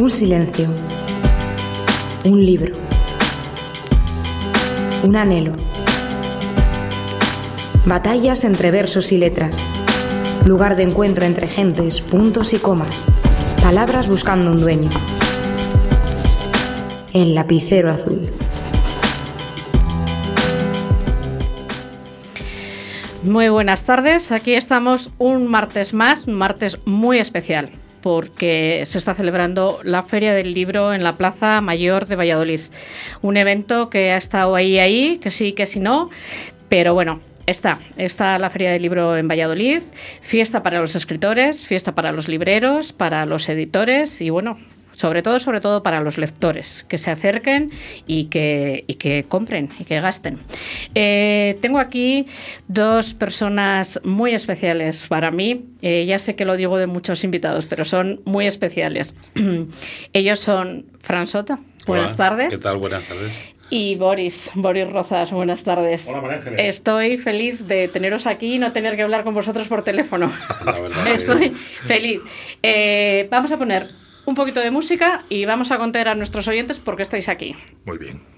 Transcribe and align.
Un 0.00 0.12
silencio. 0.12 0.68
Un 2.24 2.46
libro. 2.46 2.72
Un 5.02 5.16
anhelo. 5.16 5.54
Batallas 7.84 8.44
entre 8.44 8.70
versos 8.70 9.10
y 9.10 9.18
letras. 9.18 9.58
Lugar 10.46 10.76
de 10.76 10.84
encuentro 10.84 11.24
entre 11.24 11.48
gentes, 11.48 12.00
puntos 12.00 12.52
y 12.52 12.58
comas. 12.58 13.04
Palabras 13.60 14.06
buscando 14.06 14.52
un 14.52 14.60
dueño. 14.60 14.88
El 17.12 17.34
lapicero 17.34 17.90
azul. 17.90 18.30
Muy 23.24 23.48
buenas 23.48 23.82
tardes, 23.82 24.30
aquí 24.30 24.54
estamos 24.54 25.10
un 25.18 25.48
martes 25.48 25.92
más, 25.92 26.28
un 26.28 26.34
martes 26.34 26.78
muy 26.84 27.18
especial 27.18 27.72
porque 28.00 28.82
se 28.86 28.98
está 28.98 29.14
celebrando 29.14 29.80
la 29.84 30.02
Feria 30.02 30.34
del 30.34 30.54
Libro 30.54 30.92
en 30.92 31.04
la 31.04 31.16
Plaza 31.16 31.60
Mayor 31.60 32.06
de 32.06 32.16
Valladolid. 32.16 32.60
Un 33.22 33.36
evento 33.36 33.90
que 33.90 34.12
ha 34.12 34.16
estado 34.16 34.54
ahí, 34.54 34.78
ahí, 34.78 35.18
que 35.18 35.30
sí, 35.30 35.52
que 35.52 35.66
sí 35.66 35.80
no, 35.80 36.10
pero 36.68 36.94
bueno, 36.94 37.20
Está, 37.48 37.78
está 37.96 38.38
la 38.38 38.50
Feria 38.50 38.72
del 38.72 38.82
Libro 38.82 39.16
en 39.16 39.26
Valladolid, 39.26 39.80
fiesta 40.20 40.62
para 40.62 40.80
los 40.80 40.94
escritores, 40.94 41.66
fiesta 41.66 41.94
para 41.94 42.12
los 42.12 42.28
libreros, 42.28 42.92
para 42.92 43.24
los 43.24 43.48
editores 43.48 44.20
y 44.20 44.28
bueno, 44.28 44.58
sobre 44.98 45.22
todo, 45.22 45.38
sobre 45.38 45.60
todo 45.60 45.84
para 45.84 46.00
los 46.00 46.18
lectores, 46.18 46.84
que 46.88 46.98
se 46.98 47.12
acerquen 47.12 47.70
y 48.08 48.24
que, 48.24 48.82
y 48.88 48.94
que 48.94 49.24
compren 49.28 49.68
y 49.78 49.84
que 49.84 50.00
gasten. 50.00 50.38
Eh, 50.96 51.56
tengo 51.62 51.78
aquí 51.78 52.26
dos 52.66 53.14
personas 53.14 54.00
muy 54.02 54.34
especiales 54.34 55.06
para 55.08 55.30
mí. 55.30 55.66
Eh, 55.82 56.04
ya 56.04 56.18
sé 56.18 56.34
que 56.34 56.44
lo 56.44 56.56
digo 56.56 56.78
de 56.78 56.88
muchos 56.88 57.22
invitados, 57.22 57.66
pero 57.66 57.84
son 57.84 58.20
muy 58.24 58.46
especiales. 58.48 59.14
Ellos 60.12 60.40
son 60.40 60.86
Fran 61.00 61.28
Sota. 61.28 61.60
Buenas 61.86 62.16
tardes. 62.16 62.52
¿Qué 62.52 62.58
tal? 62.58 62.78
Buenas 62.78 63.04
tardes. 63.06 63.30
Y 63.70 63.94
Boris, 63.96 64.50
Boris 64.54 64.88
Rozas, 64.90 65.30
buenas 65.30 65.62
tardes. 65.62 66.08
Hola, 66.08 66.22
María 66.22 66.38
Ángeles. 66.38 66.60
Estoy 66.74 67.18
feliz 67.18 67.68
de 67.68 67.86
teneros 67.86 68.26
aquí 68.26 68.54
y 68.54 68.58
no 68.58 68.72
tener 68.72 68.96
que 68.96 69.02
hablar 69.02 69.22
con 69.22 69.34
vosotros 69.34 69.68
por 69.68 69.84
teléfono. 69.84 70.32
La 70.64 70.72
verdad 70.80 71.06
Estoy 71.14 71.50
que- 71.50 71.56
feliz. 71.86 72.20
Eh, 72.62 73.28
vamos 73.30 73.52
a 73.52 73.58
poner 73.58 73.88
un 74.28 74.34
poquito 74.34 74.60
de 74.60 74.70
música 74.70 75.24
y 75.28 75.46
vamos 75.46 75.70
a 75.70 75.78
contar 75.78 76.06
a 76.08 76.14
nuestros 76.14 76.46
oyentes 76.48 76.78
por 76.78 76.96
qué 76.96 77.02
estáis 77.02 77.28
aquí. 77.28 77.54
Muy 77.86 77.98
bien. 77.98 78.37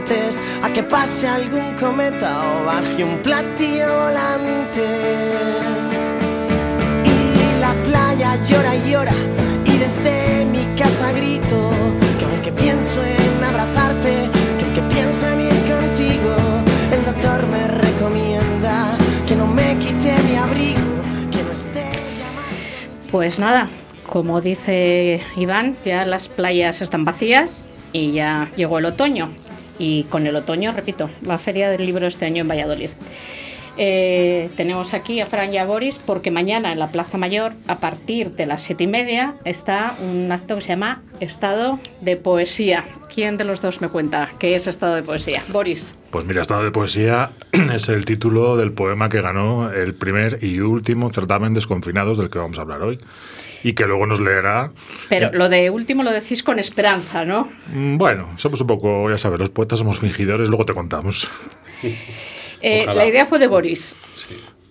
expectantes 0.01 0.41
a 0.63 0.71
que 0.71 0.83
pase 0.83 1.27
algún 1.27 1.75
cometa 1.75 2.61
o 2.61 2.65
baje 2.65 3.03
un 3.03 3.21
platillo 3.21 3.87
volante. 4.03 4.87
Y 7.05 7.59
la 7.59 7.73
playa 7.85 8.35
llora 8.47 8.75
y 8.75 8.91
llora 8.91 9.13
y 9.65 9.77
desde 9.77 10.45
mi 10.45 10.75
casa 10.75 11.11
grito 11.13 11.71
que 12.19 12.25
aunque 12.25 12.51
pienso 12.51 13.01
en 13.03 13.43
abrazarte, 13.43 14.29
que 14.57 14.65
aunque 14.65 14.81
pienso 14.93 15.27
en 15.27 15.41
ir 15.41 15.61
contigo, 15.73 16.35
el 16.93 17.05
doctor 17.05 17.47
me 17.47 17.67
recomienda 17.67 18.97
que 19.27 19.35
no 19.35 19.47
me 19.47 19.77
quite 19.77 20.15
mi 20.29 20.35
abrigo, 20.35 20.79
que 21.31 21.43
no 21.43 21.51
esté 21.51 21.83
ya 22.19 22.31
más 22.35 23.07
Pues 23.11 23.39
nada, 23.39 23.69
como 24.07 24.41
dice 24.41 25.21
Iván, 25.35 25.77
ya 25.85 26.05
las 26.05 26.27
playas 26.27 26.81
están 26.81 27.05
vacías 27.05 27.65
y 27.93 28.13
ya 28.13 28.49
llegó 28.55 28.79
el 28.79 28.85
otoño. 28.85 29.29
Y 29.81 30.03
con 30.03 30.27
el 30.27 30.35
otoño, 30.35 30.73
repito, 30.73 31.09
la 31.25 31.39
Feria 31.39 31.71
del 31.71 31.87
Libro 31.87 32.05
este 32.05 32.27
año 32.27 32.41
en 32.41 32.47
Valladolid. 32.47 32.91
Eh, 33.83 34.51
tenemos 34.55 34.93
aquí 34.93 35.21
a 35.21 35.25
Fran 35.25 35.51
y 35.51 35.57
a 35.57 35.65
Boris 35.65 35.99
porque 36.05 36.29
mañana 36.29 36.71
en 36.71 36.77
la 36.77 36.91
Plaza 36.91 37.17
Mayor, 37.17 37.53
a 37.67 37.79
partir 37.79 38.29
de 38.29 38.45
las 38.45 38.61
siete 38.61 38.83
y 38.83 38.87
media, 38.87 39.33
está 39.43 39.95
un 39.99 40.31
acto 40.31 40.53
que 40.53 40.61
se 40.61 40.67
llama 40.67 41.01
Estado 41.19 41.79
de 41.99 42.15
Poesía. 42.15 42.85
¿Quién 43.11 43.37
de 43.37 43.43
los 43.43 43.59
dos 43.59 43.81
me 43.81 43.89
cuenta 43.89 44.29
qué 44.37 44.53
es 44.53 44.67
Estado 44.67 44.93
de 44.93 45.01
Poesía? 45.01 45.41
Boris. 45.47 45.97
Pues 46.11 46.25
mira, 46.25 46.43
Estado 46.43 46.63
de 46.63 46.69
Poesía 46.69 47.31
es 47.73 47.89
el 47.89 48.05
título 48.05 48.55
del 48.55 48.71
poema 48.71 49.09
que 49.09 49.19
ganó 49.19 49.71
el 49.71 49.95
primer 49.95 50.37
y 50.43 50.59
último 50.59 51.11
certamen 51.11 51.55
Desconfinados 51.55 52.19
del 52.19 52.29
que 52.29 52.37
vamos 52.37 52.59
a 52.59 52.61
hablar 52.61 52.83
hoy. 52.83 52.99
Y 53.63 53.73
que 53.73 53.87
luego 53.87 54.05
nos 54.05 54.19
leerá. 54.19 54.71
Pero 55.09 55.31
lo 55.33 55.49
de 55.49 55.71
último 55.71 56.03
lo 56.03 56.11
decís 56.11 56.43
con 56.43 56.59
esperanza, 56.59 57.25
¿no? 57.25 57.49
Mm, 57.73 57.97
Bueno, 57.97 58.27
somos 58.37 58.61
un 58.61 58.67
poco, 58.67 59.09
ya 59.09 59.17
sabes, 59.17 59.39
los 59.39 59.49
poetas 59.49 59.79
somos 59.79 59.97
fingidores, 59.97 60.49
luego 60.49 60.65
te 60.65 60.73
contamos. 60.75 61.27
Eh, 62.61 62.85
la 62.93 63.05
idea 63.05 63.25
fue 63.25 63.39
de 63.39 63.47
Boris. 63.47 63.95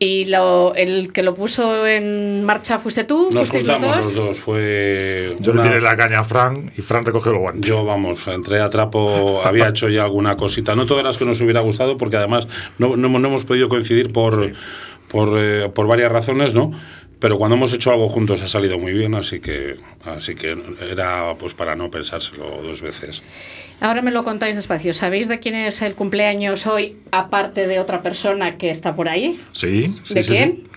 Y 0.02 0.24
lo, 0.24 0.74
el 0.76 1.12
que 1.12 1.22
lo 1.22 1.34
puso 1.34 1.86
en 1.86 2.42
marcha 2.42 2.78
fuiste 2.78 3.04
tú, 3.04 3.24
Nos 3.30 3.50
fuisteis 3.50 3.66
los 3.66 3.76
juntamos 3.76 4.04
dos. 4.06 4.14
los 4.14 4.26
dos. 4.28 4.38
Fue. 4.38 5.36
Yo 5.40 5.52
una- 5.52 5.62
le 5.62 5.68
tiré 5.68 5.80
la 5.82 5.94
caña 5.94 6.20
a 6.20 6.24
Fran 6.24 6.72
y 6.74 6.80
Fran 6.80 7.04
recogió 7.04 7.32
el 7.32 7.38
guante. 7.38 7.68
Yo, 7.68 7.84
vamos, 7.84 8.26
entré 8.26 8.60
a 8.60 8.70
trapo, 8.70 9.42
había 9.44 9.68
hecho 9.68 9.90
ya 9.90 10.04
alguna 10.04 10.38
cosita. 10.38 10.74
No 10.74 10.86
todas 10.86 11.04
las 11.04 11.18
que 11.18 11.26
nos 11.26 11.38
hubiera 11.42 11.60
gustado, 11.60 11.98
porque 11.98 12.16
además 12.16 12.48
no, 12.78 12.96
no, 12.96 13.08
no 13.10 13.28
hemos 13.28 13.44
podido 13.44 13.68
coincidir 13.68 14.10
por, 14.10 14.52
por, 15.08 15.34
eh, 15.38 15.68
por 15.74 15.86
varias 15.86 16.10
razones, 16.10 16.54
¿no? 16.54 16.72
Pero 17.20 17.36
cuando 17.38 17.56
hemos 17.56 17.72
hecho 17.74 17.90
algo 17.90 18.08
juntos 18.08 18.40
ha 18.42 18.48
salido 18.48 18.78
muy 18.78 18.92
bien, 18.92 19.14
así 19.14 19.40
que, 19.40 19.76
así 20.04 20.34
que 20.34 20.56
era 20.90 21.34
pues 21.38 21.52
para 21.52 21.76
no 21.76 21.90
pensárselo 21.90 22.62
dos 22.64 22.80
veces. 22.80 23.22
Ahora 23.80 24.00
me 24.02 24.10
lo 24.10 24.24
contáis 24.24 24.56
despacio. 24.56 24.94
¿Sabéis 24.94 25.28
de 25.28 25.38
quién 25.38 25.54
es 25.54 25.82
el 25.82 25.94
cumpleaños 25.94 26.66
hoy, 26.66 26.96
aparte 27.12 27.66
de 27.66 27.78
otra 27.78 28.02
persona 28.02 28.56
que 28.56 28.70
está 28.70 28.94
por 28.94 29.08
ahí? 29.08 29.38
Sí, 29.52 29.94
sí, 30.04 30.14
¿De 30.14 30.22
sí, 30.22 30.28
quién? 30.30 30.56
sí. 30.56 30.69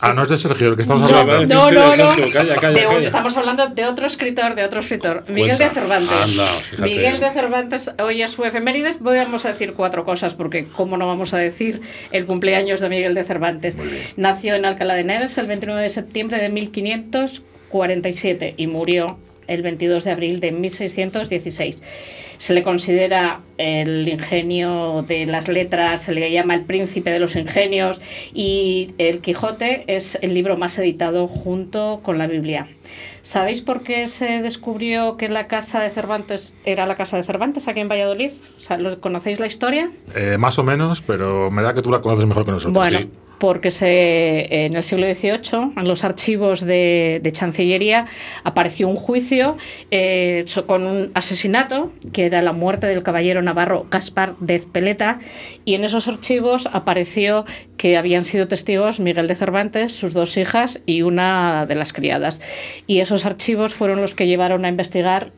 Ah, 0.00 0.12
no 0.12 0.24
es 0.24 0.28
de 0.28 0.36
Sergio 0.36 0.68
el 0.68 0.76
que 0.76 0.82
estamos 0.82 1.10
hablando. 1.10 1.54
no, 1.54 1.70
no, 1.70 1.96
no. 1.96 2.14
Sergio, 2.14 2.32
calla, 2.32 2.56
calla, 2.56 2.80
De 2.80 2.86
calla. 2.86 3.06
Estamos 3.06 3.36
hablando 3.36 3.68
de 3.68 3.86
otro 3.86 4.06
escritor, 4.06 4.54
de 4.54 4.64
otro 4.64 4.80
escritor. 4.80 5.24
Miguel 5.28 5.56
de. 5.56 5.70
Cervantes. 5.70 6.12
Anda. 6.12 6.48
Miguel 6.78 7.20
de 7.20 7.30
Cervantes, 7.30 7.90
hoy 8.02 8.22
es 8.22 8.32
su 8.32 8.42
efemérides. 8.42 8.98
Vamos 9.00 9.46
a 9.46 9.48
decir 9.48 9.72
cuatro 9.74 10.04
cosas, 10.04 10.34
porque 10.34 10.66
¿cómo 10.66 10.96
no 10.96 11.06
vamos 11.06 11.32
a 11.32 11.38
decir 11.38 11.80
el 12.10 12.26
cumpleaños 12.26 12.80
de 12.80 12.88
Miguel 12.88 13.14
de 13.14 13.24
Cervantes? 13.24 13.78
Nació 14.16 14.56
en 14.56 14.64
Alcalá 14.64 14.94
de 14.94 15.02
Henares 15.02 15.38
el 15.38 15.46
29 15.46 15.82
de 15.82 15.88
septiembre 15.88 16.38
de 16.38 16.48
1547 16.48 18.54
y 18.56 18.66
murió 18.66 19.18
el 19.46 19.62
22 19.62 20.04
de 20.04 20.10
abril 20.10 20.40
de 20.40 20.52
1616. 20.52 21.82
Se 22.38 22.54
le 22.54 22.62
considera 22.62 23.40
el 23.58 24.06
ingenio 24.08 25.04
de 25.06 25.26
las 25.26 25.48
letras, 25.48 26.02
se 26.02 26.12
le 26.12 26.30
llama 26.32 26.54
el 26.54 26.62
príncipe 26.62 27.10
de 27.10 27.20
los 27.20 27.36
ingenios 27.36 28.00
y 28.32 28.90
El 28.98 29.20
Quijote 29.20 29.84
es 29.86 30.18
el 30.22 30.34
libro 30.34 30.56
más 30.56 30.76
editado 30.78 31.26
junto 31.28 32.00
con 32.02 32.18
la 32.18 32.26
Biblia. 32.26 32.66
¿Sabéis 33.22 33.62
por 33.62 33.82
qué 33.82 34.06
se 34.06 34.42
descubrió 34.42 35.16
que 35.16 35.28
la 35.28 35.46
casa 35.46 35.80
de 35.80 35.88
Cervantes 35.90 36.54
era 36.66 36.84
la 36.84 36.94
casa 36.96 37.16
de 37.16 37.22
Cervantes 37.22 37.68
aquí 37.68 37.80
en 37.80 37.88
Valladolid? 37.88 38.32
O 38.56 38.60
sea, 38.60 38.76
¿lo- 38.76 39.00
¿Conocéis 39.00 39.40
la 39.40 39.46
historia? 39.46 39.90
Eh, 40.14 40.36
más 40.38 40.58
o 40.58 40.62
menos, 40.64 41.00
pero 41.00 41.50
me 41.50 41.62
da 41.62 41.72
que 41.74 41.80
tú 41.82 41.90
la 41.90 42.00
conoces 42.02 42.26
mejor 42.26 42.44
que 42.44 42.50
nosotros. 42.50 42.74
Bueno, 42.74 42.98
Sí. 42.98 43.08
Porque 43.44 43.68
en 44.48 44.74
el 44.74 44.82
siglo 44.82 45.06
XVIII, 45.06 45.72
en 45.76 45.86
los 45.86 46.02
archivos 46.02 46.62
de, 46.62 47.20
Chancillería, 47.30 48.06
apareció 48.42 48.88
un 48.88 48.96
juicio 48.96 49.58
eh, 49.90 50.46
con 50.66 50.86
un 50.86 51.10
asesinato, 51.12 51.92
que 52.14 52.24
era 52.24 52.40
la 52.40 52.52
muerte 52.52 52.86
del 52.86 53.02
caballero 53.02 53.42
navarro 53.42 53.86
Gaspar 53.90 54.34
de 54.38 54.54
Ezpeleta, 54.54 55.18
y 55.66 55.74
en 55.74 55.84
esos 55.84 56.08
archivos 56.08 56.70
apareció 56.72 57.44
que 57.76 57.98
habían 57.98 58.24
sido 58.24 58.48
testigos 58.48 58.98
Miguel 58.98 59.26
de 59.26 59.34
Cervantes, 59.34 59.92
sus 59.92 60.14
dos 60.14 60.38
hijas 60.38 60.80
y 60.86 61.02
una 61.02 61.66
de 61.66 61.74
las 61.74 61.92
criadas. 61.92 62.40
Y 62.86 63.00
esos 63.00 63.26
archivos 63.26 63.74
fueron 63.74 64.00
los 64.00 64.14
que 64.14 64.26
llevaron 64.26 64.64
a 64.64 64.70
investigar 64.70 65.32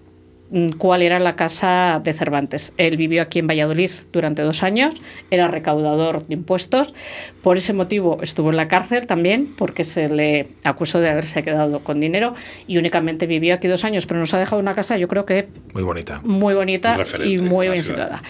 cuál 0.79 1.03
era 1.03 1.19
la 1.19 1.35
casa 1.37 2.01
de 2.03 2.13
Cervantes. 2.13 2.73
Él 2.77 2.97
vivió 2.97 3.23
aquí 3.23 3.41
en 3.41 3.47
Valladolid 3.47 3.91
durante 4.13 4.43
dos 4.43 4.63
años, 4.63 4.95
era 5.31 5.49
recaudador 5.49 6.27
de 6.27 6.35
impuestos, 6.35 6.95
por 7.43 7.57
ese 7.57 7.73
motivo 7.73 8.19
estuvo 8.23 8.51
en 8.51 8.57
la 8.57 8.69
cárcel 8.69 9.07
también, 9.07 9.55
porque 9.57 9.85
se 9.85 10.09
le 10.09 10.47
acusó 10.65 11.01
de 11.01 11.09
haberse 11.09 11.43
quedado 11.43 11.81
con 11.81 12.01
dinero 12.01 12.35
y 12.67 12.79
únicamente 12.79 13.27
vivió 13.27 13.55
aquí 13.55 13.69
dos 13.69 13.85
años, 13.85 14.07
pero 14.07 14.21
nos 14.21 14.33
ha 14.35 14.39
dejado 14.39 14.61
una 14.61 14.75
casa, 14.75 14.97
yo 14.97 15.09
creo 15.09 15.27
que 15.27 15.49
Muy 15.75 15.83
bonita. 15.83 16.21
muy 16.25 16.55
bonita 16.55 16.97
y 17.25 17.39
muy 17.39 17.69
bien 17.69 17.85
situada. 17.85 18.23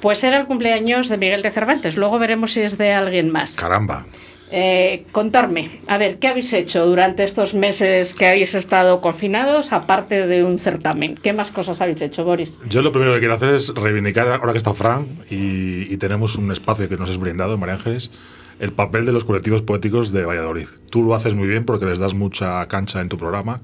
Pues 0.00 0.24
era 0.24 0.38
el 0.38 0.46
cumpleaños 0.46 1.08
de 1.08 1.16
Miguel 1.16 1.42
de 1.42 1.50
Cervantes, 1.50 1.96
luego 1.96 2.18
veremos 2.18 2.52
si 2.52 2.62
es 2.62 2.78
de 2.78 2.92
alguien 2.92 3.30
más. 3.30 3.56
Caramba. 3.56 4.06
Eh, 4.52 5.06
contarme, 5.12 5.70
a 5.86 5.96
ver, 5.96 6.18
¿qué 6.18 6.26
habéis 6.26 6.52
hecho 6.52 6.84
durante 6.84 7.22
estos 7.22 7.54
meses 7.54 8.14
que 8.14 8.26
habéis 8.26 8.56
estado 8.56 9.00
confinados, 9.00 9.72
aparte 9.72 10.26
de 10.26 10.42
un 10.42 10.58
certamen? 10.58 11.14
¿Qué 11.14 11.32
más 11.32 11.52
cosas 11.52 11.80
habéis 11.80 12.02
hecho, 12.02 12.24
Boris? 12.24 12.58
Yo 12.68 12.82
lo 12.82 12.90
primero 12.90 13.14
que 13.14 13.20
quiero 13.20 13.34
hacer 13.34 13.50
es 13.50 13.72
reivindicar, 13.72 14.26
ahora 14.26 14.52
que 14.52 14.58
está 14.58 14.74
Fran 14.74 15.06
y, 15.30 15.92
y 15.92 15.96
tenemos 15.98 16.34
un 16.34 16.50
espacio 16.50 16.88
que 16.88 16.96
nos 16.96 17.10
es 17.10 17.18
brindado 17.18 17.54
en 17.54 17.60
María 17.60 17.76
Ángeles, 17.76 18.10
el 18.58 18.72
papel 18.72 19.06
de 19.06 19.12
los 19.12 19.24
colectivos 19.24 19.62
poéticos 19.62 20.12
de 20.12 20.24
Valladolid. 20.24 20.66
Tú 20.90 21.04
lo 21.04 21.14
haces 21.14 21.34
muy 21.34 21.46
bien 21.46 21.64
porque 21.64 21.86
les 21.86 22.00
das 22.00 22.14
mucha 22.14 22.66
cancha 22.66 23.00
en 23.00 23.08
tu 23.08 23.18
programa, 23.18 23.60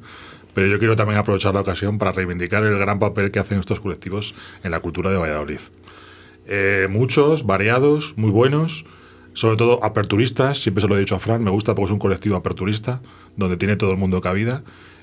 pero 0.55 0.69
yo 0.69 0.79
quiero 0.79 0.97
también 0.97 1.19
aprovechar 1.19 1.53
la 1.53 1.61
ocasión 1.61 1.99
para 1.99 2.13
reivindicar 2.13 2.63
el 2.65 2.79
gran 2.79 2.99
papel 2.99 3.31
que 3.31 3.41
hacen 3.41 3.59
estos 3.59 3.81
colectivos 3.81 4.35
en 4.63 4.71
la 4.71 4.81
cultura 4.81 5.11
de 5.11 5.19
Valladolid. 5.19 5.61
Eh, 6.47 6.87
muchos, 6.89 7.45
variados, 7.45 8.15
muy 8.17 8.31
buenos, 8.31 8.87
sobre 9.37 9.57
todo 9.57 9.85
aperturistas, 9.85 10.59
siempre 10.59 10.81
se 10.81 10.89
lo 10.89 10.97
he 10.97 11.01
dicho 11.01 11.15
a 11.15 11.19
Fran, 11.19 11.45
me 11.45 11.51
gusta 11.51 11.75
porque 11.75 11.87
es 11.87 11.93
un 11.93 11.99
colectivo 11.99 12.37
aperturista, 12.37 13.03
donde 13.37 13.59
tiene 13.59 13.77
todo 13.77 13.91
el 13.91 13.99
mundo 13.99 14.23
cabida, 14.23 14.63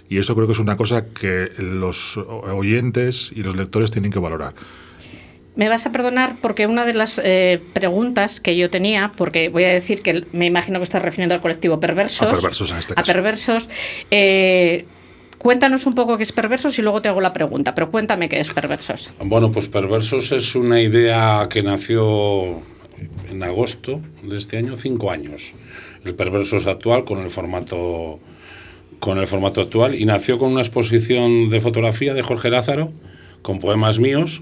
y 0.09 0.17
eso 0.17 0.33
creo 0.33 0.47
que 0.47 0.53
es 0.53 0.59
una 0.59 0.75
cosa 0.75 1.05
que 1.05 1.51
los 1.59 2.17
oyentes 2.17 3.31
y 3.35 3.43
los 3.43 3.55
lectores 3.55 3.91
tienen 3.91 4.11
que 4.11 4.17
valorar. 4.17 4.55
Me 5.55 5.69
vas 5.69 5.85
a 5.85 5.91
perdonar 5.91 6.33
porque 6.41 6.65
una 6.65 6.83
de 6.83 6.95
las 6.95 7.21
eh, 7.23 7.61
preguntas 7.73 8.39
que 8.39 8.57
yo 8.57 8.71
tenía, 8.71 9.11
porque 9.15 9.49
voy 9.49 9.65
a 9.65 9.69
decir 9.69 10.01
que 10.01 10.25
me 10.31 10.47
imagino 10.47 10.79
que 10.79 10.83
estás 10.83 11.03
refiriendo 11.03 11.35
al 11.35 11.41
colectivo 11.41 11.79
Perversos. 11.79 12.27
A 12.27 12.31
Perversos 12.31 12.71
en 12.71 12.77
este 12.77 12.95
caso. 12.95 13.11
A 13.11 13.13
Perversos. 13.13 13.69
Eh, 14.09 14.87
cuéntanos 15.37 15.85
un 15.85 15.93
poco 15.93 16.17
qué 16.17 16.23
es 16.23 16.31
Perversos 16.31 16.79
y 16.79 16.81
luego 16.81 17.03
te 17.03 17.07
hago 17.07 17.21
la 17.21 17.33
pregunta, 17.33 17.75
pero 17.75 17.91
cuéntame 17.91 18.29
qué 18.29 18.39
es 18.39 18.49
Perversos. 18.49 19.11
Bueno, 19.23 19.51
pues 19.51 19.67
Perversos 19.67 20.31
es 20.31 20.55
una 20.55 20.81
idea 20.81 21.47
que 21.51 21.61
nació 21.61 22.63
en 23.29 23.43
agosto 23.43 24.01
de 24.23 24.37
este 24.37 24.57
año, 24.57 24.75
cinco 24.75 25.11
años. 25.11 25.53
El 26.05 26.15
Perversos 26.15 26.65
actual 26.67 27.05
con 27.05 27.19
el 27.19 27.29
formato 27.29 28.19
con 28.99 29.17
el 29.17 29.27
formato 29.27 29.59
actual 29.59 29.95
y 29.95 30.05
nació 30.05 30.39
con 30.39 30.51
una 30.51 30.61
exposición 30.61 31.49
de 31.49 31.59
fotografía 31.59 32.13
de 32.13 32.21
Jorge 32.21 32.49
Lázaro 32.49 32.91
con 33.41 33.59
poemas 33.59 33.99
míos 33.99 34.41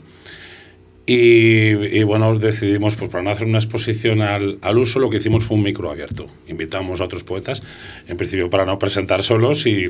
y, 1.06 2.04
bueno, 2.04 2.38
decidimos, 2.38 2.96
pues 2.96 3.10
para 3.10 3.24
no 3.24 3.32
hacer 3.32 3.48
una 3.48 3.58
exposición 3.58 4.22
al, 4.22 4.60
al, 4.62 4.78
uso, 4.78 5.00
lo 5.00 5.10
que 5.10 5.18
hicimos 5.18 5.44
fue 5.44 5.58
un 5.58 5.64
micro 5.64 5.90
abierto. 5.90 6.28
Invitamos 6.48 7.02
a 7.02 7.06
otros 7.06 7.24
poetas, 7.24 7.64
en 8.08 8.18
principio 8.18 8.50
para 8.50 8.66
no 8.66 8.78
presentar 8.78 9.24
solos 9.24 9.66
y, 9.66 9.90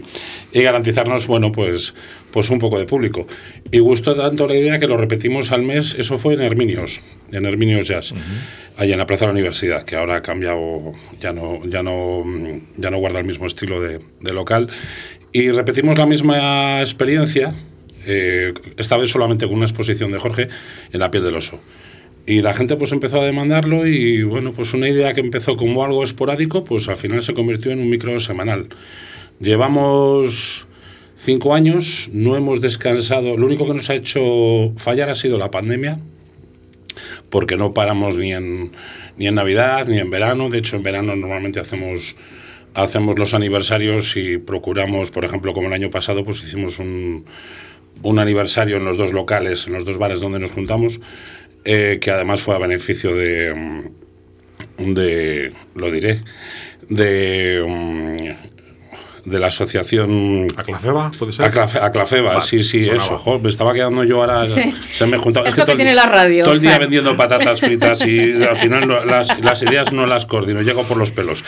y, 0.53 0.61
garantizarnos, 0.61 1.27
bueno, 1.27 1.51
pues, 1.51 1.93
pues 2.31 2.49
un 2.49 2.59
poco 2.59 2.79
de 2.79 2.85
público. 2.85 3.27
Y 3.71 3.79
gustó 3.79 4.15
tanto 4.15 4.47
la 4.47 4.55
idea 4.55 4.79
que 4.79 4.87
lo 4.87 4.95
repetimos 4.95 5.51
al 5.51 5.63
mes, 5.63 5.95
eso 5.99 6.17
fue 6.17 6.33
en 6.33 6.41
Herminios, 6.41 7.01
en 7.31 7.45
Herminios 7.45 7.87
Jazz, 7.87 8.13
uh 8.13 8.15
-huh. 8.15 8.81
allá 8.81 8.93
en 8.93 8.99
la 8.99 9.05
Plaza 9.05 9.25
de 9.25 9.27
la 9.27 9.33
Universidad, 9.33 9.83
que 9.83 9.97
ahora 9.97 10.15
ha 10.17 10.21
cambiado, 10.21 10.93
ya 11.19 11.33
no, 11.33 11.59
ya 11.65 11.83
no, 11.83 12.23
ya 12.77 12.89
no 12.89 12.97
guarda 12.97 13.19
el 13.19 13.25
mismo 13.25 13.47
estilo 13.47 13.81
de, 13.81 13.99
de 14.21 14.33
local. 14.33 14.69
Y 15.33 15.51
repetimos 15.51 15.97
la 15.97 16.05
misma 16.05 16.81
experiencia, 16.81 17.53
eh, 18.05 18.53
esta 18.77 18.97
vez 18.97 19.11
solamente 19.11 19.45
con 19.47 19.55
una 19.57 19.65
exposición 19.65 20.11
de 20.11 20.19
Jorge 20.19 20.47
en 20.91 20.99
la 20.99 21.11
piel 21.11 21.23
del 21.23 21.35
oso. 21.35 21.59
Y 22.25 22.41
la 22.41 22.53
gente 22.53 22.75
pues 22.75 22.91
empezó 22.91 23.19
a 23.19 23.25
demandarlo 23.25 23.87
y 23.87 24.23
bueno, 24.23 24.53
pues 24.53 24.73
una 24.73 24.87
idea 24.87 25.13
que 25.13 25.21
empezó 25.21 25.57
como 25.57 25.83
algo 25.83 26.03
esporádico, 26.03 26.63
pues 26.63 26.87
al 26.87 26.97
final 26.97 27.23
se 27.23 27.33
convirtió 27.33 27.71
en 27.71 27.79
un 27.79 27.89
micro 27.89 28.19
semanal. 28.19 28.67
Llevamos 29.39 30.67
cinco 31.15 31.55
años, 31.55 32.09
no 32.13 32.37
hemos 32.37 32.61
descansado, 32.61 33.37
lo 33.37 33.45
único 33.47 33.65
que 33.65 33.73
nos 33.73 33.89
ha 33.89 33.95
hecho 33.95 34.71
fallar 34.77 35.09
ha 35.09 35.15
sido 35.15 35.37
la 35.39 35.49
pandemia, 35.49 35.99
porque 37.29 37.57
no 37.57 37.73
paramos 37.73 38.17
ni 38.17 38.33
en, 38.33 38.71
ni 39.17 39.27
en 39.27 39.35
Navidad 39.35 39.87
ni 39.87 39.97
en 39.97 40.11
verano, 40.11 40.49
de 40.49 40.59
hecho 40.59 40.75
en 40.75 40.83
verano 40.83 41.15
normalmente 41.15 41.59
hacemos 41.59 42.15
hacemos 42.73 43.19
los 43.19 43.33
aniversarios 43.33 44.15
y 44.15 44.37
procuramos, 44.37 45.11
por 45.11 45.25
ejemplo, 45.25 45.53
como 45.53 45.67
el 45.67 45.73
año 45.73 45.89
pasado, 45.89 46.23
pues 46.23 46.41
hicimos 46.43 46.79
un, 46.79 47.25
un 48.03 48.19
aniversario 48.19 48.77
en 48.77 48.85
los 48.85 48.97
dos 48.97 49.13
locales, 49.13 49.67
en 49.67 49.73
los 49.73 49.85
dos 49.85 49.97
bares 49.97 50.19
donde 50.19 50.39
nos 50.39 50.51
juntamos, 50.51 50.99
eh, 51.65 51.99
que 52.01 52.11
además 52.11 52.41
fue 52.41 52.55
a 52.55 52.57
beneficio 52.57 53.15
de, 53.15 53.83
de 54.77 55.53
lo 55.75 55.91
diré, 55.91 56.21
de, 56.89 58.35
de 59.25 59.39
la 59.39 59.47
asociación... 59.47 60.47
¿Aclafeba? 60.55 61.11
¿Puede 61.17 61.31
ser? 61.31 61.45
Aclafe, 61.45 61.79
Aclafeba, 61.79 62.29
vale, 62.29 62.41
sí, 62.41 62.63
sí, 62.63 62.83
sonaba. 62.83 63.03
eso. 63.03 63.17
Jo, 63.17 63.39
me 63.39 63.49
estaba 63.49 63.73
quedando 63.73 64.03
yo 64.03 64.21
ahora... 64.21 64.47
Sí. 64.47 64.73
Se 64.91 65.05
me 65.05 65.17
juntaba... 65.17 65.45
Es, 65.45 65.53
es 65.53 65.59
que, 65.59 65.65
todo, 65.65 65.75
tiene 65.75 65.93
la 65.93 66.05
radio. 66.05 66.43
Todo 66.43 66.53
el 66.53 66.61
día 66.61 66.77
vendiendo 66.77 67.15
patatas 67.15 67.59
fritas 67.61 68.05
y 68.05 68.43
al 68.43 68.57
final 68.57 68.87
no, 68.87 69.05
las, 69.05 69.37
las, 69.41 69.61
ideas 69.63 69.91
no 69.91 70.05
las 70.05 70.25
coordino, 70.25 70.61
llego 70.61 70.83
por 70.83 70.97
los 70.97 71.11
pelos. 71.11 71.43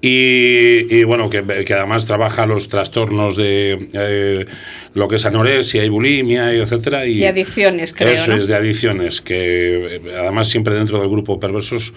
Y, 0.00 0.94
y 0.94 1.04
bueno, 1.04 1.30
que, 1.30 1.64
que, 1.64 1.74
además 1.74 2.04
trabaja 2.04 2.44
los 2.44 2.68
trastornos 2.68 3.36
de 3.36 3.88
eh, 3.94 4.44
lo 4.92 5.08
que 5.08 5.16
es 5.16 5.24
anorexia 5.24 5.82
y 5.82 5.88
bulimia, 5.88 6.54
y 6.54 6.60
etcétera. 6.60 7.06
Y, 7.06 7.20
y 7.20 7.24
adicciones, 7.24 7.94
creo. 7.94 8.12
Eso 8.12 8.32
¿no? 8.32 8.36
es, 8.36 8.46
de 8.46 8.54
adicciones, 8.54 9.22
que 9.22 10.02
además 10.18 10.48
siempre 10.48 10.74
dentro 10.74 11.00
del 11.00 11.08
grupo 11.08 11.40
Perversos 11.40 11.94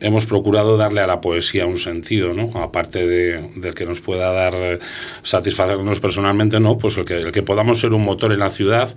hemos 0.00 0.26
procurado 0.26 0.76
darle 0.76 1.00
a 1.00 1.06
la 1.06 1.20
poesía 1.20 1.66
un 1.66 1.78
sentido, 1.78 2.34
¿no? 2.34 2.50
Aparte 2.60 3.06
de, 3.06 3.50
del 3.56 3.74
que 3.74 3.86
nos 3.86 4.00
pueda 4.00 4.32
dar 4.32 4.78
satisfacernos 5.22 6.00
personalmente, 6.00 6.58
¿no? 6.58 6.78
Pues 6.78 6.96
el 6.96 7.04
que, 7.04 7.14
el 7.14 7.32
que 7.32 7.42
podamos 7.42 7.80
ser 7.80 7.92
un 7.92 8.04
motor 8.04 8.32
en 8.32 8.40
la 8.40 8.50
ciudad 8.50 8.94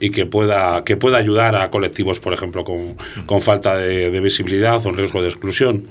y 0.00 0.10
que 0.10 0.26
pueda, 0.26 0.84
que 0.84 0.96
pueda 0.96 1.18
ayudar 1.18 1.56
a 1.56 1.70
colectivos, 1.70 2.20
por 2.20 2.32
ejemplo, 2.32 2.64
con, 2.64 2.96
con 3.26 3.40
falta 3.40 3.76
de, 3.76 4.20
visibilidad 4.20 4.84
o 4.86 4.92
riesgo 4.92 5.22
de 5.22 5.28
exclusión. 5.28 5.88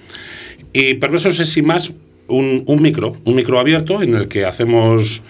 Y 0.73 0.95
Perversos 0.95 1.39
es 1.39 1.49
sin 1.49 1.65
más 1.65 1.93
un, 2.27 2.63
un, 2.67 2.81
micro, 2.81 3.15
un 3.23 3.35
micro 3.35 3.59
abierto 3.59 4.01
en 4.01 4.13
el 4.15 4.27
que 4.27 4.45
hacemos, 4.45 5.21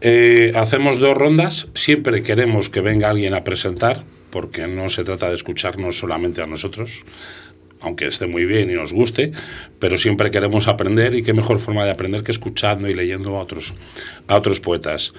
eh, 0.00 0.52
hacemos 0.54 0.98
dos 0.98 1.16
rondas. 1.16 1.68
Siempre 1.74 2.22
queremos 2.22 2.70
que 2.70 2.80
venga 2.80 3.10
alguien 3.10 3.34
a 3.34 3.44
presentar, 3.44 4.04
porque 4.30 4.66
no 4.66 4.88
se 4.88 5.04
trata 5.04 5.28
de 5.28 5.36
escucharnos 5.36 5.98
solamente 5.98 6.42
a 6.42 6.46
nosotros, 6.46 7.04
aunque 7.84 8.06
esté 8.06 8.26
muy 8.26 8.46
bien 8.46 8.70
y 8.70 8.74
nos 8.74 8.92
guste, 8.92 9.32
pero 9.78 9.98
siempre 9.98 10.30
queremos 10.30 10.68
aprender 10.68 11.14
y 11.14 11.22
qué 11.22 11.32
mejor 11.32 11.60
forma 11.60 11.84
de 11.84 11.90
aprender 11.90 12.22
que 12.22 12.32
escuchando 12.32 12.88
y 12.88 12.94
leyendo 12.94 13.36
a 13.36 13.40
otros, 13.40 13.74
a 14.26 14.36
otros 14.36 14.58
poetas. 14.58 15.12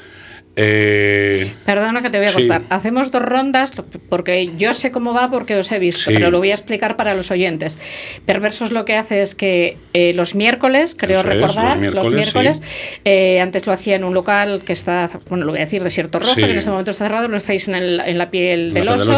Eh, 0.57 1.51
Perdona 1.65 2.01
que 2.01 2.09
te 2.09 2.17
voy 2.17 2.27
a 2.27 2.33
cortar. 2.33 2.61
Sí. 2.61 2.67
Hacemos 2.69 3.11
dos 3.11 3.21
rondas 3.21 3.71
porque 4.07 4.51
yo 4.57 4.73
sé 4.73 4.91
cómo 4.91 5.13
va 5.13 5.29
porque 5.29 5.55
os 5.57 5.69
he 5.71 5.79
visto, 5.79 6.09
sí. 6.09 6.13
pero 6.13 6.31
lo 6.31 6.37
voy 6.37 6.51
a 6.51 6.53
explicar 6.53 6.95
para 6.95 7.13
los 7.13 7.29
oyentes. 7.29 7.77
Perversos 8.25 8.71
lo 8.71 8.85
que 8.85 8.95
hace 8.95 9.21
es 9.21 9.35
que 9.35 9.77
eh, 9.93 10.13
los 10.13 10.33
miércoles, 10.33 10.95
creo 10.97 11.19
Eso 11.19 11.27
recordar, 11.27 11.83
es, 11.83 11.93
los 11.93 12.05
miércoles, 12.05 12.05
los 12.05 12.13
miércoles 12.13 12.57
sí. 12.61 13.01
eh, 13.03 13.41
antes 13.41 13.67
lo 13.67 13.73
hacía 13.73 13.95
en 13.97 14.05
un 14.05 14.13
local 14.13 14.61
que 14.65 14.71
está, 14.73 15.09
bueno, 15.27 15.45
lo 15.45 15.51
voy 15.51 15.59
a 15.59 15.65
decir, 15.65 15.83
Desierto 15.83 16.19
Rojo, 16.19 16.35
que 16.35 16.43
en 16.43 16.57
ese 16.57 16.69
momento 16.69 16.91
está 16.91 17.05
cerrado, 17.05 17.27
lo 17.27 17.37
estáis 17.37 17.67
en, 17.67 17.75
el, 17.75 17.99
en 17.99 18.17
la 18.17 18.31
piel 18.31 18.73
del 18.73 18.87
oso. 18.87 19.13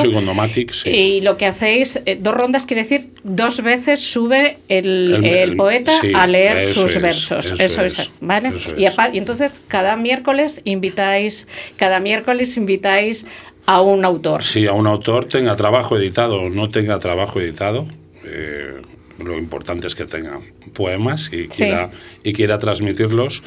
Y, 0.86 0.90
y 0.90 1.22
lo 1.22 1.38
que 1.38 1.46
hacéis, 1.46 2.02
eh, 2.06 2.18
dos 2.20 2.34
rondas 2.34 2.66
quiere 2.66 2.82
decir 2.82 3.10
dos 3.24 3.62
veces 3.62 4.00
sube 4.02 4.58
el, 4.70 5.22
el, 5.24 5.26
el 5.26 5.56
poeta 5.56 5.92
a 6.16 6.26
leer 6.26 6.66
sus 6.74 6.96
es, 6.96 7.02
versos. 7.02 7.46
Eso, 7.46 7.64
eso 7.64 7.84
es, 7.84 8.00
es, 8.00 8.12
¿vale? 8.22 8.54
Y, 8.76 8.86
y 8.86 9.18
entonces 9.18 9.52
cada 9.68 9.96
miércoles 9.96 10.62
invitáis 10.64 11.27
cada 11.78 12.00
miércoles 12.00 12.58
invitáis 12.58 13.26
a 13.66 13.82
un 13.82 14.06
autor. 14.06 14.44
Sí, 14.44 14.66
a 14.66 14.74
un 14.74 14.88
autor, 14.88 15.26
tenga 15.26 15.56
trabajo 15.56 15.98
editado 15.98 16.42
o 16.42 16.50
no 16.50 16.70
tenga 16.70 17.00
trabajo 17.00 17.42
editado. 17.42 17.86
Eh, 18.24 18.82
lo 19.20 19.38
importante 19.38 19.88
es 19.88 19.96
que 19.96 20.06
tenga 20.06 20.40
poemas 20.74 21.30
y 21.34 21.48
quiera, 21.48 21.90
sí. 21.90 22.30
y 22.30 22.34
quiera 22.34 22.58
transmitirlos. 22.58 23.44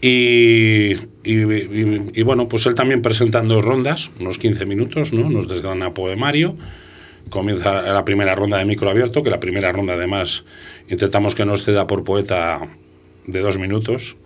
Y, 0.00 0.94
y, 1.22 1.42
y, 1.44 2.10
y, 2.14 2.22
bueno, 2.22 2.48
pues 2.48 2.66
él 2.66 2.74
también 2.74 3.02
presenta 3.02 3.38
en 3.38 3.48
dos 3.48 3.64
rondas, 3.64 4.10
unos 4.18 4.38
15 4.38 4.66
minutos, 4.66 5.12
¿no? 5.12 5.30
Nos 5.30 5.46
desgrana 5.46 5.94
poemario. 5.94 6.56
Comienza 7.30 7.82
la 7.82 8.04
primera 8.04 8.34
ronda 8.34 8.58
de 8.58 8.64
micro 8.64 8.90
abierto, 8.90 9.22
que 9.22 9.30
la 9.30 9.38
primera 9.38 9.70
ronda 9.70 9.94
además 9.94 10.44
intentamos 10.88 11.34
que 11.34 11.44
no 11.44 11.56
ceda 11.56 11.86
por 11.86 12.02
poeta 12.02 12.68
de 13.26 13.40
dos 13.40 13.58
minutos, 13.58 14.16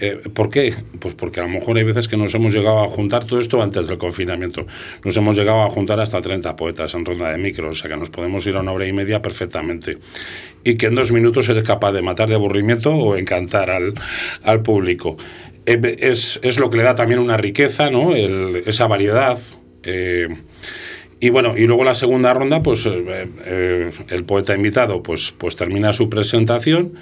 eh, 0.00 0.16
¿Por 0.32 0.50
qué? 0.50 0.74
Pues 0.98 1.14
porque 1.14 1.40
a 1.40 1.44
lo 1.44 1.48
mejor 1.48 1.76
hay 1.76 1.84
veces 1.84 2.08
que 2.08 2.16
nos 2.16 2.34
hemos 2.34 2.52
llegado 2.52 2.80
a 2.84 2.88
juntar 2.88 3.24
todo 3.24 3.40
esto 3.40 3.62
antes 3.62 3.86
del 3.86 3.98
confinamiento. 3.98 4.66
Nos 5.04 5.16
hemos 5.16 5.36
llegado 5.36 5.62
a 5.62 5.70
juntar 5.70 6.00
hasta 6.00 6.20
30 6.20 6.56
poetas 6.56 6.94
en 6.94 7.04
ronda 7.04 7.30
de 7.30 7.38
micro, 7.38 7.70
o 7.70 7.74
sea 7.74 7.90
que 7.90 7.96
nos 7.96 8.10
podemos 8.10 8.46
ir 8.46 8.56
a 8.56 8.60
una 8.60 8.72
hora 8.72 8.86
y 8.86 8.92
media 8.92 9.20
perfectamente. 9.22 9.98
Y 10.64 10.76
que 10.76 10.86
en 10.86 10.94
dos 10.94 11.12
minutos 11.12 11.48
eres 11.48 11.64
capaz 11.64 11.92
de 11.92 12.02
matar 12.02 12.28
de 12.28 12.34
aburrimiento 12.34 12.94
o 12.94 13.16
encantar 13.16 13.70
al, 13.70 13.94
al 14.42 14.62
público. 14.62 15.16
Eh, 15.66 15.96
es, 16.00 16.40
es, 16.42 16.58
lo 16.58 16.70
que 16.70 16.78
le 16.78 16.82
da 16.82 16.94
también 16.94 17.20
una 17.20 17.36
riqueza, 17.36 17.90
¿no? 17.90 18.14
El, 18.14 18.62
esa 18.66 18.86
variedad. 18.86 19.38
Eh, 19.82 20.28
y 21.20 21.30
bueno, 21.30 21.56
y 21.56 21.64
luego 21.64 21.84
la 21.84 21.94
segunda 21.94 22.32
ronda, 22.32 22.62
pues 22.62 22.86
eh, 22.86 23.90
el 24.08 24.24
poeta 24.24 24.54
invitado 24.54 25.02
pues, 25.02 25.34
pues 25.36 25.56
termina 25.56 25.92
su 25.92 26.08
presentación 26.08 26.94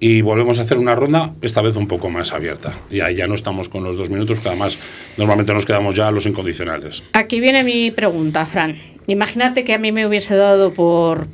y 0.00 0.22
volvemos 0.22 0.58
a 0.58 0.62
hacer 0.62 0.78
una 0.78 0.94
ronda, 0.94 1.34
esta 1.42 1.60
vez 1.60 1.76
un 1.76 1.86
poco 1.86 2.08
más 2.08 2.32
abierta. 2.32 2.78
Y 2.90 3.00
ahí 3.00 3.14
ya 3.14 3.26
no 3.26 3.34
estamos 3.34 3.68
con 3.68 3.84
los 3.84 3.96
dos 3.96 4.08
minutos, 4.08 4.40
que 4.40 4.48
además 4.48 4.78
normalmente 5.18 5.52
nos 5.52 5.66
quedamos 5.66 5.94
ya 5.94 6.08
a 6.08 6.10
los 6.10 6.24
incondicionales. 6.24 7.02
Aquí 7.12 7.38
viene 7.38 7.62
mi 7.62 7.90
pregunta, 7.90 8.46
Fran. 8.46 8.74
Imagínate 9.06 9.62
que 9.62 9.74
a 9.74 9.78
mí 9.78 9.92
me 9.92 10.06
hubiese 10.06 10.36
dado 10.36 10.72
por 10.72 11.28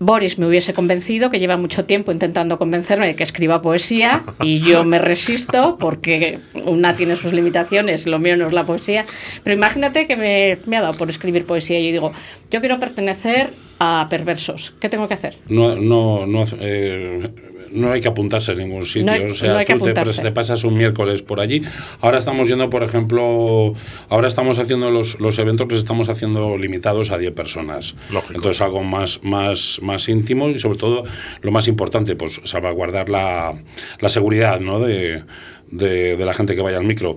Boris 0.00 0.38
me 0.38 0.46
hubiese 0.46 0.74
convencido, 0.74 1.30
que 1.30 1.38
lleva 1.38 1.56
mucho 1.56 1.84
tiempo 1.84 2.12
intentando 2.12 2.58
convencerme 2.58 3.06
de 3.06 3.16
que 3.16 3.22
escriba 3.22 3.62
poesía 3.62 4.24
y 4.42 4.60
yo 4.60 4.84
me 4.84 4.98
resisto 4.98 5.76
porque 5.78 6.40
una 6.64 6.96
tiene 6.96 7.16
sus 7.16 7.32
limitaciones, 7.32 8.06
lo 8.06 8.18
mío 8.18 8.36
no 8.36 8.46
es 8.46 8.52
la 8.52 8.66
poesía. 8.66 9.06
Pero 9.42 9.56
imagínate 9.56 10.06
que 10.06 10.16
me, 10.16 10.58
me 10.66 10.76
ha 10.76 10.82
dado 10.82 10.96
por 10.96 11.08
escribir 11.10 11.46
poesía 11.46 11.78
y 11.78 11.86
yo 11.86 11.92
digo, 11.92 12.12
yo 12.50 12.60
quiero 12.60 12.78
pertenecer 12.78 13.54
a 13.78 14.06
perversos. 14.10 14.74
¿Qué 14.80 14.88
tengo 14.88 15.08
que 15.08 15.14
hacer? 15.14 15.36
No, 15.48 15.76
no, 15.76 16.26
no, 16.26 16.44
eh, 16.60 17.30
no 17.74 17.92
hay 17.92 18.00
que 18.00 18.08
apuntarse 18.08 18.52
a 18.52 18.54
ningún 18.54 18.84
sitio. 18.86 19.04
No 19.06 19.12
hay- 19.12 19.30
o 19.30 19.34
sea, 19.34 19.52
no 19.52 19.58
hay 19.58 19.64
que 19.66 19.74
tú 19.74 19.84
te, 19.84 19.90
apuntarse. 19.90 20.22
te 20.22 20.32
pasas 20.32 20.64
un 20.64 20.76
miércoles 20.78 21.22
por 21.22 21.40
allí. 21.40 21.62
Ahora 22.00 22.18
estamos 22.18 22.48
yendo, 22.48 22.70
por 22.70 22.82
ejemplo, 22.82 23.74
ahora 24.08 24.28
estamos 24.28 24.58
haciendo 24.58 24.90
los, 24.90 25.20
los 25.20 25.38
eventos, 25.38 25.66
los 25.68 25.78
estamos 25.80 26.08
haciendo 26.08 26.56
limitados 26.56 27.10
a 27.10 27.18
10 27.18 27.32
personas. 27.32 27.94
Lógico. 28.12 28.34
Entonces 28.34 28.62
algo 28.62 28.82
más, 28.82 29.20
más, 29.22 29.78
más 29.82 30.08
íntimo 30.08 30.48
y 30.48 30.58
sobre 30.58 30.78
todo 30.78 31.04
lo 31.42 31.50
más 31.50 31.68
importante, 31.68 32.16
pues 32.16 32.40
salvaguardar 32.44 33.08
la, 33.10 33.54
la 34.00 34.08
seguridad 34.08 34.60
¿no? 34.60 34.78
de, 34.80 35.22
de, 35.70 36.16
de 36.16 36.24
la 36.24 36.34
gente 36.34 36.54
que 36.54 36.62
vaya 36.62 36.78
al 36.78 36.84
micro. 36.84 37.16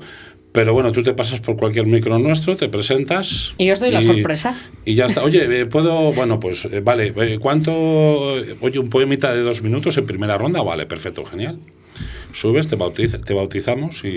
Pero 0.58 0.74
bueno, 0.74 0.92
tú 0.92 1.04
te 1.04 1.14
pasas 1.14 1.40
por 1.40 1.56
cualquier 1.56 1.86
micro 1.86 2.18
nuestro, 2.18 2.56
te 2.58 2.68
presentas. 2.68 3.54
Y 3.60 3.70
os 3.70 3.80
doy 3.80 3.92
la 3.92 4.02
sorpresa. 4.02 4.56
Y 4.86 4.96
ya 4.96 5.06
está. 5.06 5.22
Oye, 5.24 5.46
eh, 5.62 5.66
¿puedo? 5.68 6.14
Bueno, 6.14 6.40
pues 6.40 6.66
eh, 6.66 6.80
vale. 6.84 7.14
eh, 7.16 7.38
¿Cuánto? 7.40 7.72
Oye, 8.62 8.80
un 8.80 8.90
poemita 8.90 9.32
de 9.36 9.42
dos 9.42 9.62
minutos 9.62 9.96
en 9.98 10.08
primera 10.08 10.36
ronda. 10.36 10.64
Vale, 10.64 10.88
perfecto, 10.88 11.24
genial. 11.26 11.60
Subes, 12.34 12.68
te, 12.68 12.76
bautiz- 12.76 13.24
te 13.24 13.36
bautizamos 13.36 14.04
y, 14.04 14.08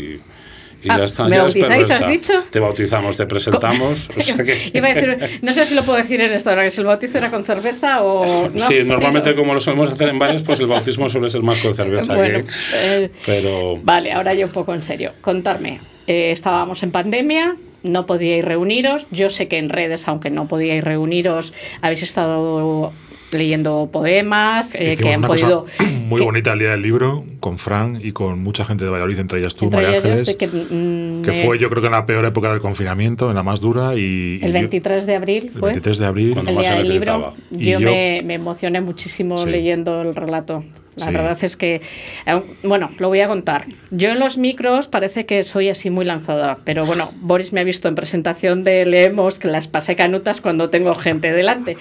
y 0.82 0.88
Ah, 0.88 0.96
ya 0.96 1.04
está. 1.04 1.24
¿me 1.24 1.36
ya 1.36 1.42
bautizáis, 1.42 1.90
has 1.90 2.08
dicho? 2.08 2.32
Te 2.50 2.58
bautizamos, 2.58 3.18
te 3.18 3.26
presentamos. 3.26 4.08
o 4.16 4.20
sea 4.22 4.42
que- 4.42 4.70
Iba 4.74 4.88
a 4.88 4.94
decir, 4.94 5.18
no 5.42 5.52
sé 5.52 5.66
si 5.66 5.74
lo 5.74 5.84
puedo 5.84 5.98
decir 5.98 6.22
en 6.22 6.32
esta 6.32 6.52
hora, 6.52 6.64
que 6.64 6.70
si 6.70 6.80
el 6.80 6.86
bautizo 6.86 7.18
era 7.18 7.30
con 7.30 7.44
cerveza 7.44 8.00
o 8.02 8.48
no. 8.48 8.66
sí, 8.66 8.76
normalmente 8.82 9.28
no. 9.32 9.36
como 9.36 9.52
lo 9.52 9.60
solemos 9.60 9.90
hacer 9.90 10.08
en 10.08 10.18
bares, 10.18 10.40
pues 10.42 10.58
el 10.60 10.68
bautismo 10.68 11.06
suele 11.10 11.28
ser 11.28 11.42
más 11.42 11.58
con 11.58 11.74
cerveza. 11.74 12.14
Bueno, 12.14 12.46
que- 12.46 13.04
eh, 13.04 13.10
pero 13.26 13.78
Vale, 13.82 14.10
ahora 14.10 14.32
yo 14.32 14.46
un 14.46 14.52
poco 14.52 14.72
en 14.74 14.82
serio. 14.82 15.12
Contarme, 15.20 15.80
eh, 16.10 16.32
estábamos 16.32 16.82
en 16.82 16.90
pandemia, 16.90 17.56
no 17.82 18.04
podíais 18.06 18.44
reuniros. 18.44 19.06
Yo 19.12 19.30
sé 19.30 19.46
que 19.48 19.58
en 19.58 19.68
redes, 19.68 20.08
aunque 20.08 20.28
no 20.30 20.48
podíais 20.48 20.82
reuniros, 20.82 21.54
habéis 21.82 22.02
estado 22.02 22.92
leyendo 23.32 23.88
poemas 23.92 24.74
eh, 24.74 24.96
que 25.00 25.10
han 25.12 25.20
una 25.20 25.28
podido. 25.28 25.62
cosa 25.66 25.84
muy 26.08 26.18
que- 26.18 26.24
bonita 26.24 26.52
el 26.52 26.58
día 26.58 26.70
del 26.72 26.82
libro 26.82 27.24
con 27.38 27.58
Fran 27.58 28.00
y 28.02 28.10
con 28.10 28.42
mucha 28.42 28.64
gente 28.64 28.82
de 28.84 28.90
Valladolid, 28.90 29.20
entre 29.20 29.38
ellas 29.38 29.54
tú, 29.54 29.66
entre 29.66 29.82
María 29.82 29.98
ellos 29.98 30.04
Ángeles, 30.04 30.34
que, 30.36 30.48
que, 30.48 30.56
mm, 30.74 31.46
fue 31.46 31.56
yo 31.60 31.70
creo 31.70 31.80
que 31.80 31.86
en 31.86 31.92
la 31.92 32.06
peor 32.06 32.24
época 32.24 32.50
del 32.50 32.60
confinamiento, 32.60 33.30
en 33.30 33.36
la 33.36 33.44
más 33.44 33.60
dura 33.60 33.94
y, 33.94 34.40
y 34.42 34.44
el 34.44 34.48
yo- 34.48 34.52
23 34.54 35.06
de 35.06 35.14
abril 35.14 35.44
el 35.44 35.50
fue. 35.60 35.68
23 35.70 35.98
de 35.98 36.06
abril. 36.06 36.32
Cuando 36.34 36.50
el 36.50 36.56
más 36.56 36.64
día 36.64 36.72
se 36.72 36.82
del 36.82 36.92
libro, 36.92 37.34
yo, 37.52 37.78
yo- 37.78 37.90
me, 37.92 38.22
me 38.24 38.34
emocioné 38.34 38.80
muchísimo 38.80 39.38
Sí. 39.38 39.48
leyendo 39.48 40.02
el 40.02 40.16
relato. 40.16 40.64
La 41.00 41.06
Sí. 41.06 41.12
verdad 41.12 41.38
es 41.42 41.56
que, 41.56 41.80
eh, 42.26 42.42
bueno, 42.62 42.88
lo 42.98 43.08
voy 43.08 43.20
a 43.20 43.28
contar. 43.28 43.64
Yo 43.90 44.10
en 44.10 44.18
los 44.20 44.38
micros 44.38 44.86
parece 44.88 45.26
que 45.26 45.42
soy 45.44 45.68
así 45.68 45.90
muy 45.90 46.04
lanzada, 46.04 46.58
pero 46.64 46.84
bueno, 46.86 47.10
Boris 47.20 47.52
me 47.52 47.60
ha 47.60 47.64
visto 47.64 47.88
en 47.88 47.94
presentación 47.94 48.62
de 48.62 48.86
Leemos 48.86 49.38
que 49.38 49.48
las 49.48 49.66
pasé 49.66 49.96
canutas 49.96 50.40
cuando 50.40 50.70
tengo 50.70 50.94
gente 50.94 51.32
delante. 51.32 51.76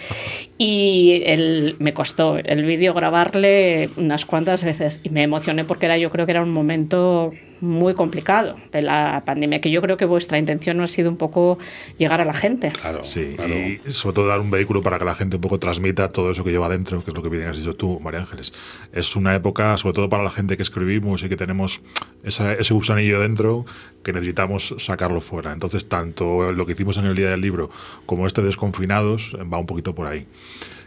Y 0.57 1.21
el, 1.25 1.75
me 1.79 1.93
costó 1.93 2.37
el 2.37 2.65
vídeo 2.65 2.93
grabarle 2.93 3.89
unas 3.97 4.25
cuantas 4.25 4.63
veces 4.63 4.99
y 5.03 5.09
me 5.09 5.23
emocioné 5.23 5.63
porque 5.65 5.85
era, 5.85 5.97
yo 5.97 6.09
creo 6.09 6.25
que 6.25 6.31
era 6.31 6.41
un 6.41 6.51
momento 6.51 7.31
muy 7.61 7.93
complicado 7.93 8.55
de 8.71 8.81
la 8.81 9.23
pandemia, 9.25 9.61
que 9.61 9.71
yo 9.71 9.81
creo 9.81 9.97
que 9.97 10.05
vuestra 10.05 10.37
intención 10.37 10.77
no 10.77 10.83
ha 10.83 10.87
sido 10.87 11.09
un 11.09 11.17
poco 11.17 11.57
llegar 11.97 12.21
a 12.21 12.25
la 12.25 12.33
gente. 12.33 12.71
claro, 12.71 13.03
Sí, 13.03 13.33
claro. 13.35 13.53
y 13.55 13.81
sobre 13.91 14.15
todo 14.15 14.27
dar 14.27 14.39
un 14.39 14.51
vehículo 14.51 14.81
para 14.81 14.97
que 14.99 15.05
la 15.05 15.15
gente 15.15 15.35
un 15.37 15.41
poco 15.41 15.59
transmita 15.59 16.09
todo 16.09 16.31
eso 16.31 16.43
que 16.43 16.51
lleva 16.51 16.69
dentro, 16.69 17.03
que 17.03 17.11
es 17.11 17.15
lo 17.15 17.21
que 17.23 17.29
bien 17.29 17.47
has 17.47 17.57
dicho 17.57 17.75
tú, 17.75 17.99
María 17.99 18.19
Ángeles. 18.21 18.53
Es 18.93 19.15
una 19.15 19.35
época, 19.35 19.75
sobre 19.77 19.93
todo 19.93 20.09
para 20.09 20.23
la 20.23 20.31
gente 20.31 20.55
que 20.57 20.63
escribimos 20.63 21.23
y 21.23 21.29
que 21.29 21.35
tenemos 21.37 21.81
esa- 22.23 22.53
ese 22.53 22.73
gusanillo 22.73 23.19
dentro, 23.21 23.65
que 24.03 24.13
necesitamos 24.13 24.75
sacarlo 24.79 25.21
fuera. 25.21 25.51
Entonces, 25.53 25.87
tanto 25.89 26.51
lo 26.51 26.65
que 26.65 26.71
hicimos 26.73 26.97
en 26.97 27.05
el 27.05 27.15
Día 27.15 27.29
del 27.29 27.41
Libro 27.41 27.69
como 28.05 28.25
este 28.27 28.41
Desconfinados 28.41 29.33
eh, 29.37 29.43
va 29.43 29.57
un 29.57 29.65
poquito 29.65 29.93
por 29.93 30.07
ahí. 30.07 30.25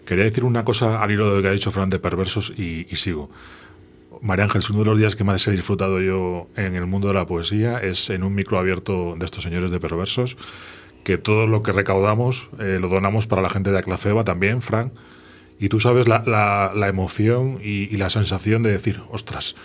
Quería 0.07 0.25
decir 0.25 0.45
una 0.45 0.65
cosa 0.65 1.01
al 1.03 1.11
hilo 1.13 1.31
de 1.31 1.37
lo 1.37 1.43
que 1.43 1.49
ha 1.49 1.53
dicho 1.53 1.71
Fran 1.71 1.89
de 1.91 1.99
Perversos 1.99 2.53
y, 2.57 2.87
y 2.91 2.97
sigo. 2.97 3.31
María 4.23 4.45
Ángeles, 4.45 4.71
uno 4.71 4.81
de 4.81 4.85
los 4.87 4.99
días 4.99 5.17
que 5.17 5.25
más 5.25 5.47
he 5.49 5.51
disfrutado 5.51 6.01
yo 6.01 6.47
en 6.57 6.77
el 6.77 6.87
mundo 6.87 7.09
de 7.09 7.15
la 7.15 7.27
poesía 7.27 7.79
es 7.79 8.09
en 8.09 8.23
un 8.23 8.35
micro 8.35 8.59
abierto 8.59 9.17
de 9.19 9.25
estos 9.25 9.43
señores 9.43 9.71
de 9.73 9.81
perversos, 9.81 10.37
que 11.05 11.19
todo 11.19 11.47
lo 11.49 11.63
que 11.65 11.73
recaudamos 11.73 12.49
eh, 12.61 12.79
lo 12.81 12.89
donamos 12.89 13.27
para 13.27 13.43
la 13.43 13.51
gente 13.51 13.73
de 13.73 13.79
Aclafeba 13.79 14.23
también, 14.23 14.63
Fran. 14.63 14.93
Y 15.59 15.69
tú 15.69 15.81
sabes 15.81 16.07
la, 16.09 16.23
la- 16.27 16.73
la 16.75 16.89
emoción 16.89 17.59
y, 17.63 17.93
y 17.93 17.97
la 17.97 18.11
sensación 18.11 18.63
de 18.63 18.71
decir, 18.71 19.01
ostras, 19.11 19.57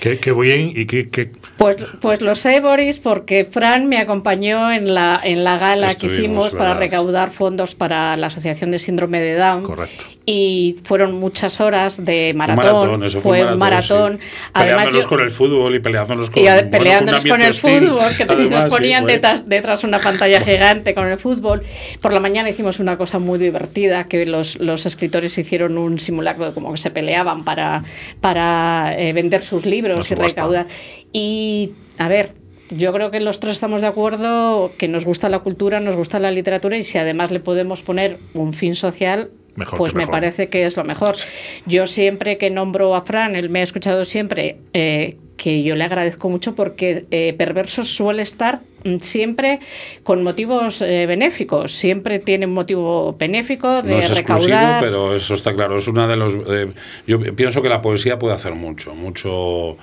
qué, 0.00 0.18
qué 0.18 0.32
bien 0.32 0.72
y 0.74 0.86
qué... 0.86 1.08
qué- 1.08 1.32
Pues, 1.56 1.76
pues 2.00 2.20
lo 2.20 2.36
sé, 2.36 2.60
Boris, 2.60 3.00
porque 3.00 3.44
Fran 3.44 3.88
me 3.88 3.98
acompañó 3.98 4.70
en 4.72 4.94
la, 4.94 5.20
en 5.22 5.42
la 5.42 5.58
gala 5.58 5.88
que 5.94 6.06
hicimos 6.06 6.54
para 6.58 6.70
recaudar 6.80 7.30
fondos 7.32 7.74
para 7.74 8.16
la 8.16 8.28
Asociación 8.28 8.70
de 8.70 8.78
Síndrome 8.78 9.20
de 9.20 9.34
Down. 9.34 9.62
Correcto. 9.64 10.04
Y 10.28 10.74
fueron 10.82 11.14
muchas 11.20 11.60
horas 11.60 12.04
de 12.04 12.32
maratón. 12.34 13.08
fue 13.22 13.44
un 13.46 13.58
maratón. 13.58 14.18
sí. 14.20 14.26
Además, 14.54 14.76
Peleándonos 14.86 15.06
con 15.06 15.20
el 15.20 15.30
fútbol 15.30 15.74
y 15.76 15.78
peleándonos 15.78 16.30
con, 16.30 16.42
y 16.42 16.48
a- 16.48 16.68
peleándonos 16.68 17.24
con 17.24 17.40
el 17.42 17.50
hostil. 17.50 17.78
fútbol, 17.88 18.16
que 18.16 18.24
Además, 18.24 18.50
nos 18.50 18.64
sí, 18.64 18.70
ponían 18.70 19.04
fue- 19.04 19.12
detrás, 19.12 19.48
detrás 19.48 19.84
una 19.84 20.00
pantalla 20.00 20.40
gigante 20.40 20.94
con 20.94 21.06
el 21.06 21.16
fútbol. 21.18 21.62
Por 22.00 22.12
la 22.12 22.18
mañana 22.18 22.50
hicimos 22.50 22.80
una 22.80 22.98
cosa 22.98 23.20
muy 23.20 23.38
divertida, 23.38 24.08
que 24.08 24.26
los, 24.26 24.58
los 24.58 24.84
escritores 24.84 25.38
hicieron 25.38 25.78
un 25.78 26.00
simulacro 26.00 26.46
de 26.46 26.52
como 26.54 26.72
que 26.72 26.78
se 26.78 26.90
peleaban 26.90 27.44
para, 27.44 27.84
para 28.20 28.96
eh, 28.98 29.12
vender 29.12 29.44
sus 29.44 29.64
libros 29.64 30.10
y 30.10 30.16
recaudar. 30.16 30.66
Y, 31.12 31.74
a 31.98 32.08
ver, 32.08 32.32
yo 32.70 32.92
creo 32.92 33.12
que 33.12 33.20
los 33.20 33.38
tres 33.38 33.52
estamos 33.54 33.80
de 33.80 33.86
acuerdo 33.86 34.72
que 34.76 34.88
nos 34.88 35.04
gusta 35.04 35.28
la 35.28 35.38
cultura, 35.38 35.78
nos 35.78 35.94
gusta 35.94 36.18
la 36.18 36.32
literatura 36.32 36.76
y 36.76 36.82
si 36.82 36.98
además 36.98 37.30
le 37.30 37.38
podemos 37.38 37.82
poner 37.82 38.18
un 38.34 38.52
fin 38.52 38.74
social, 38.74 39.30
Mejor 39.56 39.78
pues 39.78 39.94
me 39.94 40.00
mejor. 40.00 40.12
parece 40.12 40.48
que 40.48 40.64
es 40.66 40.76
lo 40.76 40.84
mejor. 40.84 41.16
Yo 41.66 41.86
siempre 41.86 42.38
que 42.38 42.50
nombro 42.50 42.94
a 42.94 43.02
Fran, 43.02 43.36
él 43.36 43.50
me 43.50 43.60
ha 43.60 43.62
escuchado 43.62 44.04
siempre 44.04 44.58
eh, 44.72 45.16
que 45.36 45.62
yo 45.62 45.76
le 45.76 45.84
agradezco 45.84 46.28
mucho 46.28 46.54
porque 46.54 47.04
eh, 47.10 47.34
Perversos 47.36 47.88
suele 47.94 48.22
estar 48.22 48.60
mm, 48.84 48.98
siempre 48.98 49.60
con 50.02 50.22
motivos 50.22 50.80
eh, 50.82 51.04
benéficos, 51.06 51.72
siempre 51.72 52.18
tiene 52.18 52.46
un 52.46 52.54
motivo 52.54 53.14
benéfico 53.18 53.82
de 53.82 53.92
No 53.92 53.98
es 53.98 54.10
exclusivo, 54.10 54.56
recaudar. 54.56 54.80
pero 54.82 55.14
eso 55.14 55.34
está 55.34 55.54
claro. 55.54 55.78
Es 55.78 55.88
una 55.88 56.06
de 56.08 56.16
los. 56.16 56.34
eh, 56.48 56.72
yo 57.06 57.18
pienso 57.34 57.60
que 57.62 57.68
la 57.68 57.82
poesía 57.82 58.18
puede 58.18 58.34
hacer 58.34 58.54
mucho, 58.54 58.94
mucho 58.94 59.76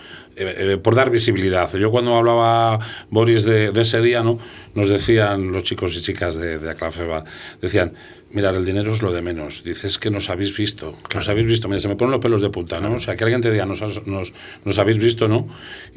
por 0.82 0.96
dar 0.96 1.12
visibilidad. 1.12 1.72
Yo 1.74 1.92
cuando 1.92 2.16
hablaba 2.16 2.80
Boris 3.12 3.44
de, 3.44 3.72
de 3.72 3.82
ese 3.82 4.02
día, 4.02 4.24
no, 4.24 4.40
nos 4.74 4.88
decían 4.90 5.52
los 5.52 5.62
chicos 5.62 5.96
y 5.96 6.02
chicas 6.02 6.36
de, 6.36 6.58
de 6.58 6.72
Aclafeba, 6.72 7.24
decían. 7.62 7.94
Mirar, 8.34 8.56
el 8.56 8.66
dinero 8.66 8.92
es 8.92 9.04
lo 9.04 9.12
de 9.12 9.22
menos. 9.22 9.64
Dices 9.64 10.00
que 10.00 10.10
nos 10.10 10.32
habéis 10.32 10.58
visto. 10.58 10.98
Nos 11.14 11.30
habéis 11.30 11.46
visto. 11.46 11.68
Mira, 11.68 11.80
se 11.80 11.88
me 11.88 11.96
ponen 11.96 12.14
los 12.14 12.20
pelos 12.20 12.42
de 12.42 12.50
punta, 12.50 12.80
¿no? 12.80 12.96
O 12.96 13.00
sea, 13.00 13.16
que 13.16 13.24
alguien 13.24 13.42
te 13.42 13.52
diga, 13.52 13.68
nos, 13.68 13.80
nos, 14.08 14.34
nos 14.66 14.80
habéis 14.80 14.98
visto, 14.98 15.28
¿no? 15.28 15.48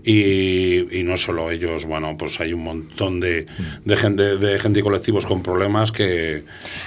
Y, 0.04 0.98
y 0.98 1.02
no 1.02 1.16
solo 1.16 1.50
ellos, 1.50 1.86
bueno, 1.86 2.14
pues 2.18 2.38
hay 2.40 2.52
un 2.52 2.62
montón 2.62 3.20
de, 3.20 3.46
de, 3.86 3.96
gente, 3.96 4.36
de 4.36 4.58
gente 4.58 4.80
y 4.80 4.82
colectivos 4.82 5.24
con 5.24 5.42
problemas 5.42 5.92
que. 5.92 6.42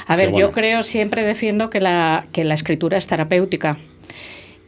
A 0.06 0.16
que, 0.16 0.22
ver, 0.22 0.30
bueno, 0.30 0.48
yo 0.48 0.54
creo, 0.54 0.84
siempre 0.84 1.24
defiendo 1.24 1.72
que 1.72 1.80
la, 1.80 2.28
que 2.32 2.44
la 2.44 2.54
escritura 2.54 3.00
es 3.00 3.08
terapéutica. 3.08 3.78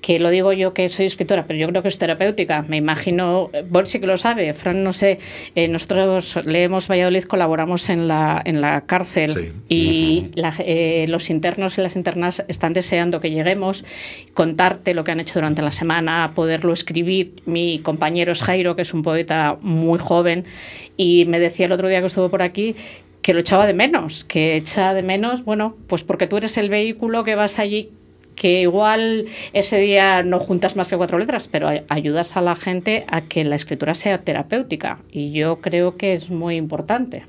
Que 0.02 0.18
lo 0.18 0.32
digo 0.32 0.52
yo 0.52 0.74
que 0.74 0.90
soy 0.90 1.06
escritora, 1.06 1.46
pero 1.46 1.60
yo 1.60 1.68
creo 1.70 1.84
que 1.84 1.88
es 1.88 1.98
terapéutica. 2.00 2.64
Me 2.64 2.78
imagino, 2.78 3.52
Boris 3.70 3.92
sí 3.92 4.00
que 4.00 4.08
lo 4.08 4.18
sabe, 4.18 4.52
Fran 4.54 4.84
no 4.84 4.94
sé, 4.94 5.20
eh, 5.54 5.68
nosotros 5.68 6.40
leemos 6.44 6.88
Valladolid, 6.90 7.24
colaboramos 7.26 7.88
en 7.90 8.08
la, 8.08 8.42
en 8.44 8.62
la 8.62 8.82
cárcel 8.88 9.30
Sí. 9.32 9.52
y 9.70 10.32
la- 10.34 10.56
eh, 10.58 11.06
los 11.08 11.30
internos 11.30 11.78
y 11.78 11.82
las 11.82 11.96
internas 11.96 12.44
están 12.48 12.74
deseando 12.74 13.20
que 13.20 13.30
lleguemos, 13.30 13.86
contarte 14.34 14.94
lo 14.96 15.04
que 15.04 15.12
han 15.12 15.20
hecho 15.20 15.36
durante 15.36 15.62
la 15.62 15.72
semana, 15.72 16.32
poderlo 16.34 16.74
escribir. 16.74 17.36
Mi 17.46 17.78
compañero 17.80 18.32
es 18.32 18.42
Jairo, 18.42 18.76
que 18.76 18.82
es 18.82 18.94
un 18.96 19.04
poeta 19.04 19.58
muy 19.62 20.00
joven, 20.00 20.46
y 20.98 21.26
me 21.26 21.40
decía 21.40 21.68
el 21.68 21.72
otro 21.74 21.88
día 21.88 22.00
que 22.00 22.08
estuvo 22.08 22.30
por 22.30 22.42
aquí 22.42 22.76
que 23.22 23.36
lo 23.36 23.42
echaba 23.42 23.68
de 23.68 23.76
menos, 23.76 24.24
que 24.24 24.56
echa 24.56 24.96
de 24.96 25.04
menos, 25.04 25.46
bueno, 25.46 25.78
pues 25.86 26.04
porque 26.04 26.26
tú 26.26 26.38
eres 26.38 26.58
el 26.58 26.70
vehículo 26.70 27.24
que 27.24 27.36
vas 27.36 27.60
allí 27.60 27.92
que 28.42 28.62
igual 28.62 29.28
ese 29.54 29.78
día 29.78 30.24
no 30.24 30.40
juntas 30.40 30.76
más 30.76 30.88
que 30.90 30.98
cuatro 30.98 31.20
letras, 31.20 31.48
pero 31.48 31.68
ay- 31.68 31.84
ayudas 31.90 32.36
a 32.38 32.42
la 32.42 32.56
gente 32.56 33.06
a 33.08 33.22
que 33.22 33.44
la 33.44 33.56
escritura 33.56 33.94
sea 33.94 34.18
terapéutica 34.24 34.98
y 35.12 35.32
yo 35.32 35.62
creo 35.62 35.96
que 35.96 36.14
es 36.16 36.32
muy 36.32 36.56
importante. 36.56 37.22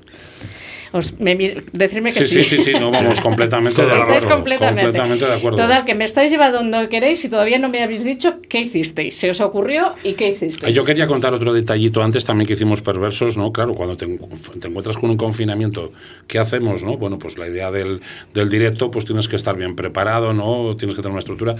Os, 0.93 1.19
me, 1.19 1.35
decirme 1.71 2.11
que 2.11 2.21
sí. 2.21 2.43
Sí, 2.43 2.43
sí, 2.43 2.57
sí, 2.63 2.73
no, 2.73 2.91
vamos 2.91 3.19
completamente 3.21 3.83
de 3.83 3.91
acuerdo. 3.91 4.29
Completamente. 4.29 4.83
completamente 4.83 5.25
de 5.25 5.33
acuerdo. 5.33 5.57
Total, 5.57 5.83
que 5.85 5.95
me 5.95 6.05
estáis 6.05 6.31
llevando 6.31 6.59
donde 6.59 6.87
queréis 6.87 7.25
y 7.25 7.29
todavía 7.29 7.57
no 7.57 7.67
me 7.67 7.83
habéis 7.83 8.03
dicho 8.03 8.35
qué 8.47 8.61
hicisteis, 8.61 9.15
se 9.15 9.29
os 9.29 9.41
ocurrió 9.41 9.93
y 10.03 10.13
qué 10.13 10.29
hicisteis. 10.29 10.73
Yo 10.73 10.85
quería 10.85 11.07
contar 11.07 11.33
otro 11.33 11.51
detallito 11.51 12.01
antes 12.03 12.25
también 12.25 12.47
que 12.47 12.53
hicimos 12.53 12.81
perversos, 12.81 13.37
¿no? 13.37 13.51
Claro, 13.51 13.73
cuando 13.73 13.97
te, 13.97 14.05
te 14.05 14.67
encuentras 14.67 14.97
con 14.97 15.09
un 15.09 15.17
confinamiento, 15.17 15.91
¿qué 16.27 16.39
hacemos, 16.39 16.83
no? 16.83 16.97
Bueno, 16.97 17.17
pues 17.17 17.37
la 17.37 17.47
idea 17.47 17.71
del, 17.71 18.01
del 18.33 18.49
directo, 18.49 18.91
pues 18.91 19.05
tienes 19.05 19.27
que 19.27 19.35
estar 19.35 19.57
bien 19.57 19.75
preparado, 19.75 20.33
¿no? 20.33 20.77
Tienes 20.77 20.95
que 20.95 21.01
tener 21.01 21.11
una 21.11 21.19
estructura. 21.19 21.55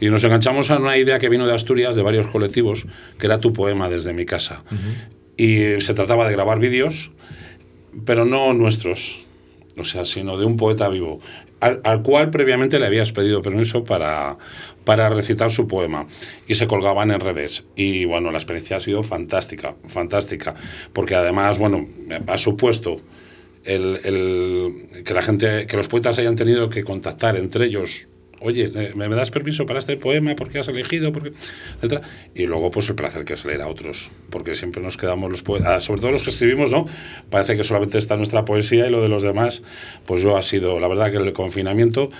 Y 0.00 0.08
nos 0.10 0.22
enganchamos 0.22 0.70
a 0.70 0.78
una 0.78 0.96
idea 0.96 1.18
que 1.18 1.28
vino 1.28 1.46
de 1.46 1.54
Asturias, 1.54 1.96
de 1.96 2.02
varios 2.02 2.28
colectivos, 2.28 2.86
que 3.18 3.26
era 3.26 3.40
tu 3.40 3.52
poema 3.52 3.88
desde 3.88 4.12
mi 4.12 4.26
casa. 4.26 4.62
Y 5.36 5.80
se 5.80 5.92
trataba 5.92 6.26
de 6.26 6.32
grabar 6.32 6.58
vídeos, 6.60 7.10
pero 8.04 8.24
no 8.24 8.52
nuestros, 8.52 9.24
o 9.76 9.84
sea, 9.84 10.04
sino 10.04 10.36
de 10.36 10.44
un 10.44 10.56
poeta 10.56 10.88
vivo, 10.88 11.20
al, 11.60 12.02
cual 12.02 12.30
previamente 12.30 12.78
le 12.78 12.86
habías 12.86 13.12
pedido 13.12 13.42
permiso 13.42 13.84
para, 13.84 14.36
para 14.84 15.08
recitar 15.08 15.50
su 15.50 15.66
poema 15.66 16.06
y 16.46 16.54
se 16.54 16.66
colgaban 16.66 17.10
en 17.10 17.20
redes. 17.20 17.64
Y 17.76 18.04
bueno, 18.04 18.30
la 18.30 18.38
experiencia 18.38 18.76
ha 18.76 18.80
sido 18.80 19.02
fantástica, 19.02 19.74
fantástica, 19.86 20.54
porque 20.92 21.14
además, 21.14 21.58
bueno, 21.58 21.86
ha 22.26 22.38
supuesto 22.38 23.00
el, 23.64 24.00
el, 24.04 25.04
que 25.04 25.14
la 25.14 25.22
gente, 25.22 25.66
que 25.66 25.76
los 25.76 25.88
poetas 25.88 26.18
hayan 26.18 26.36
tenido 26.36 26.68
que 26.68 26.84
contactar 26.84 27.36
entre 27.36 27.66
ellos 27.66 28.06
oye, 28.40 28.70
¿me, 28.94 29.08
das 29.08 29.30
permiso 29.30 29.66
para 29.66 29.78
este 29.78 29.96
poema? 29.96 30.34
porque 30.36 30.58
has 30.58 30.68
elegido? 30.68 31.12
Porque. 31.12 31.32
Y 32.34 32.46
luego, 32.46 32.70
pues 32.70 32.88
el 32.88 32.94
placer 32.94 33.24
que 33.24 33.34
es 33.34 33.44
leer 33.44 33.62
a 33.62 33.68
otros, 33.68 34.10
porque 34.30 34.54
siempre 34.54 34.82
nos 34.82 34.96
quedamos 34.96 35.30
los 35.30 35.42
poetas, 35.42 35.68
ah, 35.68 35.80
sobre 35.80 36.00
todo 36.00 36.10
los 36.12 36.22
que 36.22 36.30
escribimos, 36.30 36.70
¿no? 36.70 36.86
Parece 37.30 37.56
que 37.56 37.64
solamente 37.64 37.98
está 37.98 38.16
nuestra 38.16 38.44
poesía 38.44 38.86
y 38.86 38.90
lo 38.90 39.02
de 39.02 39.08
los 39.08 39.22
demás, 39.22 39.62
pues 40.06 40.22
yo 40.22 40.36
ha 40.36 40.42
sido, 40.42 40.80
la 40.80 40.88
verdad 40.88 41.10
que 41.10 41.18
el 41.18 41.32
confinamiento 41.32 42.10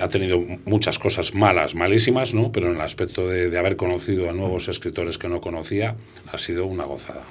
ha 0.00 0.08
tenido 0.08 0.42
muchas 0.64 0.98
cosas 0.98 1.34
malas, 1.34 1.74
malísimas, 1.74 2.34
¿no? 2.34 2.52
Pero 2.52 2.68
en 2.68 2.76
el 2.76 2.80
aspecto 2.80 3.28
de, 3.28 3.56
haber 3.58 3.76
conocido 3.76 4.28
a 4.28 4.32
nuevos 4.32 4.68
escritores 4.68 5.18
que 5.18 5.28
no 5.28 5.40
conocía, 5.40 5.96
ha 6.30 6.38
sido 6.38 6.66
una 6.66 6.84
gozada. 6.84 7.22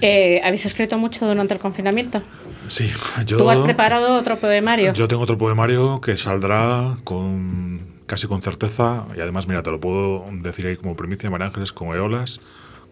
Eh, 0.00 0.40
¿Habéis 0.44 0.66
escrito 0.66 0.98
mucho 0.98 1.26
durante 1.26 1.54
el 1.54 1.60
confinamiento? 1.60 2.22
Sí, 2.68 2.90
yo... 3.26 3.36
¿Tú 3.36 3.50
has 3.50 3.58
preparado 3.58 4.14
otro 4.14 4.38
poemario? 4.38 4.92
Yo 4.92 5.08
tengo 5.08 5.22
otro 5.22 5.38
poemario 5.38 6.00
que 6.00 6.16
saldrá 6.16 6.96
con 7.04 7.92
casi 8.06 8.26
con 8.26 8.42
certeza, 8.42 9.06
y 9.16 9.20
además, 9.20 9.48
mira, 9.48 9.62
te 9.62 9.70
lo 9.70 9.80
puedo 9.80 10.26
decir 10.42 10.66
ahí 10.66 10.76
como 10.76 10.94
primicia, 10.96 11.30
María 11.30 11.46
Ángeles, 11.46 11.72
con 11.72 11.96
Eolas, 11.96 12.40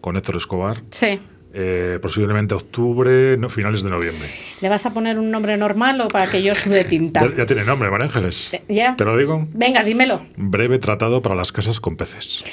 con 0.01 0.17
Héctor 0.17 0.37
Escobar. 0.37 0.81
Sí. 0.89 1.19
Eh, 1.53 1.99
posiblemente 2.01 2.53
octubre, 2.53 3.35
no, 3.37 3.49
finales 3.49 3.83
de 3.83 3.89
noviembre. 3.89 4.29
¿Le 4.61 4.69
vas 4.69 4.85
a 4.85 4.93
poner 4.93 5.19
un 5.19 5.31
nombre 5.31 5.57
normal 5.57 5.99
o 5.99 6.07
para 6.07 6.31
que 6.31 6.41
yo 6.41 6.55
sube 6.55 6.85
tinta? 6.85 7.27
Ya, 7.35 7.45
tiene 7.45 7.65
nombre, 7.65 7.89
María 7.89 8.05
Ángeles. 8.05 8.53
Eh, 8.53 8.61
¿Ya? 8.69 8.95
¿Te 8.95 9.03
lo 9.03 9.17
digo? 9.17 9.47
Venga, 9.53 9.83
dímelo. 9.83 10.21
Breve 10.37 10.79
tratado 10.79 11.21
para 11.21 11.35
las 11.35 11.51
casas 11.51 11.81
con 11.81 11.97
peces. 11.97 12.43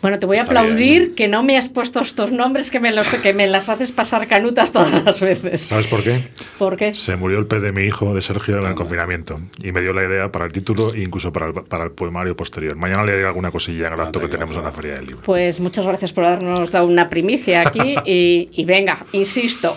Bueno, 0.00 0.18
te 0.18 0.26
voy 0.26 0.38
a 0.38 0.44
aplaudir 0.44 1.14
que 1.14 1.28
no 1.28 1.42
me 1.42 1.58
has 1.58 1.68
puesto 1.68 2.00
estos 2.00 2.32
nombres 2.32 2.70
que 2.70 2.80
me, 2.80 2.92
los, 2.92 3.06
que 3.08 3.34
me 3.34 3.46
las 3.46 3.68
haces 3.68 3.92
pasar 3.92 4.26
canutas 4.26 4.72
todas 4.72 5.04
las 5.04 5.20
veces. 5.20 5.62
¿Sabes 5.62 5.86
por 5.86 6.02
qué? 6.02 6.28
¿Por 6.58 6.76
qué? 6.76 6.94
Se 6.94 7.16
murió 7.16 7.38
el 7.38 7.46
pez 7.46 7.60
de 7.60 7.72
mi 7.72 7.82
hijo, 7.82 8.14
de 8.14 8.22
Sergio, 8.22 8.58
en 8.58 8.66
el 8.66 8.74
confinamiento. 8.74 9.38
Y 9.62 9.72
me 9.72 9.82
dio 9.82 9.92
la 9.92 10.04
idea 10.04 10.32
para 10.32 10.46
el 10.46 10.52
título 10.52 10.94
e 10.94 11.02
incluso 11.02 11.30
para 11.30 11.48
el, 11.48 11.52
para 11.52 11.84
el 11.84 11.90
poemario 11.90 12.36
posterior. 12.36 12.76
Mañana 12.76 13.04
le 13.04 13.12
haré 13.12 13.26
alguna 13.26 13.50
cosilla 13.50 13.88
en 13.88 13.94
el 13.94 14.00
acto 14.00 14.20
que 14.20 14.28
tenemos 14.28 14.56
en 14.56 14.64
la 14.64 14.72
Feria 14.72 14.94
del 14.94 15.06
Libro. 15.06 15.22
Pues 15.24 15.60
muchas 15.60 15.86
gracias 15.86 16.12
por 16.12 16.24
habernos 16.24 16.70
dado 16.70 16.86
una 16.86 17.08
primicia 17.10 17.60
aquí 17.60 17.96
y, 18.06 18.45
y 18.52 18.64
venga, 18.64 19.06
insisto. 19.12 19.76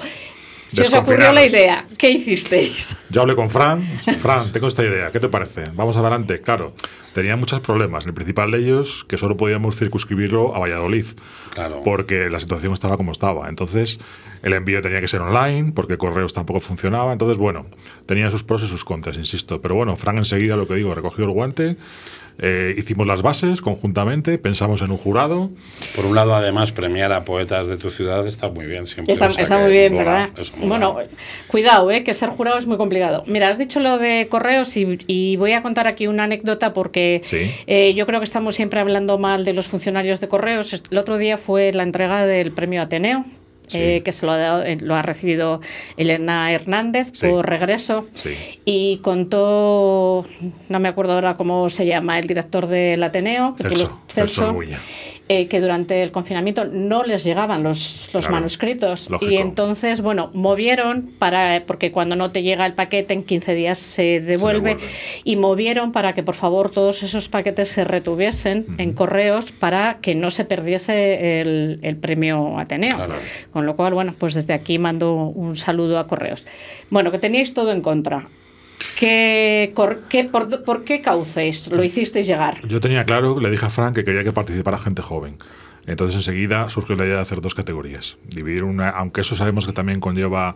Se 0.71 0.83
os 0.83 0.93
ocurrió 0.93 1.31
la 1.31 1.43
idea. 1.45 1.85
¿Qué 1.97 2.11
hicisteis? 2.11 2.95
Yo 3.09 3.21
hablé 3.21 3.35
con 3.35 3.49
Fran. 3.49 3.83
Fran, 4.19 4.51
tengo 4.51 4.67
esta 4.67 4.83
idea. 4.83 5.11
¿Qué 5.11 5.19
te 5.19 5.27
parece? 5.27 5.63
Vamos 5.73 5.97
adelante. 5.97 6.41
Claro, 6.41 6.73
tenía 7.13 7.35
muchos 7.35 7.59
problemas. 7.61 8.05
El 8.05 8.13
principal 8.13 8.51
de 8.51 8.59
ellos, 8.59 9.03
que 9.07 9.17
solo 9.17 9.35
podíamos 9.35 9.77
circunscribirlo 9.77 10.55
a 10.55 10.59
Valladolid. 10.59 11.05
Claro. 11.53 11.81
Porque 11.83 12.29
la 12.29 12.39
situación 12.39 12.73
estaba 12.73 12.97
como 12.97 13.11
estaba. 13.11 13.49
Entonces, 13.49 13.99
el 14.43 14.53
envío 14.53 14.81
tenía 14.81 15.01
que 15.01 15.07
ser 15.07 15.21
online, 15.21 15.71
porque 15.73 15.97
correos 15.97 16.33
tampoco 16.33 16.59
funcionaba. 16.59 17.13
Entonces, 17.13 17.39
bueno, 17.39 17.65
tenía 18.05 18.29
sus 18.29 18.43
pros 18.43 18.61
y 18.61 18.67
sus 18.67 18.85
contras, 18.85 19.17
insisto. 19.17 19.61
Pero 19.61 19.73
bueno, 19.73 19.95
Fran 19.95 20.19
enseguida, 20.19 20.55
lo 20.55 20.67
que 20.67 20.75
digo, 20.75 20.93
recogió 20.93 21.25
el 21.25 21.31
guante 21.31 21.77
eh, 22.41 22.75
hicimos 22.77 23.05
las 23.05 23.21
bases 23.21 23.61
conjuntamente, 23.61 24.37
pensamos 24.37 24.81
en 24.81 24.91
un 24.91 24.97
jurado. 24.97 25.49
Por 25.95 26.05
un 26.05 26.15
lado, 26.15 26.35
además, 26.35 26.71
premiar 26.71 27.11
a 27.11 27.25
poetas 27.25 27.67
de 27.67 27.77
tu 27.77 27.89
ciudad 27.89 28.25
está 28.25 28.49
muy 28.49 28.65
bien 28.65 28.87
siempre. 28.87 29.13
Está, 29.13 29.57
muy 29.57 29.71
bien, 29.71 29.95
¿verdad? 29.95 30.29
Bueno, 30.57 30.97
cuidado, 31.47 31.91
eh, 31.91 32.03
que 32.03 32.13
ser 32.13 32.29
jurado 32.29 32.57
es 32.57 32.65
muy 32.65 32.77
complicado. 32.77 33.23
Mira, 33.27 33.49
has 33.49 33.57
dicho 33.57 33.79
lo 33.79 33.97
de 33.97 34.27
correos 34.29 34.75
y, 34.77 35.35
voy 35.37 35.53
a 35.53 35.61
contar 35.61 35.87
aquí 35.87 36.07
una 36.07 36.23
anécdota 36.23 36.73
porque 36.73 37.21
eh, 37.67 37.93
yo 37.93 38.05
creo 38.05 38.19
que 38.19 38.25
estamos 38.25 38.55
siempre 38.55 38.79
hablando 38.79 39.17
mal 39.17 39.45
de 39.45 39.53
los 39.53 39.67
funcionarios 39.67 40.19
de 40.19 40.27
correos. 40.27 40.83
El 40.91 40.97
otro 40.97 41.17
día 41.17 41.37
fue 41.37 41.71
la 41.73 41.83
entrega 41.83 42.25
del 42.25 42.51
premio 42.51 42.81
Ateneo 42.81 43.25
eh, 43.73 44.01
que 44.03 44.11
se 44.11 44.25
lo 44.25 44.31
ha, 44.31 44.67
eh, 44.67 44.77
lo 44.79 44.95
ha 44.95 45.01
recibido 45.01 45.61
Elena 45.97 46.51
Hernández 46.51 47.11
por 47.19 47.47
regreso. 47.47 48.07
Y 48.65 48.97
contó, 48.97 50.25
no 50.69 50.79
me 50.79 50.87
acuerdo 50.87 51.13
ahora 51.13 51.37
cómo 51.37 51.69
se 51.69 51.85
llama, 51.85 52.19
el 52.19 52.27
director 52.27 52.67
del 52.67 53.03
Ateneo, 53.03 53.55
Celso, 53.57 54.01
Celso, 54.07 54.55
eh, 55.31 55.47
que 55.47 55.61
durante 55.61 56.01
el 56.01 56.11
confinamiento 56.11 56.65
no 56.65 57.03
les 57.03 57.23
llegaban 57.23 57.61
los, 57.61 58.09
los 58.13 58.31
manuscritos. 58.31 59.07
Y 59.21 59.37
entonces, 59.37 60.01
bueno, 60.01 60.31
movieron 60.33 61.11
para, 61.19 61.63
porque 61.67 61.91
cuando 61.91 62.15
no 62.15 62.31
te 62.31 62.41
llega 62.41 62.65
el 62.65 62.73
paquete 62.73 63.13
en 63.13 63.23
15 63.23 63.53
días 63.53 63.77
se 63.77 64.21
devuelve, 64.21 64.77
y 65.23 65.35
movieron 65.35 65.91
para 65.91 66.15
que 66.15 66.23
por 66.23 66.33
favor 66.33 66.71
todos 66.71 67.03
esos 67.03 67.29
paquetes 67.29 67.69
se 67.69 67.83
retuviesen 67.83 68.65
en 68.79 68.93
correos 68.93 69.51
para 69.51 69.99
que 70.01 70.15
no 70.15 70.31
se 70.31 70.45
perdiese 70.45 71.41
el, 71.41 71.77
el 71.83 71.97
premio 71.97 72.57
Ateneo. 72.57 72.97
Con 73.51 73.67
lo 73.67 73.75
cual, 73.75 73.93
bueno, 73.93 74.15
pues 74.17 74.33
desde 74.33 74.53
aquí 74.53 74.79
mando 74.79 75.13
un 75.13 75.57
saludo 75.57 75.99
a 75.99 76.07
correos. 76.07 76.47
Bueno, 76.89 77.11
que 77.11 77.19
teníais 77.19 77.53
todo 77.53 77.71
en 77.71 77.81
contra. 77.81 78.29
¿Qué, 78.97 79.73
por, 79.75 80.83
qué 80.83 81.01
cauces 81.01 81.69
lo 81.71 81.83
hicisteis 81.83 82.27
llegar? 82.27 82.65
Yo 82.67 82.79
tenía 82.79 83.03
claro, 83.03 83.39
le 83.39 83.49
dije 83.49 83.65
a 83.65 83.69
Frank 83.69 83.95
que 83.95 84.03
quería 84.03 84.23
que 84.23 84.31
participara 84.31 84.77
gente 84.77 85.01
joven. 85.01 85.37
Entonces 85.85 86.15
enseguida 86.15 86.69
surgió 86.69 86.95
la 86.95 87.05
idea 87.05 87.15
de 87.15 87.21
hacer 87.21 87.41
dos 87.41 87.55
categorías. 87.55 88.17
Dividir 88.23 88.63
una, 88.63 88.89
aunque 88.89 89.21
eso 89.21 89.35
sabemos 89.35 89.65
que 89.65 89.73
también 89.73 89.99
conlleva 89.99 90.55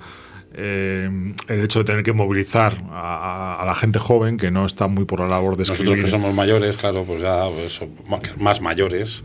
eh, 0.53 1.09
el 1.47 1.63
hecho 1.63 1.79
de 1.79 1.85
tener 1.85 2.03
que 2.03 2.13
movilizar 2.13 2.77
a, 2.91 3.63
la 3.65 3.73
gente 3.73 3.97
joven 3.99 4.37
que 4.37 4.51
no 4.51 4.65
está 4.65 4.87
muy 4.87 5.05
por 5.05 5.19
la 5.19 5.27
labor 5.27 5.57
de 5.57 5.63
escribir. 5.63 5.85
Nosotros 5.85 6.05
que 6.05 6.11
somos 6.11 6.33
mayores, 6.35 6.77
claro, 6.77 7.03
pues 7.03 7.21
ya 7.21 7.47
pues, 7.49 7.79
más 8.37 8.61
mayores, 8.61 9.23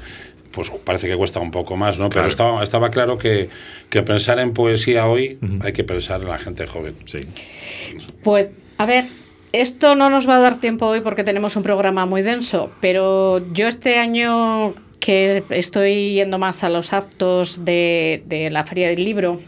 pues 0.52 0.70
parece 0.84 1.06
que 1.08 1.16
cuesta 1.16 1.40
un 1.40 1.50
poco 1.50 1.76
más, 1.76 1.98
¿no? 1.98 2.08
Pero 2.08 2.26
estaba, 2.26 2.62
estaba 2.62 2.90
claro 2.90 3.18
que, 3.18 3.50
que, 3.90 4.02
pensar 4.02 4.38
en 4.38 4.54
poesía 4.54 5.06
hoy 5.06 5.38
hay 5.60 5.72
que 5.72 5.84
pensar 5.84 6.22
en 6.22 6.28
la 6.28 6.38
gente 6.38 6.66
joven. 6.66 6.94
Sí. 7.04 7.20
Pues 8.22 8.48
a 8.78 8.86
ver, 8.86 9.06
esto 9.52 9.94
no 9.94 10.08
nos 10.08 10.28
va 10.28 10.36
a 10.36 10.40
dar 10.40 10.60
tiempo 10.60 10.86
hoy 10.86 11.00
porque 11.00 11.24
tenemos 11.24 11.56
un 11.56 11.62
programa 11.62 12.06
muy 12.06 12.22
denso, 12.22 12.70
pero 12.80 13.42
yo 13.52 13.68
este 13.68 13.98
año 13.98 14.74
que 15.00 15.42
estoy 15.50 16.14
yendo 16.14 16.38
más 16.38 16.64
a 16.64 16.68
los 16.68 16.92
actos 16.92 17.64
de, 17.64 18.48
la 18.50 18.64
Feria 18.64 18.88
del 18.88 19.04
Libro, 19.04 19.40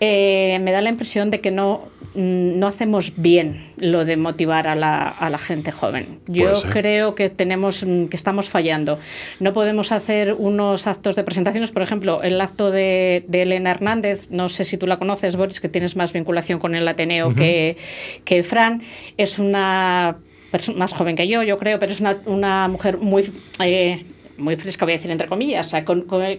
eh, 0.00 0.58
me 0.62 0.72
da 0.72 0.80
la 0.80 0.90
impresión 0.90 1.30
de 1.30 1.40
que 1.40 1.50
no, 1.50 1.88
no 2.14 2.66
hacemos 2.66 3.12
bien 3.16 3.60
lo 3.76 4.04
de 4.04 4.16
motivar 4.16 4.66
a 4.66 4.74
la, 4.74 5.08
a 5.08 5.30
la 5.30 5.38
gente 5.38 5.72
joven. 5.72 6.20
Yo 6.26 6.60
creo 6.70 7.14
que 7.14 7.28
tenemos 7.28 7.84
que 7.84 8.16
estamos 8.16 8.48
fallando. 8.48 8.98
No 9.40 9.52
podemos 9.52 9.92
hacer 9.92 10.34
unos 10.34 10.86
actos 10.86 11.16
de 11.16 11.24
presentaciones, 11.24 11.70
por 11.70 11.82
ejemplo, 11.82 12.22
el 12.22 12.40
acto 12.40 12.70
de, 12.70 13.24
Elena 13.32 13.70
Hernández, 13.70 14.28
no 14.30 14.48
sé 14.48 14.64
si 14.64 14.76
tú 14.76 14.86
la 14.86 14.98
conoces, 14.98 15.36
Boris, 15.36 15.60
que 15.60 15.68
tienes 15.68 15.96
más 15.96 16.12
vinculación 16.12 16.58
con 16.58 16.74
el 16.74 16.86
Ateneo 16.88 17.34
que, 17.34 17.76
que 18.24 18.42
Fran, 18.42 18.82
es 19.16 19.38
una 19.38 20.16
persona 20.50 20.78
más 20.78 20.92
joven 20.92 21.14
que 21.14 21.28
yo, 21.28 21.42
yo 21.42 21.58
creo, 21.58 21.78
pero 21.78 21.92
es 21.92 22.00
una, 22.00 22.18
una 22.26 22.68
mujer 22.68 22.98
muy... 22.98 23.30
Eh, 23.60 24.04
muy 24.38 24.56
fresca, 24.56 24.84
voy 24.84 24.92
a 24.92 24.96
decir 24.96 25.10
entre 25.10 25.28
comillas, 25.28 25.72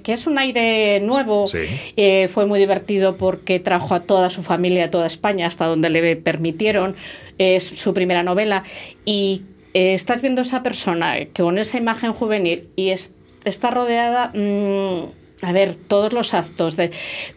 que 0.04 0.14
es 0.14 0.28
un 0.28 0.38
aire 0.38 1.00
nuevo. 1.02 1.46
Eh, 1.96 2.30
fue 2.34 2.46
muy 2.46 2.60
divertido 2.60 3.18
porque 3.18 3.60
trajo 3.60 3.94
a 3.94 4.02
toda 4.02 4.30
su 4.30 4.42
familia, 4.42 4.86
a 4.86 4.90
toda 4.90 5.08
España, 5.08 5.48
hasta 5.48 5.66
donde 5.66 5.90
le 5.90 6.16
permitieron. 6.16 6.96
Es 7.38 7.66
su 7.66 7.94
primera 7.94 8.24
novela. 8.24 8.64
Y 9.06 9.44
eh, 9.74 9.94
estás 9.94 10.22
viendo 10.22 10.42
esa 10.42 10.64
persona 10.64 11.16
con 11.36 11.58
esa 11.58 11.78
imagen 11.78 12.14
juvenil 12.14 12.70
y 12.76 12.90
está 12.90 13.72
rodeada. 13.72 14.32
Mm, 14.34 15.46
a 15.46 15.52
ver, 15.52 15.76
todos 15.76 16.14
los 16.14 16.34
actos 16.34 16.76
de 16.76 16.92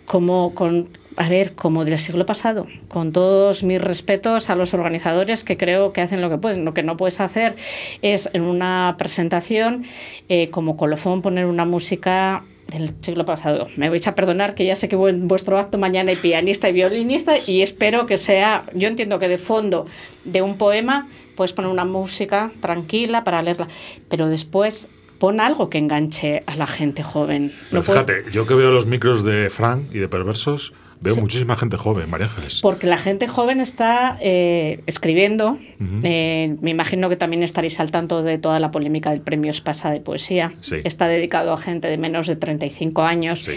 como 0.06 0.54
con 0.54 0.88
a 1.16 1.28
ver, 1.28 1.54
como 1.54 1.84
del 1.84 1.98
siglo 1.98 2.26
pasado, 2.26 2.66
con 2.88 3.12
todos 3.12 3.62
mis 3.62 3.80
respetos 3.80 4.50
a 4.50 4.56
los 4.56 4.74
organizadores 4.74 5.44
que 5.44 5.56
creo 5.56 5.92
que 5.92 6.00
hacen 6.00 6.20
lo 6.20 6.30
que 6.30 6.38
pueden. 6.38 6.64
Lo 6.64 6.74
que 6.74 6.82
no 6.82 6.96
puedes 6.96 7.20
hacer 7.20 7.56
es 8.02 8.30
en 8.32 8.42
una 8.42 8.96
presentación, 8.98 9.84
eh, 10.28 10.50
como 10.50 10.76
colofón, 10.76 11.22
poner 11.22 11.46
una 11.46 11.64
música 11.64 12.42
del 12.68 12.94
siglo 13.02 13.24
pasado. 13.24 13.66
Me 13.76 13.90
vais 13.90 14.06
a 14.06 14.14
perdonar 14.14 14.54
que 14.54 14.64
ya 14.64 14.76
sé 14.76 14.88
que 14.88 14.96
vuestro 14.96 15.58
acto 15.58 15.78
mañana 15.78 16.10
hay 16.10 16.16
pianista 16.16 16.68
y 16.68 16.72
violinista 16.72 17.32
y 17.46 17.62
espero 17.62 18.06
que 18.06 18.16
sea, 18.16 18.64
yo 18.74 18.88
entiendo 18.88 19.18
que 19.18 19.28
de 19.28 19.38
fondo 19.38 19.86
de 20.24 20.42
un 20.42 20.56
poema 20.56 21.08
puedes 21.36 21.52
poner 21.52 21.70
una 21.70 21.84
música 21.84 22.50
tranquila 22.60 23.24
para 23.24 23.42
leerla, 23.42 23.68
pero 24.08 24.28
después 24.28 24.88
pon 25.18 25.40
algo 25.40 25.70
que 25.70 25.78
enganche 25.78 26.42
a 26.46 26.56
la 26.56 26.66
gente 26.66 27.02
joven. 27.02 27.52
No 27.70 27.82
fíjate, 27.82 28.24
yo 28.32 28.46
que 28.46 28.54
veo 28.54 28.70
los 28.70 28.86
micros 28.86 29.22
de 29.22 29.50
Frank 29.50 29.84
y 29.92 29.98
de 29.98 30.08
Perversos, 30.08 30.72
Veo 31.02 31.16
muchísima 31.16 31.56
gente 31.56 31.76
joven, 31.76 32.08
María 32.08 32.28
Ángeles. 32.28 32.60
Porque 32.60 32.86
la 32.86 32.96
gente 32.96 33.26
joven 33.26 33.60
está 33.60 34.16
eh, 34.20 34.82
escribiendo. 34.86 35.58
Eh, 36.04 36.56
me 36.60 36.70
imagino 36.70 37.08
que 37.08 37.16
también 37.16 37.42
estaréis 37.42 37.80
al 37.80 37.90
tanto 37.90 38.22
de 38.22 38.38
toda 38.38 38.60
la 38.60 38.70
polémica 38.70 39.10
del 39.10 39.20
premio 39.20 39.50
Espasa 39.50 39.90
de 39.90 40.00
poesía. 40.00 40.52
Está 40.84 41.08
dedicado 41.08 41.52
a 41.52 41.56
gente 41.56 41.88
de 41.88 41.96
menos 41.96 42.28
de 42.28 42.36
35 42.36 43.02
años. 43.02 43.50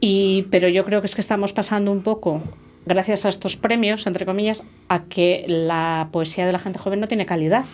Y, 0.00 0.46
pero 0.50 0.68
yo 0.68 0.84
creo 0.84 1.00
que 1.00 1.06
es 1.06 1.16
que 1.16 1.20
estamos 1.20 1.52
pasando 1.52 1.90
un 1.90 2.02
poco, 2.02 2.40
gracias 2.86 3.24
a 3.24 3.30
estos 3.30 3.56
premios, 3.56 4.06
entre 4.06 4.24
comillas, 4.24 4.62
a 4.88 5.02
que 5.02 5.44
la 5.48 6.08
poesía 6.12 6.46
de 6.46 6.52
la 6.52 6.60
gente 6.60 6.78
joven 6.78 7.00
no 7.00 7.08
tiene 7.08 7.26
calidad. 7.26 7.64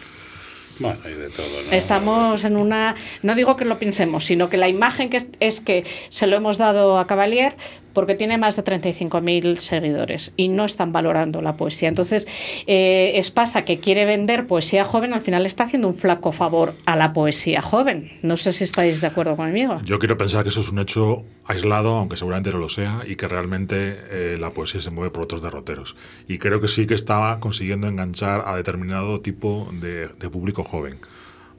Bueno, 0.79 1.01
hay 1.05 1.15
de 1.15 1.29
todo. 1.29 1.47
Estamos 1.73 2.45
en 2.45 2.57
una. 2.57 2.95
No 3.23 3.35
digo 3.35 3.57
que 3.57 3.65
lo 3.65 3.79
pensemos, 3.79 4.25
sino 4.25 4.49
que 4.49 4.57
la 4.57 4.69
imagen 4.69 5.11
que 5.11 5.27
es 5.41 5.61
que 5.61 5.85
se 6.09 6.27
lo 6.27 6.37
hemos 6.37 6.57
dado 6.57 6.99
a 6.99 7.07
Cavalier, 7.07 7.57
porque 7.93 8.15
tiene 8.15 8.39
más 8.39 8.57
de 8.57 8.65
35.000 8.65 9.59
seguidores 9.59 10.33
y 10.37 10.49
no 10.49 10.65
están 10.65 10.93
valorando 10.93 11.43
la 11.43 11.57
poesía. 11.57 11.89
Entonces, 11.89 12.27
eh, 12.67 13.13
es 13.15 13.31
pasa 13.31 13.65
que 13.65 13.79
quiere 13.79 14.05
vender 14.05 14.47
poesía 14.47 14.85
joven, 14.85 15.13
al 15.13 15.23
final 15.23 15.47
está 15.47 15.65
haciendo 15.65 15.89
un 15.89 15.95
flaco 15.95 16.33
favor 16.33 16.75
a 16.87 16.97
la 16.97 17.13
poesía 17.13 17.63
joven. 17.63 18.11
No 18.23 18.37
sé 18.37 18.53
si 18.53 18.65
estáis 18.65 19.01
de 19.01 19.07
acuerdo 19.07 19.37
conmigo. 19.37 19.81
Yo 19.85 19.99
quiero 19.99 20.17
pensar 20.17 20.43
que 20.43 20.51
eso 20.51 20.61
es 20.61 20.71
un 20.71 20.79
hecho 20.79 21.25
aislado, 21.45 21.97
aunque 21.97 22.17
seguramente 22.17 22.51
no 22.51 22.59
lo 22.59 22.69
sea, 22.69 23.03
y 23.07 23.17
que 23.17 23.29
realmente 23.29 23.97
eh, 24.11 24.37
la 24.39 24.51
poesía 24.51 24.81
se 24.81 24.91
mueve 24.91 25.11
por 25.11 25.25
otros 25.25 25.43
derroteros. 25.43 25.97
Y 26.27 26.39
creo 26.39 26.61
que 26.61 26.69
sí 26.69 26.87
que 26.87 26.95
estaba 26.95 27.41
consiguiendo 27.41 27.89
enganchar 27.89 28.45
a 28.47 28.57
determinado 28.57 29.21
tipo 29.21 29.69
de, 29.73 30.09
de 30.09 30.31
público 30.31 30.63
joven. 30.63 30.99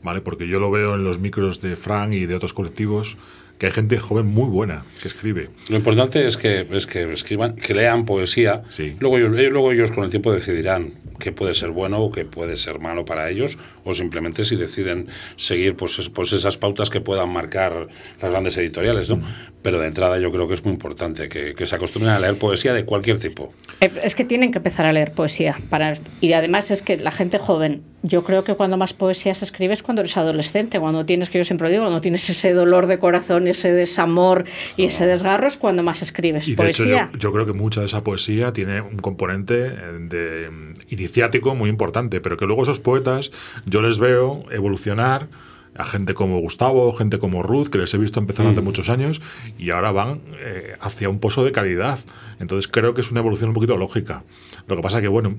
¿Vale? 0.02 0.22
Porque 0.22 0.48
yo 0.48 0.62
lo 0.62 0.72
veo 0.72 0.96
en 0.96 1.04
los 1.04 1.20
micros 1.20 1.60
de 1.60 1.76
Frank 1.76 2.14
y 2.14 2.26
de 2.26 2.34
otros 2.34 2.54
colectivos 2.54 3.18
que 3.60 3.66
hay 3.66 3.74
gente 3.74 3.98
joven 3.98 4.26
muy 4.26 4.50
buena 4.50 4.86
que 5.02 5.10
escribe. 5.10 5.50
Lo 5.68 5.76
importante 5.76 6.26
es 6.26 6.38
que, 6.38 6.66
es 6.72 6.88
que 6.88 7.12
escriban, 7.12 7.56
que 7.56 7.74
lean 7.74 8.06
poesía. 8.06 8.64
Sí. 8.70 8.96
Luego, 9.00 9.18
ellos, 9.18 9.32
luego 9.52 9.72
ellos 9.74 9.92
con 9.92 10.06
el 10.06 10.10
tiempo 10.10 10.32
decidirán 10.32 10.94
qué 11.20 11.34
puede 11.34 11.54
ser 11.54 11.72
bueno 11.72 12.00
o 12.00 12.12
qué 12.12 12.24
puede 12.24 12.56
ser 12.56 12.80
malo 12.80 13.04
para 13.04 13.30
ellos, 13.30 13.58
o 13.84 13.94
simplemente 13.94 14.46
si 14.46 14.56
deciden 14.56 15.08
seguir 15.36 15.76
pues, 15.76 16.10
pues 16.10 16.32
esas 16.32 16.58
pautas 16.58 16.90
que 16.90 17.02
puedan 17.02 17.30
marcar 17.30 17.88
las 18.22 18.32
grandes 18.32 18.56
editoriales. 18.58 19.10
¿no? 19.10 19.18
Mm. 19.18 19.24
Pero 19.62 19.80
de 19.82 19.88
entrada 19.88 20.18
yo 20.20 20.32
creo 20.32 20.48
que 20.48 20.54
es 20.54 20.64
muy 20.64 20.74
importante 20.74 21.28
que, 21.28 21.54
que, 21.54 21.66
se 21.66 21.76
acostumbren 21.76 22.14
a 22.14 22.20
leer 22.20 22.38
poesía 22.38 22.74
de 22.74 22.86
cualquier 22.86 23.20
tipo. 23.20 23.54
Eh, 23.82 23.92
es 24.02 24.16
que 24.16 24.24
tienen 24.24 24.52
que 24.52 24.60
empezar 24.60 24.86
a 24.86 24.94
leer 24.94 25.12
poesía. 25.12 25.58
Para, 25.70 25.98
y 26.22 26.32
además 26.32 26.72
es 26.72 26.82
que 26.82 26.98
la 26.98 27.12
gente 27.12 27.38
joven, 27.38 27.84
yo 28.02 28.24
creo 28.24 28.44
que 28.44 28.56
cuando 28.56 28.78
más 28.78 28.94
poesía 28.94 29.34
se 29.34 29.46
escribe 29.46 29.74
es 29.74 29.84
cuando 29.84 30.02
eres 30.02 30.16
adolescente, 30.18 30.80
cuando 30.80 31.06
tienes, 31.06 31.30
que 31.30 31.38
yo 31.38 31.44
siempre 31.44 31.70
digo, 31.70 31.84
cuando 31.84 32.02
tienes 32.02 32.30
ese 32.30 32.54
dolor 32.54 32.88
de 32.88 33.00
corazón 33.00 33.48
ese 33.48 33.74
desamor 33.74 34.46
y 34.78 34.86
ese 34.86 35.06
desgarro 35.06 35.48
es 35.48 35.58
cuando 35.58 35.84
más 35.84 36.02
escribes 36.02 36.48
y 36.48 36.52
de 36.52 36.58
poesía. 36.58 37.10
Hecho, 37.10 37.20
yo, 37.20 37.34
creo 37.34 37.46
que 37.46 37.54
mucha 37.54 37.82
de 37.82 37.88
esa 37.88 38.04
poesía 38.04 38.54
tiene 38.54 38.82
un 38.82 38.98
componente 38.98 39.68
eh, 39.68 39.98
de, 40.00 40.50
mm, 40.50 40.74
iniciático 40.90 41.56
muy 41.56 41.70
importante, 41.70 42.22
pero 42.22 42.38
que 42.38 42.46
luego 42.46 42.64
esos 42.64 42.80
poetas 42.80 43.32
yo 43.66 43.82
les 43.82 43.98
veo 43.98 44.46
evolucionar 44.52 45.28
a 45.76 45.86
gente 45.86 46.14
como 46.14 46.40
Gustavo, 46.40 46.92
gente 46.94 47.20
como 47.20 47.44
Ruth, 47.44 47.68
que 47.68 47.78
les 47.78 47.94
he 47.94 47.98
visto 47.98 48.20
empezar 48.20 48.46
hace 48.48 48.62
mm. 48.62 48.64
muchos 48.64 48.90
años 48.90 49.22
y 49.58 49.72
ahora 49.72 49.92
van 49.92 50.22
eh, 50.40 50.76
hacia 50.82 51.10
un 51.10 51.20
pozo 51.20 51.44
de 51.44 51.52
calidad. 51.52 52.00
Entonces 52.40 52.70
creo 52.70 52.94
que 52.94 53.02
es 53.02 53.12
una 53.12 53.20
evolución 53.20 53.50
un 53.50 53.56
poquito 53.56 53.78
lógica. 53.78 54.24
Lo 54.68 54.76
que 54.76 54.82
pasa 54.82 55.02
que, 55.02 55.08
bueno, 55.08 55.36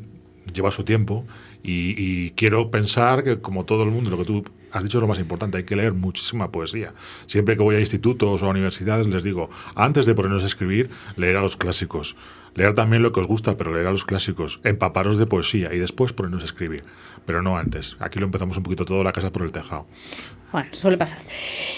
lleva 0.53 0.71
su 0.71 0.85
tiempo 0.85 1.25
y, 1.63 1.95
y, 1.97 2.31
quiero 2.31 2.71
pensar 2.71 3.23
que 3.23 3.41
como 3.41 3.65
todo 3.65 3.83
el 3.83 3.91
mundo, 3.91 4.11
lo 4.11 4.19
que 4.19 4.25
tú 4.25 4.45
has 4.73 4.83
dicho 4.83 4.99
es 4.99 5.03
lo 5.03 5.09
más 5.09 5.19
importante, 5.19 5.59
hay 5.59 5.65
que 5.65 5.77
leer 5.77 5.93
muchísima 5.93 6.51
poesía. 6.51 6.95
Siempre 7.27 7.57
que 7.57 7.63
voy 7.63 7.77
a 7.77 7.81
institutos 7.81 8.43
o 8.43 8.47
a 8.47 8.51
universidades 8.51 9.07
les 9.07 9.23
digo, 9.23 9.51
antes 9.75 10.07
de 10.07 10.15
ponernos 10.15 10.45
a 10.45 10.47
escribir, 10.47 10.91
leer 11.17 11.37
a 11.37 11.41
los 11.41 11.57
clásicos. 11.57 12.17
Leer 12.55 12.75
también 12.75 13.03
lo 13.03 13.13
que 13.13 13.21
os 13.21 13.27
gusta, 13.27 13.57
pero 13.57 13.73
leer 13.73 13.87
a 13.87 13.93
los 13.93 14.05
clásicos, 14.05 14.61
empaparos 14.65 15.19
de 15.19 15.27
poesía 15.27 15.73
y 15.73 15.79
después 15.79 16.13
ponernos 16.13 16.43
a 16.43 16.47
escribir. 16.47 16.83
Pero 17.25 17.43
no 17.43 17.57
antes. 17.57 17.97
Aquí 18.01 18.19
lo 18.19 18.27
empezamos 18.27 18.57
un 18.57 18.65
poquito 18.65 18.85
todo 18.85 19.05
la 19.05 19.13
casa 19.13 19.31
por 19.31 19.43
el 19.43 19.53
tejado. 19.53 19.87
Bueno, 20.51 20.69
suele 20.73 20.97
pasar. 20.97 21.21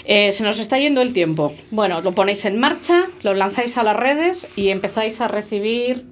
Eh, 0.03 0.31
se 0.31 0.43
nos 0.43 0.59
está 0.59 0.79
yendo 0.79 1.01
el 1.01 1.13
tiempo. 1.13 1.53
Bueno, 1.69 2.01
lo 2.01 2.13
ponéis 2.13 2.45
en 2.45 2.59
marcha, 2.59 3.05
lo 3.21 3.35
lanzáis 3.35 3.77
a 3.77 3.83
las 3.83 3.95
redes 3.95 4.47
y 4.55 4.69
empezáis 4.69 5.21
a 5.21 5.27
recibir 5.27 6.05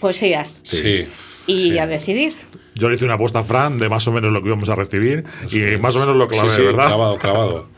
poesías. 0.00 0.60
Sí. 0.64 1.06
Y 1.48 1.78
a 1.78 1.86
decidir. 1.86 2.34
Yo 2.74 2.88
le 2.88 2.94
hice 2.94 3.04
una 3.04 3.14
apuesta 3.14 3.40
a 3.40 3.42
Fran 3.42 3.78
de 3.80 3.88
más 3.88 4.06
o 4.06 4.12
menos 4.12 4.30
lo 4.30 4.40
que 4.40 4.48
íbamos 4.48 4.68
a 4.68 4.76
recibir 4.76 5.24
y 5.50 5.76
más 5.78 5.96
o 5.96 6.00
menos 6.00 6.14
lo 6.14 6.28
clavé, 6.28 6.50
sí, 6.50 6.62
¿verdad? 6.62 6.86
Clavado, 6.86 7.18
clavado. 7.18 7.68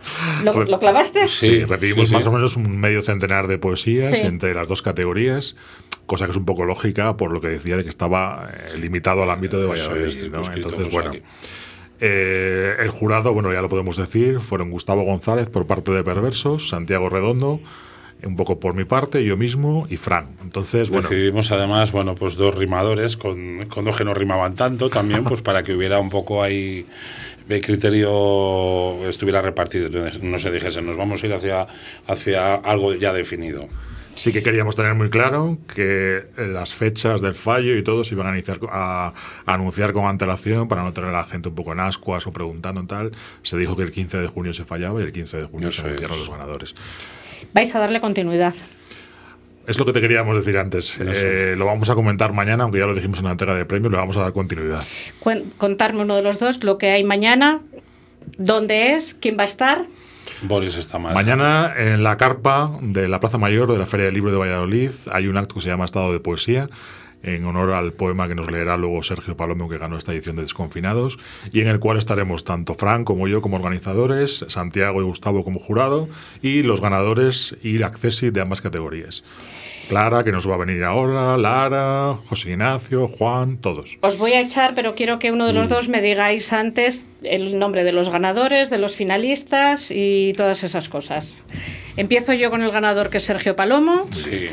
¿Lo, 0.45 0.79
clavaste? 0.79 1.27
Sí, 1.29 1.65
recibimos 1.65 2.11
más 2.11 2.27
o 2.27 2.33
menos 2.33 2.57
un 2.57 2.79
medio 2.79 3.01
centenar 3.01 3.47
de 3.47 3.59
poesías 3.59 4.19
entre 4.21 4.55
las 4.55 4.69
dos 4.69 4.83
categorías 4.83 5.57
cosa 6.11 6.25
que 6.25 6.33
es 6.33 6.37
un 6.37 6.45
poco 6.45 6.65
lógica 6.65 7.17
por 7.17 7.33
lo 7.33 7.41
que 7.41 7.47
decía 7.47 7.77
de 7.77 7.85
que 7.85 7.89
estaba 7.89 8.51
eh, 8.53 8.77
limitado 8.79 9.23
al 9.23 9.31
ámbito 9.31 9.61
de 9.61 9.67
Valladolid. 9.69 10.33
¿no? 10.33 10.43
Entonces, 10.53 10.91
bueno, 10.91 11.13
eh, 12.01 12.77
el 12.81 12.91
jurado, 12.91 13.33
bueno, 13.33 13.53
ya 13.53 13.61
lo 13.61 13.69
podemos 13.69 13.97
decir, 13.97 14.41
fueron 14.41 14.71
Gustavo 14.71 15.03
González 15.03 15.49
por 15.51 15.69
parte 15.69 15.93
de 15.93 16.03
Perversos, 16.03 16.69
Santiago 16.69 17.09
Redondo, 17.09 17.61
un 18.25 18.37
poco 18.37 18.61
por 18.61 18.75
mi 18.75 18.85
parte, 18.85 19.25
yo 19.25 19.37
mismo 19.37 19.87
y 19.91 19.97
Fran. 19.97 20.29
Entonces, 20.43 20.91
bueno. 20.91 21.09
Decidimos 21.09 21.51
además, 21.53 21.93
bueno, 21.93 22.15
pues 22.15 22.37
dos 22.37 22.55
rimadores 22.55 23.17
con, 23.17 23.67
con 23.67 23.85
dos 23.85 23.97
que 23.97 24.05
no 24.05 24.15
rimaban 24.15 24.55
tanto 24.55 24.91
también, 24.91 25.25
pues 25.25 25.43
para 25.43 25.63
que 25.63 25.75
hubiera 25.75 25.99
un 25.99 26.11
poco 26.11 26.43
ahí 26.43 26.87
el 27.49 27.61
criterio 27.61 29.07
estuviera 29.09 29.43
repartido, 29.43 29.91
no 30.23 30.39
se 30.39 30.51
dijese, 30.51 30.83
nos 30.83 30.97
vamos 30.97 31.23
a 31.23 31.27
ir 31.27 31.35
hacia, 31.35 31.67
hacia 32.07 32.55
algo 32.55 32.95
ya 32.95 33.13
definido. 33.13 33.69
Sí 34.15 34.33
que 34.33 34.43
queríamos 34.43 34.77
tener 34.77 34.95
muy 34.95 35.09
claro 35.09 35.59
que 35.75 36.27
las 36.37 36.75
fechas 36.75 37.23
del 37.23 37.35
fallo 37.35 37.77
y 37.77 37.83
todo 37.83 38.05
se 38.05 38.15
iban 38.15 38.27
a, 38.27 38.33
iniciar, 38.33 38.61
a, 38.71 39.15
anunciar 39.47 39.93
con 39.93 40.05
antelación 40.05 40.69
para 40.69 40.83
no 40.83 40.93
tener 40.93 41.11
a 41.11 41.21
la 41.21 41.25
gente 41.25 41.49
un 41.49 41.55
poco 41.55 41.73
en 41.73 41.81
ascuas 41.81 42.27
o 42.27 42.33
preguntando 42.33 42.85
tal. 42.87 43.13
Se 43.43 43.57
dijo 43.57 43.77
que 43.77 43.83
el 43.83 43.93
15 43.93 44.19
de 44.19 44.27
junio 44.27 44.53
se 44.53 44.65
fallaba 44.65 45.01
y 45.01 45.05
el 45.05 45.13
15 45.13 45.39
de 45.39 45.45
junio 45.45 45.73
se 45.73 45.83
anunciaron 45.83 46.19
los 46.19 46.29
ganadores 46.29 46.75
vais 47.53 47.75
a 47.75 47.79
darle 47.79 48.01
continuidad. 48.01 48.55
Es 49.67 49.79
lo 49.79 49.85
que 49.85 49.93
te 49.93 50.01
queríamos 50.01 50.37
decir 50.37 50.59
antes. 50.59 50.99
Eh, 50.99 51.55
lo 51.57 51.67
vamos 51.67 51.91
a 51.91 51.95
comentar 51.95 52.33
mañana, 52.33 52.65
aunque 52.65 52.79
ya 52.79 52.87
lo 52.87 52.95
dijimos 52.95 53.19
en 53.19 53.27
la 53.27 53.33
entrega 53.33 53.55
de 53.55 53.65
premios, 53.65 53.93
le 53.93 53.99
vamos 53.99 54.17
a 54.17 54.23
dar 54.23 54.33
continuidad. 54.33 54.83
Contarme 55.59 56.03
uno 56.03 56.17
de 56.17 56.23
los 56.23 56.39
dos, 56.39 56.65
lo 56.65 56.79
que 56.79 56.91
hay 56.91 57.05
mañana, 57.05 57.61
dónde 58.37 58.95
es, 58.95 59.15
quién 59.15 59.39
va 59.39 59.43
a 59.43 59.47
estar. 59.47 59.85
Boris 60.43 60.77
está 60.77 60.99
mal. 60.99 61.15
Mañana 61.15 61.73
en 61.77 62.03
la 62.03 62.17
carpa 62.17 62.71
de 62.81 63.09
la 63.09 63.21
Plaza 63.21 63.39
Mayor 63.39 63.71
de 63.71 63.79
la 63.79 63.87
Feria 63.87 64.07
del 64.07 64.15
Libro 64.15 64.33
de 64.33 64.39
Valladolid 64.39 64.91
hay 65.13 65.27
un 65.29 65.37
acto 65.37 65.57
que 65.57 65.61
se 65.61 65.69
llama 65.69 65.85
Estado 65.85 66.13
de 66.13 66.21
Poesía 66.21 66.69
en 67.23 67.45
honor 67.45 67.73
al 67.73 67.93
poema 67.93 68.29
que 68.29 68.35
nos 68.35 68.51
leerá 68.51 68.77
luego 68.77 69.03
Sergio 69.03 69.37
Palomo, 69.37 69.69
que 69.69 69.79
ganó 69.79 69.97
esta 69.97 70.13
edición 70.13 70.37
de 70.37 70.43
Desconfinados, 70.43 71.19
y 71.53 71.61
en 71.61 71.69
el 71.69 71.81
cual 71.81 71.99
estaremos 71.99 72.45
tanto 72.45 72.75
Fran 72.75 73.05
como 73.05 73.29
yo 73.29 73.43
como 73.43 73.57
organizadores, 73.57 74.45
Santiago 74.49 75.01
y 75.01 75.05
Gustavo 75.05 75.45
como 75.45 75.59
jurado, 75.59 76.09
y 76.43 76.63
los 76.63 76.81
ganadores 76.81 77.57
y 77.63 77.83
Accesi 77.83 78.31
de 78.31 78.41
ambas 78.41 78.61
categorías. 78.61 79.25
Clara, 79.91 80.23
que 80.23 80.31
nos 80.31 80.49
va 80.49 80.55
a 80.55 80.59
venir 80.59 80.85
ahora, 80.85 81.37
Lara, 81.37 82.17
José 82.29 82.51
Ignacio, 82.51 83.09
Juan, 83.09 83.57
todos. 83.57 83.99
Os 84.03 84.19
voy 84.19 84.35
a 84.35 84.41
echar, 84.41 84.77
pero 84.77 84.95
quiero 84.95 85.19
que 85.19 85.33
uno 85.33 85.49
de 85.49 85.53
los 85.53 85.67
mm. 85.67 85.71
dos 85.71 85.89
me 85.89 86.01
digáis 86.01 86.53
antes 86.53 87.05
el 87.25 87.59
nombre 87.59 87.83
de 87.83 87.91
los 87.91 88.09
ganadores, 88.09 88.71
de 88.71 88.79
los 88.79 88.95
finalistas 88.95 89.91
y 89.91 90.33
todas 90.37 90.63
esas 90.63 90.89
cosas. 90.89 91.39
Empiezo 91.97 92.33
yo 92.35 92.51
con 92.51 92.63
el 92.63 92.71
ganador, 92.71 93.11
que 93.11 93.17
es 93.17 93.25
Sergio 93.25 93.57
Palomo. 93.57 94.07
Sí. 94.13 94.51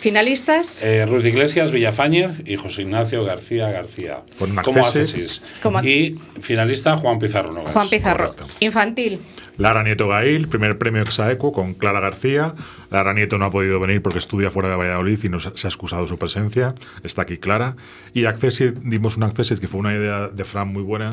¿Finalistas? 0.00 0.82
Eh, 0.82 1.04
Ruth 1.06 1.24
Iglesias, 1.24 1.70
Villafáñez 1.70 2.42
y 2.46 2.56
José 2.56 2.82
Ignacio 2.82 3.24
García 3.24 3.70
García. 3.70 4.18
¿Cómo 4.64 4.84
haces? 4.84 5.42
Y 5.82 6.18
finalista 6.40 6.96
Juan 6.96 7.18
Pizarro 7.18 7.64
Juan 7.66 7.88
Pizarro. 7.88 8.34
Infantil. 8.60 9.20
Lara 9.56 9.84
Nieto 9.84 10.08
Gail, 10.08 10.48
primer 10.48 10.78
premio 10.78 11.02
Exaeco 11.02 11.52
con 11.52 11.74
Clara 11.74 12.00
García. 12.00 12.54
Lara 12.90 13.14
Nieto 13.14 13.38
no 13.38 13.44
ha 13.44 13.50
podido 13.50 13.78
venir 13.78 14.02
porque 14.02 14.18
estudia 14.18 14.50
fuera 14.50 14.68
de 14.68 14.76
Valladolid 14.76 15.18
y 15.22 15.28
no 15.28 15.38
se 15.38 15.48
ha 15.48 15.68
excusado 15.68 16.06
su 16.08 16.18
presencia. 16.18 16.74
Está 17.04 17.22
aquí 17.22 17.38
Clara. 17.38 17.76
Y 18.14 18.24
Accessit, 18.24 18.74
dimos 18.78 19.16
un 19.16 19.22
Accessit 19.22 19.60
que 19.60 19.68
fue 19.68 19.80
una 19.80 19.94
idea 19.94 20.28
de 20.28 20.44
Fran 20.44 20.68
muy 20.68 20.82
buena 20.82 21.12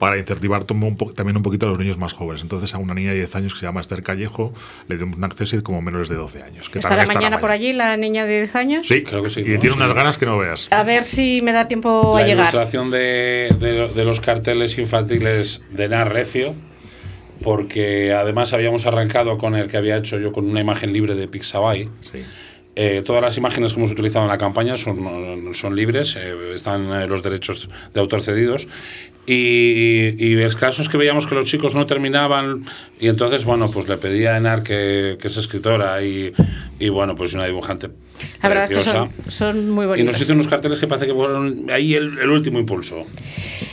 para 0.00 0.16
incentivar 0.16 0.64
también 0.64 1.36
un 1.36 1.42
poquito 1.42 1.66
a 1.66 1.68
los 1.68 1.78
niños 1.78 1.98
más 1.98 2.14
jóvenes. 2.14 2.40
Entonces 2.40 2.74
a 2.74 2.78
una 2.78 2.94
niña 2.94 3.10
de 3.10 3.18
10 3.18 3.36
años 3.36 3.52
que 3.52 3.60
se 3.60 3.66
llama 3.66 3.82
Esther 3.82 4.02
Callejo 4.02 4.54
le 4.88 4.96
dimos 4.96 5.18
un 5.18 5.24
acceso 5.24 5.62
como 5.62 5.82
menores 5.82 6.08
de 6.08 6.14
12 6.14 6.42
años. 6.42 6.70
Que 6.70 6.78
¿Estará 6.78 7.04
mañana 7.04 7.38
por 7.38 7.50
allí 7.50 7.74
la 7.74 7.98
niña 7.98 8.24
de 8.24 8.38
10 8.38 8.56
años? 8.56 8.88
Sí, 8.88 9.04
creo 9.04 9.22
que 9.22 9.28
sí. 9.28 9.40
Y 9.40 9.58
tiene 9.58 9.76
unas 9.76 9.92
ganas 9.92 10.16
que 10.16 10.24
no 10.24 10.38
veas. 10.38 10.68
A 10.72 10.84
ver 10.84 11.04
si 11.04 11.42
me 11.42 11.52
da 11.52 11.68
tiempo 11.68 12.16
a 12.16 12.22
llegar. 12.22 12.36
La 12.36 12.42
ilustración 12.44 12.90
de, 12.90 13.90
de, 13.94 14.04
los 14.06 14.20
carteles 14.20 14.78
infantiles 14.78 15.62
de 15.70 15.88
Nar 15.90 16.10
Recio 16.10 16.54
porque 17.42 18.14
además 18.14 18.54
habíamos 18.54 18.86
arrancado 18.86 19.36
con 19.36 19.54
el 19.54 19.68
que 19.68 19.76
había 19.76 19.98
hecho 19.98 20.18
yo 20.18 20.32
con 20.32 20.48
una 20.48 20.62
imagen 20.62 20.94
libre 20.94 21.14
de 21.14 21.28
Pixabay. 21.28 21.90
Sí. 22.00 22.24
Eh, 22.76 23.02
todas 23.04 23.20
las 23.20 23.36
imágenes 23.36 23.72
que 23.72 23.78
hemos 23.78 23.90
utilizado 23.90 24.24
en 24.24 24.30
la 24.30 24.38
campaña 24.38 24.76
son, 24.76 25.52
son 25.54 25.76
libres, 25.76 26.16
eh, 26.16 26.54
están 26.54 26.90
eh, 26.92 27.06
los 27.06 27.22
derechos 27.22 27.68
de 27.92 28.00
autor 28.00 28.22
cedidos. 28.22 28.68
Y, 29.32 30.16
y, 30.18 30.26
y 30.26 30.32
el 30.42 30.54
caso 30.56 30.82
es 30.82 30.88
que 30.88 30.96
veíamos 30.96 31.24
que 31.28 31.36
los 31.36 31.44
chicos 31.44 31.76
no 31.76 31.86
terminaban 31.86 32.64
y 32.98 33.06
entonces, 33.06 33.44
bueno, 33.44 33.70
pues 33.70 33.86
le 33.88 33.96
pedí 33.96 34.26
a 34.26 34.36
Enar, 34.36 34.64
que, 34.64 35.18
que 35.20 35.28
es 35.28 35.36
escritora 35.36 36.02
y, 36.02 36.32
y, 36.80 36.88
bueno, 36.88 37.14
pues 37.14 37.32
una 37.34 37.46
dibujante 37.46 37.90
La 38.42 38.48
verdad 38.48 38.64
es 38.64 38.68
que 38.70 38.74
preciosa. 38.74 39.08
son, 39.22 39.30
son 39.30 39.70
muy 39.70 39.84
y 39.84 39.88
bonitos. 39.88 40.12
nos 40.12 40.20
hizo 40.20 40.32
unos 40.32 40.48
carteles 40.48 40.78
que 40.80 40.88
parece 40.88 41.06
que 41.06 41.14
fueron 41.14 41.66
ahí 41.70 41.94
el, 41.94 42.18
el 42.18 42.28
último 42.28 42.58
impulso. 42.58 43.06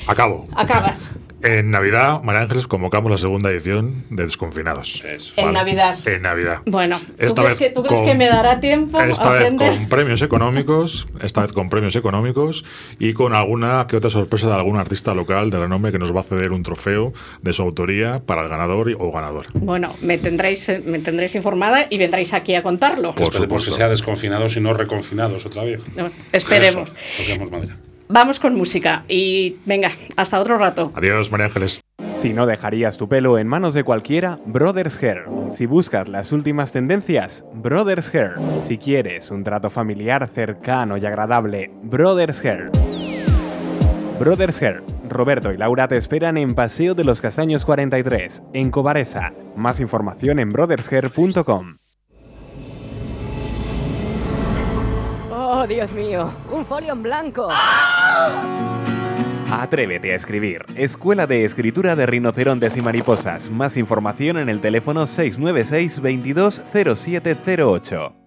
Acabo. 0.05 0.47
Acabas. 0.55 1.09
En 1.43 1.69
Navidad, 1.69 2.23
María 2.23 2.41
Ángeles, 2.41 2.65
convocamos 2.67 3.11
la 3.11 3.17
segunda 3.19 3.51
edición 3.51 4.05
de 4.09 4.23
Desconfinados. 4.25 5.03
Eso. 5.05 5.33
En 5.37 5.53
Navidad. 5.53 5.95
En 6.07 6.23
Navidad. 6.23 6.61
Bueno, 6.65 6.99
¿tú 6.99 7.13
Esta 7.19 7.43
crees, 7.43 7.59
vez 7.59 7.69
que, 7.69 7.75
tú 7.75 7.83
crees 7.83 7.99
con- 7.99 8.07
que 8.07 8.15
me 8.15 8.27
dará 8.27 8.59
tiempo 8.59 8.99
Esta 8.99 9.29
vez 9.29 9.41
aprender? 9.41 9.69
con 9.77 9.87
premios 9.87 10.21
económicos, 10.23 11.07
esta 11.21 11.41
vez 11.41 11.51
con 11.53 11.69
premios 11.69 11.95
económicos 11.95 12.65
y 12.97 13.13
con 13.13 13.35
alguna 13.35 13.85
que 13.87 13.97
otra 13.97 14.09
sorpresa 14.09 14.47
de 14.47 14.53
algún 14.55 14.77
artista 14.77 15.13
local 15.13 15.51
de 15.51 15.59
renombre 15.59 15.91
que 15.91 15.99
nos 15.99 16.13
va 16.13 16.21
a 16.21 16.23
ceder 16.23 16.51
un 16.51 16.63
trofeo 16.63 17.13
de 17.43 17.53
su 17.53 17.61
autoría 17.61 18.19
para 18.25 18.41
el 18.41 18.49
ganador 18.49 18.89
y- 18.89 18.95
o 18.97 19.11
ganador. 19.11 19.45
Bueno, 19.53 19.93
me 20.01 20.17
tendréis, 20.17 20.67
eh, 20.69 20.81
me 20.83 20.97
tendréis 20.99 21.35
informada 21.35 21.85
y 21.87 21.99
vendréis 21.99 22.33
aquí 22.33 22.55
a 22.55 22.63
contarlo. 22.63 23.13
Por 23.13 23.31
supuesto. 23.31 23.69
que 23.71 23.77
sea 23.77 23.89
desconfinados 23.89 24.57
y 24.57 24.59
no 24.59 24.73
reconfinados 24.73 25.45
otra 25.45 25.63
vez. 25.63 25.81
No, 25.95 26.09
esperemos. 26.31 26.89
Eso. 27.19 27.37
Vamos 28.09 28.39
con 28.39 28.55
música 28.55 29.03
y 29.07 29.57
venga, 29.65 29.91
hasta 30.15 30.39
otro 30.39 30.57
rato. 30.57 30.91
Adiós, 30.95 31.31
María 31.31 31.47
Ángeles. 31.47 31.81
Si 32.19 32.33
no 32.33 32.45
dejarías 32.47 32.97
tu 32.97 33.07
pelo 33.07 33.37
en 33.37 33.47
manos 33.47 33.73
de 33.75 33.83
cualquiera, 33.83 34.39
Brothers 34.45 35.01
Hair. 35.01 35.25
Si 35.51 35.65
buscas 35.67 36.07
las 36.07 36.31
últimas 36.31 36.71
tendencias, 36.71 37.45
Brothers 37.53 38.13
Hair. 38.13 38.33
Si 38.67 38.77
quieres 38.77 39.29
un 39.29 39.43
trato 39.43 39.69
familiar 39.69 40.27
cercano 40.33 40.97
y 40.97 41.05
agradable, 41.05 41.71
Brothers 41.83 42.43
Hair. 42.43 42.69
Brothers 44.19 44.61
Hair. 44.61 44.83
Roberto 45.07 45.53
y 45.53 45.57
Laura 45.57 45.87
te 45.87 45.95
esperan 45.95 46.37
en 46.37 46.55
Paseo 46.55 46.95
de 46.95 47.03
los 47.03 47.21
Castaños 47.21 47.65
43, 47.65 48.43
en 48.53 48.71
Cobaresa. 48.71 49.33
Más 49.55 49.79
información 49.79 50.39
en 50.39 50.49
brothershair.com. 50.49 51.75
Oh, 55.59 55.65
Dios 55.65 55.91
mío, 55.91 56.31
un 56.51 56.63
folio 56.67 56.93
en 56.93 57.01
blanco. 57.01 57.49
Atrévete 59.51 60.11
a 60.11 60.15
escribir. 60.15 60.63
Escuela 60.75 61.25
de 61.25 61.45
Escritura 61.45 61.95
de 61.95 62.05
Rinocerontes 62.05 62.77
y 62.77 62.81
Mariposas. 62.81 63.49
Más 63.49 63.75
información 63.75 64.37
en 64.37 64.49
el 64.49 64.61
teléfono 64.61 65.07
696 65.07 65.99
22 65.99 66.61
0708. 66.71 68.26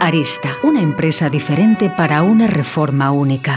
Arista, 0.00 0.56
una 0.62 0.80
empresa 0.80 1.28
diferente 1.28 1.90
para 1.90 2.22
una 2.22 2.46
reforma 2.46 3.10
única. 3.10 3.54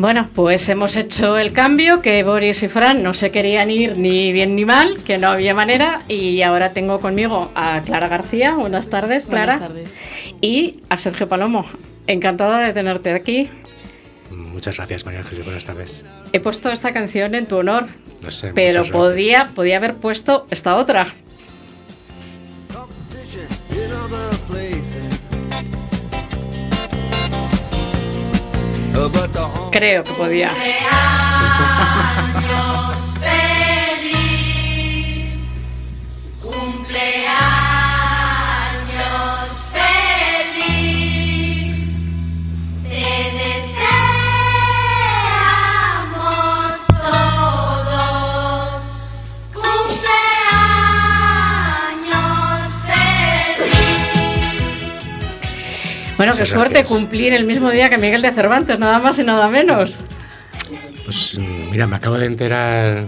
Bueno, 0.00 0.30
pues 0.34 0.66
hemos 0.70 0.96
hecho 0.96 1.36
el 1.36 1.52
cambio, 1.52 2.00
que 2.00 2.22
Boris 2.22 2.62
y 2.62 2.68
Fran 2.68 3.02
no 3.02 3.12
se 3.12 3.30
querían 3.30 3.70
ir 3.70 3.98
ni 3.98 4.32
bien 4.32 4.56
ni 4.56 4.64
mal, 4.64 4.96
que 5.04 5.18
no 5.18 5.28
había 5.28 5.52
manera, 5.52 6.04
y 6.08 6.40
ahora 6.40 6.72
tengo 6.72 7.00
conmigo 7.00 7.52
a 7.54 7.82
Clara 7.82 8.08
García. 8.08 8.54
Buenas 8.54 8.88
tardes, 8.88 9.26
Clara. 9.26 9.58
Buenas 9.58 9.68
tardes. 9.68 9.94
Y 10.40 10.80
a 10.88 10.96
Sergio 10.96 11.28
Palomo. 11.28 11.66
Encantada 12.06 12.60
de 12.60 12.72
tenerte 12.72 13.12
aquí. 13.12 13.50
Muchas 14.30 14.78
gracias, 14.78 15.04
María 15.04 15.20
Ángeles. 15.20 15.44
Buenas 15.44 15.66
tardes. 15.66 16.02
He 16.32 16.40
puesto 16.40 16.70
esta 16.70 16.94
canción 16.94 17.34
en 17.34 17.44
tu 17.44 17.58
honor, 17.58 17.86
No 18.22 18.30
sé, 18.30 18.52
pero 18.54 18.86
podía, 18.86 19.50
podía 19.54 19.76
haber 19.76 19.96
puesto 19.96 20.46
esta 20.48 20.76
otra. 20.76 21.08
Creo 29.70 30.04
que 30.04 30.12
podía. 30.12 30.50
Bueno, 56.20 56.34
qué 56.34 56.44
suerte 56.44 56.84
cumplir 56.84 57.32
el 57.32 57.46
mismo 57.46 57.70
día 57.70 57.88
que 57.88 57.96
Miguel 57.96 58.20
de 58.20 58.30
Cervantes, 58.30 58.78
nada 58.78 58.98
más 58.98 59.18
y 59.18 59.24
nada 59.24 59.48
menos. 59.48 60.00
Pues 61.06 61.38
mm, 61.38 61.70
mira, 61.70 61.86
me 61.86 61.96
acabo 61.96 62.18
de 62.18 62.26
enterar 62.26 63.06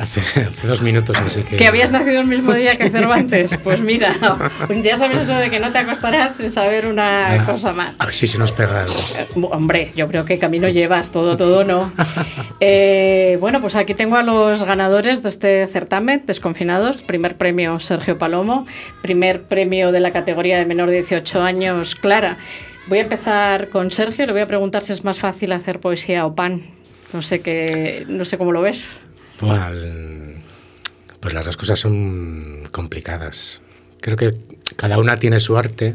hace, 0.00 0.20
hace 0.20 0.66
dos 0.66 0.82
minutos, 0.82 1.16
así 1.18 1.42
que. 1.42 1.56
Que 1.56 1.66
habías 1.66 1.90
nacido 1.90 2.20
el 2.20 2.26
mismo 2.26 2.52
día 2.52 2.76
que. 2.76 2.90
Cervantes. 2.90 3.58
Pues 3.62 3.80
mira, 3.80 4.12
ya 4.82 4.96
sabes 4.96 5.20
eso 5.22 5.34
de 5.34 5.50
que 5.50 5.58
no 5.60 5.70
te 5.72 5.78
acostarás 5.78 6.36
sin 6.36 6.50
saber 6.50 6.86
una 6.86 7.34
Ah, 7.34 7.44
cosa 7.44 7.72
más. 7.72 7.94
A 7.98 8.06
ver 8.06 8.14
si 8.14 8.26
se 8.26 8.38
nos 8.38 8.52
pega 8.52 8.82
algo. 8.82 8.94
Eh, 9.16 9.26
Hombre, 9.50 9.90
yo 9.96 10.08
creo 10.08 10.24
que 10.24 10.38
camino 10.38 10.68
llevas, 10.68 11.10
todo, 11.10 11.36
todo 11.36 11.64
no. 11.64 11.92
Eh, 12.60 13.36
bueno, 13.40 13.60
pues 13.60 13.74
aquí 13.76 13.94
tengo 13.94 14.16
a 14.16 14.22
los 14.22 14.62
ganadores 14.64 15.22
de 15.22 15.28
este 15.28 15.66
certamen, 15.66 16.22
Desconfinados. 16.26 16.98
Primer 16.98 17.36
premio 17.36 17.78
Sergio 17.80 18.18
Palomo, 18.18 18.66
primer 19.02 19.42
premio 19.42 19.92
de 19.92 20.00
la 20.00 20.10
categoría 20.10 20.58
de 20.58 20.64
menor 20.66 20.88
de 20.88 20.94
18 20.96 21.42
años, 21.42 21.94
Clara. 21.94 22.36
Voy 22.86 22.98
a 22.98 23.02
empezar 23.02 23.68
con 23.70 23.90
Sergio, 23.90 24.26
le 24.26 24.32
voy 24.32 24.40
a 24.42 24.46
preguntar 24.46 24.82
si 24.82 24.92
es 24.92 25.02
más 25.04 25.18
fácil 25.18 25.52
hacer 25.52 25.80
poesía 25.80 26.24
o 26.26 26.34
pan. 26.34 26.62
No 27.12 27.22
sé 27.22 27.40
qué, 27.40 28.04
no 28.08 28.24
sé 28.24 28.38
cómo 28.38 28.52
lo 28.52 28.62
ves. 28.62 29.00
Pues 29.38 31.34
las 31.34 31.44
dos 31.44 31.56
cosas 31.56 31.78
son 31.78 32.64
complicadas. 32.72 33.60
Creo 34.00 34.16
que 34.16 34.34
cada 34.76 34.98
una 34.98 35.18
tiene 35.18 35.40
su 35.40 35.56
arte, 35.56 35.94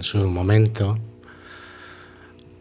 su 0.00 0.28
momento. 0.28 0.98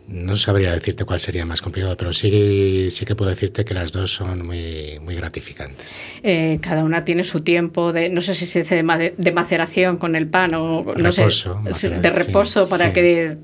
No 0.08 0.36
sabría 0.36 0.72
decirte 0.72 1.04
cuál 1.04 1.20
sería 1.20 1.46
más 1.48 1.64
complicado, 1.64 1.98
pero 1.98 2.14
sí, 2.14 2.90
sí 2.92 3.06
que 3.06 3.16
puedo 3.16 3.30
decirte 3.30 3.66
que 3.66 3.74
las 3.74 3.92
dos 3.92 4.14
son 4.14 4.46
muy, 4.46 5.00
muy 5.02 5.16
gratificantes. 5.16 5.92
Eh, 6.22 6.60
cada 6.62 6.84
una 6.84 7.04
tiene 7.04 7.24
su 7.24 7.40
tiempo 7.42 7.92
de, 7.92 8.10
no 8.10 8.22
sé 8.22 8.36
si 8.36 8.46
se 8.46 8.60
dice 8.62 8.76
de, 8.76 8.84
ma- 8.84 9.00
de 9.00 9.32
maceración 9.34 9.98
con 9.98 10.16
el 10.16 10.28
pan 10.28 10.54
o 10.54 10.84
no 10.96 11.12
sé, 11.12 11.22
Reposo, 11.24 11.56
maceración, 11.56 12.02
de 12.04 12.10
reposo 12.12 12.70
para 12.70 12.88
sí. 12.90 12.94
que 12.94 13.38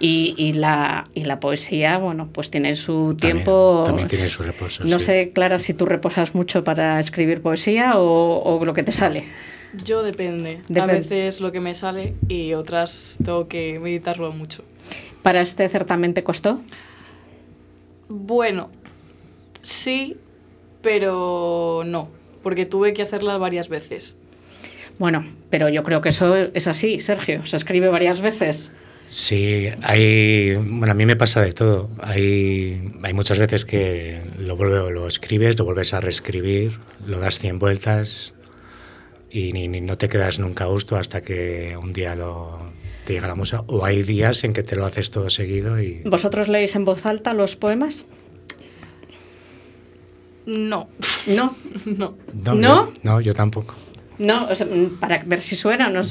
y, 0.00 0.34
y 0.36 0.52
la 0.54 1.08
y 1.14 1.22
la 1.24 1.38
poesía, 1.38 1.98
bueno, 1.98 2.28
pues 2.32 2.50
tiene 2.50 2.74
su 2.74 3.16
tiempo. 3.20 3.84
también 3.86 4.08
tiene 4.08 4.28
su 4.28 4.42
reposo, 4.42 4.82
No 4.84 4.98
sí. 4.98 5.04
sé, 5.06 5.30
Clara, 5.32 5.60
si 5.60 5.72
tú 5.72 5.86
reposas 5.86 6.34
mucho 6.34 6.64
para 6.64 6.98
escribir 6.98 7.42
poesía 7.42 7.96
o, 7.96 8.42
o 8.42 8.64
lo 8.64 8.74
que 8.74 8.82
te 8.82 8.90
sale. 8.90 9.22
Yo 9.84 10.02
depende. 10.02 10.60
A 10.62 10.72
Depende. 10.72 10.94
veces 10.94 11.40
lo 11.40 11.52
que 11.52 11.60
me 11.60 11.74
sale 11.76 12.14
y 12.26 12.54
otras 12.54 13.18
tengo 13.24 13.46
que 13.48 13.78
meditarlo 13.78 14.32
mucho. 14.32 14.64
Para 15.28 15.42
este 15.42 15.68
certamen 15.68 16.14
te 16.14 16.24
costó. 16.24 16.62
Bueno, 18.08 18.70
sí, 19.60 20.16
pero 20.80 21.82
no, 21.84 22.08
porque 22.42 22.64
tuve 22.64 22.94
que 22.94 23.02
hacerlas 23.02 23.38
varias 23.38 23.68
veces. 23.68 24.16
Bueno, 24.98 25.26
pero 25.50 25.68
yo 25.68 25.84
creo 25.84 26.00
que 26.00 26.08
eso 26.08 26.34
es 26.34 26.66
así, 26.66 26.98
Sergio. 26.98 27.44
Se 27.44 27.58
escribe 27.58 27.88
varias 27.88 28.22
veces. 28.22 28.72
Sí, 29.06 29.68
hay. 29.82 30.54
Bueno, 30.54 30.92
a 30.92 30.94
mí 30.94 31.04
me 31.04 31.14
pasa 31.16 31.42
de 31.42 31.52
todo. 31.52 31.90
Hay, 32.00 32.90
hay 33.02 33.12
muchas 33.12 33.38
veces 33.38 33.66
que 33.66 34.22
lo, 34.38 34.56
vuelve, 34.56 34.90
lo 34.90 35.06
escribes, 35.06 35.58
lo 35.58 35.66
vuelves 35.66 35.92
a 35.92 36.00
reescribir, 36.00 36.78
lo 37.06 37.20
das 37.20 37.38
100 37.38 37.58
vueltas 37.58 38.32
y 39.30 39.52
ni, 39.52 39.68
ni- 39.68 39.82
no 39.82 39.98
te 39.98 40.08
quedas 40.08 40.38
nunca 40.38 40.64
a 40.64 40.68
gusto 40.68 40.96
hasta 40.96 41.20
que 41.20 41.76
un 41.76 41.92
día 41.92 42.14
lo, 42.14 42.58
te 43.08 43.14
llega 43.14 43.26
la 43.26 43.34
musa. 43.34 43.64
O 43.68 43.86
hay 43.86 44.02
días 44.02 44.44
en 44.44 44.52
que 44.52 44.62
te 44.62 44.76
lo 44.76 44.84
haces 44.84 45.10
todo 45.10 45.30
seguido 45.30 45.80
y. 45.80 46.02
¿Vosotros 46.04 46.46
leéis 46.46 46.76
en 46.76 46.84
voz 46.84 47.06
alta 47.06 47.32
los 47.32 47.56
poemas? 47.56 48.04
No. 50.44 50.88
No. 51.26 51.56
No. 51.86 52.14
No, 52.34 52.54
¿No? 52.54 52.60
Yo, 52.60 52.92
no, 53.02 53.20
yo 53.22 53.32
tampoco. 53.32 53.74
No, 54.18 54.46
o 54.48 54.54
sea, 54.54 54.66
mm, 54.66 54.98
para 55.00 55.22
ver 55.24 55.40
si 55.40 55.56
suena. 55.56 55.88
¿no? 55.88 56.02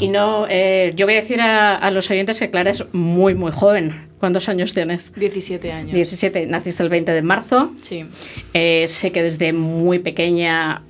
Y 0.00 0.08
no, 0.08 0.46
eh, 0.48 0.92
yo 0.96 1.06
voy 1.06 1.14
a 1.14 1.20
decir 1.20 1.40
a, 1.40 1.76
a 1.76 1.90
los 1.92 2.10
oyentes 2.10 2.40
que 2.40 2.50
Clara 2.50 2.70
es 2.70 2.82
muy, 2.92 3.36
muy 3.36 3.52
joven. 3.52 4.08
¿Cuántos 4.18 4.48
años 4.48 4.74
tienes? 4.74 5.12
17 5.14 5.70
años. 5.70 5.92
17. 5.92 6.46
Naciste 6.46 6.82
el 6.82 6.88
20 6.88 7.12
de 7.12 7.22
marzo. 7.22 7.72
Sí. 7.80 8.04
Eh, 8.52 8.86
sé 8.88 9.12
que 9.12 9.22
desde 9.22 9.52
muy 9.52 10.00
pequeña 10.00 10.82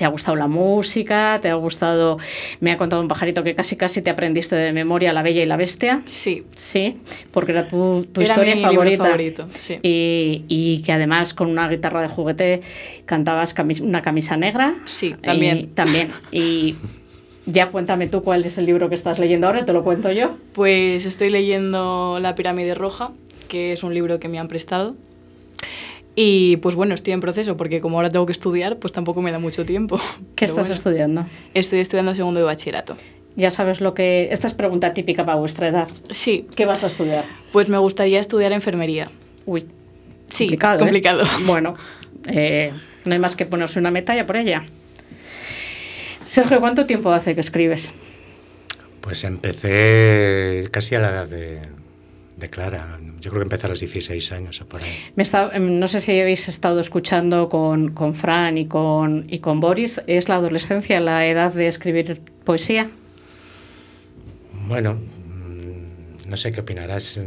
te 0.00 0.06
ha 0.06 0.08
gustado 0.08 0.34
la 0.34 0.46
música, 0.46 1.38
te 1.42 1.50
ha 1.50 1.54
gustado... 1.56 2.16
Me 2.60 2.72
ha 2.72 2.78
contado 2.78 3.02
un 3.02 3.08
pajarito 3.08 3.42
que 3.44 3.54
casi 3.54 3.76
casi 3.76 4.00
te 4.00 4.08
aprendiste 4.08 4.56
de 4.56 4.72
memoria 4.72 5.12
La 5.12 5.22
Bella 5.22 5.42
y 5.42 5.46
la 5.46 5.58
Bestia. 5.58 6.00
Sí. 6.06 6.42
Sí, 6.56 6.96
porque 7.32 7.52
era 7.52 7.68
tu, 7.68 8.06
tu 8.10 8.22
Era 8.22 8.30
historia 8.30 8.54
mi 8.54 8.60
libro 8.62 8.72
favorita. 8.72 9.04
favorito, 9.04 9.46
sí. 9.50 9.74
Y, 9.82 10.44
y 10.48 10.80
que 10.80 10.92
además 10.92 11.34
con 11.34 11.48
una 11.50 11.68
guitarra 11.68 12.00
de 12.00 12.08
juguete 12.08 12.62
cantabas 13.04 13.54
camis- 13.54 13.82
una 13.82 14.00
camisa 14.00 14.38
negra. 14.38 14.74
Sí, 14.86 15.14
también. 15.22 15.58
Y, 15.58 15.66
también. 15.66 16.12
Y 16.32 16.76
ya 17.44 17.66
cuéntame 17.66 18.06
tú 18.06 18.22
cuál 18.22 18.46
es 18.46 18.56
el 18.56 18.64
libro 18.64 18.88
que 18.88 18.94
estás 18.94 19.18
leyendo 19.18 19.48
ahora, 19.48 19.66
te 19.66 19.74
lo 19.74 19.84
cuento 19.84 20.10
yo. 20.10 20.38
Pues 20.54 21.04
estoy 21.04 21.28
leyendo 21.28 22.20
La 22.22 22.34
pirámide 22.34 22.74
roja, 22.74 23.10
que 23.48 23.72
es 23.74 23.82
un 23.82 23.92
libro 23.92 24.18
que 24.18 24.28
me 24.28 24.38
han 24.38 24.48
prestado. 24.48 24.94
Y 26.16 26.56
pues 26.58 26.74
bueno, 26.74 26.94
estoy 26.94 27.12
en 27.12 27.20
proceso 27.20 27.56
porque 27.56 27.80
como 27.80 27.96
ahora 27.96 28.10
tengo 28.10 28.26
que 28.26 28.32
estudiar, 28.32 28.78
pues 28.78 28.92
tampoco 28.92 29.22
me 29.22 29.30
da 29.30 29.38
mucho 29.38 29.64
tiempo. 29.64 29.98
¿Qué 30.34 30.46
Pero 30.46 30.52
estás 30.52 30.66
bueno, 30.66 30.74
estudiando? 30.74 31.26
Estoy 31.54 31.78
estudiando 31.80 32.14
segundo 32.14 32.40
de 32.40 32.46
bachillerato. 32.46 32.96
Ya 33.36 33.50
sabes 33.50 33.80
lo 33.80 33.94
que... 33.94 34.28
Esta 34.32 34.48
es 34.48 34.54
pregunta 34.54 34.92
típica 34.92 35.24
para 35.24 35.38
vuestra 35.38 35.68
edad. 35.68 35.88
Sí. 36.10 36.46
¿Qué 36.56 36.66
vas 36.66 36.82
a 36.82 36.88
estudiar? 36.88 37.24
Pues 37.52 37.68
me 37.68 37.78
gustaría 37.78 38.18
estudiar 38.20 38.52
enfermería. 38.52 39.10
Uy, 39.46 39.66
Sí, 40.30 40.44
complicado. 40.46 40.76
¿eh? 40.76 40.78
complicado. 40.80 41.24
Bueno, 41.46 41.74
eh, 42.26 42.72
no 43.04 43.12
hay 43.12 43.18
más 43.18 43.36
que 43.36 43.46
ponerse 43.46 43.78
una 43.78 43.90
meta 43.90 44.14
ya 44.14 44.26
por 44.26 44.36
ella. 44.36 44.64
Sergio, 46.26 46.60
¿cuánto 46.60 46.86
tiempo 46.86 47.10
hace 47.12 47.34
que 47.34 47.40
escribes? 47.40 47.92
Pues 49.00 49.24
empecé 49.24 50.68
casi 50.70 50.94
a 50.94 51.00
la 51.00 51.10
edad 51.10 51.28
de, 51.28 51.60
de 52.36 52.48
Clara. 52.50 52.98
Yo 53.20 53.30
creo 53.30 53.40
que 53.40 53.44
empecé 53.44 53.66
a 53.66 53.68
los 53.70 53.80
16 53.80 54.32
años 54.32 54.60
o 54.62 54.66
por 54.66 54.82
ahí. 54.82 54.88
Me 55.14 55.22
está- 55.22 55.50
em, 55.52 55.78
no 55.78 55.86
sé 55.88 56.00
si 56.00 56.18
habéis 56.18 56.48
estado 56.48 56.80
escuchando 56.80 57.48
con, 57.48 57.90
con 57.92 58.14
Fran 58.14 58.56
y 58.56 58.66
con, 58.66 59.26
y 59.28 59.40
con 59.40 59.60
Boris. 59.60 60.00
¿Es 60.06 60.28
la 60.28 60.36
adolescencia 60.36 61.00
la 61.00 61.26
edad 61.26 61.52
de 61.52 61.66
escribir 61.68 62.20
poesía? 62.44 62.88
Bueno, 64.66 64.94
mm, 64.94 66.28
no 66.28 66.36
sé 66.36 66.50
qué 66.52 66.60
opinarás. 66.60 67.20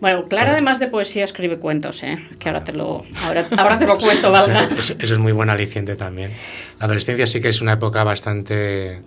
Bueno, 0.00 0.26
Clara 0.26 0.50
además 0.52 0.80
de 0.80 0.88
poesía 0.88 1.24
escribe 1.24 1.58
cuentos, 1.58 2.02
¿eh? 2.02 2.18
que 2.38 2.48
ahora 2.50 2.62
te 2.64 2.72
lo, 2.72 3.04
ahora, 3.22 3.48
ahora 3.56 3.78
te 3.78 3.86
lo 3.86 3.96
cuento, 3.96 4.30
valga. 4.32 4.68
Eso, 4.76 4.94
eso 4.98 5.14
es 5.14 5.18
muy 5.18 5.32
buen 5.32 5.48
aliciente 5.48 5.96
también. 5.96 6.30
La 6.78 6.86
adolescencia 6.86 7.26
sí 7.26 7.40
que 7.40 7.48
es 7.48 7.62
una 7.62 7.72
época 7.74 8.04
bastante 8.04 9.00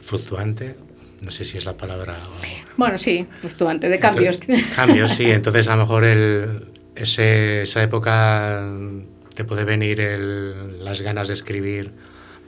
fluctuante. 0.00 0.74
No 1.20 1.30
sé 1.30 1.44
si 1.44 1.56
es 1.58 1.64
la 1.64 1.76
palabra. 1.76 2.14
o- 2.14 2.76
Bueno, 2.76 2.98
sí, 2.98 3.26
fluctuante, 3.40 3.88
de 3.88 3.98
cambios. 3.98 4.38
Entonces- 4.40 4.66
cambios, 4.74 5.12
sí. 5.12 5.24
Entonces, 5.30 5.66
a 5.68 5.76
lo 5.76 5.82
mejor 5.82 6.04
el, 6.04 6.66
ese- 6.94 7.62
esa 7.62 7.82
época 7.82 8.62
te 9.34 9.44
puede 9.44 9.64
venir 9.64 10.00
el- 10.00 10.84
las 10.84 11.00
ganas 11.00 11.28
de 11.28 11.34
escribir 11.34 11.90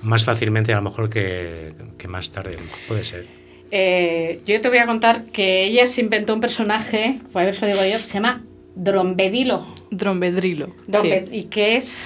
más 0.02 0.24
fácilmente, 0.24 0.72
a 0.72 0.76
lo 0.76 0.82
mejor 0.82 1.08
que, 1.10 1.70
que 1.96 2.08
más 2.08 2.30
tarde. 2.30 2.56
Puede 2.86 3.04
ser. 3.04 3.26
Eh, 3.70 4.40
yo 4.46 4.60
te 4.60 4.68
voy 4.68 4.78
a 4.78 4.86
contar 4.86 5.24
que 5.26 5.64
ella 5.64 5.86
se 5.86 6.00
inventó 6.00 6.34
un 6.34 6.40
personaje, 6.40 7.20
si 7.52 7.60
lo 7.62 7.66
digo 7.66 7.84
yo, 7.84 7.98
se 7.98 8.14
llama 8.14 8.42
Drombedilo. 8.74 9.66
Drombedrilo. 9.90 10.68
Drombe- 10.86 11.26
sí. 11.28 11.36
¿Y 11.36 11.44
qué 11.44 11.76
es? 11.76 12.04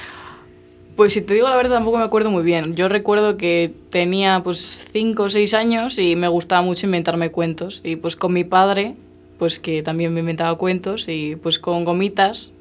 Pues 0.97 1.15
si 1.15 1.23
te 1.23 1.35
digo 1.35 1.49
la 1.49 1.57
verdad 1.57 1.77
tampoco 1.77 1.99
me 1.99 2.05
acuerdo 2.05 2.31
muy 2.31 2.43
bien. 2.43 2.75
Yo 2.77 2.89
recuerdo 2.89 3.37
que 3.37 3.73
tenía 3.91 4.43
pues 4.45 4.87
5 4.93 5.23
o 5.23 5.31
6 5.31 5.55
años 5.55 5.99
y 5.99 6.17
me 6.17 6.29
gustaba 6.29 6.63
mucho 6.63 6.87
inventarme 6.87 7.31
cuentos. 7.31 7.81
Y 7.83 7.97
pues 7.97 8.15
con 8.15 8.33
mi 8.33 8.45
padre, 8.45 8.95
pues 9.39 9.59
que 9.59 9.83
también 9.83 10.13
me 10.13 10.21
inventaba 10.21 10.57
cuentos 10.59 11.07
y 11.09 11.37
pues 11.37 11.59
con 11.59 11.85
gomitas 11.85 12.53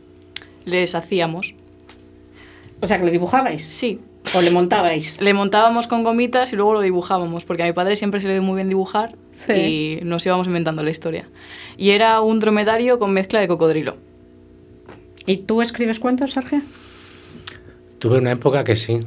les 0.66 0.96
hacíamos. 0.96 1.54
O 2.82 2.88
sea, 2.88 3.00
que 3.00 3.06
le 3.06 3.12
dibujabais. 3.12 3.64
Sí. 3.64 4.00
¿O 4.36 4.42
le 4.42 4.52
montabais? 4.52 5.20
Le 5.20 5.34
montábamos 5.34 5.88
con 5.88 6.04
gomitas 6.04 6.54
y 6.54 6.56
luego 6.56 6.74
lo 6.74 6.82
dibujábamos, 6.82 7.44
porque 7.44 7.64
a 7.64 7.66
mi 7.66 7.74
padre 7.74 7.96
siempre 7.96 8.22
se 8.22 8.28
le 8.28 8.34
dio 8.34 8.44
muy 8.44 8.56
bien 8.56 8.70
dibujar 8.70 9.16
Sí. 9.34 9.54
y 9.54 10.00
nos 10.04 10.26
íbamos 10.26 10.48
inventando 10.48 10.84
la 10.84 10.92
historia. 10.92 11.28
Y 11.76 11.90
era 11.90 12.22
un 12.22 12.40
dromedario 12.40 13.00
con 13.00 13.12
mezcla 13.14 13.40
de 13.40 13.48
cocodrilo. 13.48 13.98
¿Y 15.26 15.38
tú 15.38 15.62
escribes 15.62 16.00
cuentos, 16.00 16.32
Sergio? 16.32 16.62
Tuve 18.02 18.18
una 18.18 18.32
época 18.32 18.64
que 18.64 18.76
sí. 18.76 19.00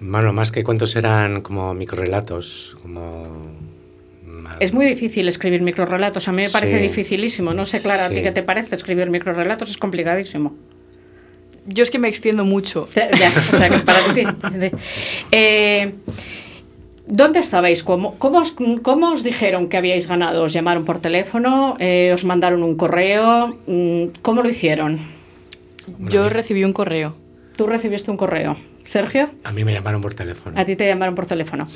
Bueno, 0.00 0.32
más 0.34 0.52
que 0.52 0.62
cuentos 0.62 0.94
eran 0.94 1.40
como 1.40 1.72
microrelatos, 1.72 2.76
como... 2.82 3.26
Es 4.60 4.74
muy 4.74 4.84
difícil 4.84 5.26
escribir 5.26 5.62
microrelatos. 5.62 6.28
A 6.28 6.32
mí 6.32 6.42
me 6.42 6.50
parece 6.50 6.76
Sí. 6.76 6.82
dificilísimo. 6.82 7.54
No 7.54 7.64
sé, 7.64 7.80
Clara, 7.80 8.04
¿a 8.06 8.08
ti 8.10 8.22
qué 8.22 8.30
te 8.30 8.42
parece 8.42 8.74
escribir 8.76 9.08
microrelatos? 9.08 9.70
Es 9.70 9.78
complicadísimo. 9.78 10.54
Yo 11.66 11.82
es 11.82 11.90
que 11.90 11.98
me 11.98 12.08
extiendo 12.08 12.44
mucho. 12.44 12.88
Ya, 12.94 13.32
o 13.54 13.56
sea, 13.56 13.70
que 13.70 13.78
para 13.78 14.12
ti. 14.12 14.22
Eh, 15.30 15.94
¿Dónde 17.06 17.40
estabais? 17.40 17.82
¿Cómo, 17.82 18.16
cómo, 18.18 18.38
os, 18.40 18.54
cómo 18.82 19.12
os 19.12 19.22
dijeron 19.24 19.68
que 19.70 19.78
habíais 19.78 20.06
ganado? 20.08 20.42
¿Os 20.42 20.52
llamaron 20.52 20.84
por 20.84 20.98
teléfono? 21.00 21.76
Eh, 21.78 22.10
¿Os 22.12 22.24
mandaron 22.26 22.62
un 22.62 22.76
correo? 22.76 23.58
Mm, 23.66 24.04
¿Cómo 24.20 24.42
lo 24.42 24.48
hicieron? 24.50 24.98
Yo 25.98 26.28
recibí 26.28 26.64
un 26.64 26.72
correo. 26.74 27.16
¿Tú 27.56 27.66
recibiste 27.66 28.10
un 28.10 28.16
correo? 28.16 28.56
¿Sergio? 28.84 29.30
A 29.44 29.52
mí 29.52 29.62
me 29.62 29.72
llamaron 29.72 30.00
por 30.00 30.12
teléfono. 30.14 30.58
A 30.58 30.64
ti 30.64 30.74
te 30.74 30.86
llamaron 30.88 31.14
por 31.14 31.26
teléfono. 31.26 31.68